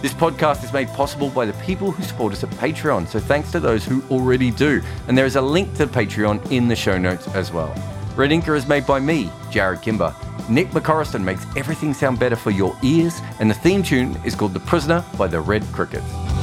This 0.00 0.14
podcast 0.14 0.64
is 0.64 0.72
made 0.72 0.88
possible 0.88 1.28
by 1.28 1.44
the 1.44 1.52
people 1.64 1.90
who 1.90 2.02
support 2.04 2.32
us 2.32 2.42
at 2.42 2.48
Patreon, 2.52 3.06
so 3.06 3.20
thanks 3.20 3.52
to 3.52 3.60
those 3.60 3.84
who 3.84 4.02
already 4.10 4.50
do. 4.50 4.80
And 5.08 5.18
there 5.18 5.26
is 5.26 5.36
a 5.36 5.42
link 5.42 5.74
to 5.74 5.86
Patreon 5.86 6.50
in 6.50 6.68
the 6.68 6.76
show 6.76 6.96
notes 6.96 7.28
as 7.34 7.52
well. 7.52 7.74
Red 8.16 8.30
Inker 8.30 8.56
is 8.56 8.66
made 8.66 8.86
by 8.86 8.98
me, 8.98 9.26
Jarrod 9.50 9.82
Kimber. 9.82 10.16
Nick 10.48 10.70
McCorriston 10.70 11.22
makes 11.22 11.44
everything 11.56 11.92
sound 11.92 12.20
better 12.20 12.36
for 12.36 12.50
your 12.50 12.76
ears, 12.82 13.20
and 13.40 13.50
the 13.50 13.54
theme 13.54 13.82
tune 13.82 14.16
is 14.24 14.36
called 14.36 14.54
The 14.54 14.60
Prisoner 14.60 15.04
by 15.18 15.26
the 15.26 15.40
Red 15.40 15.64
Crickets. 15.72 16.35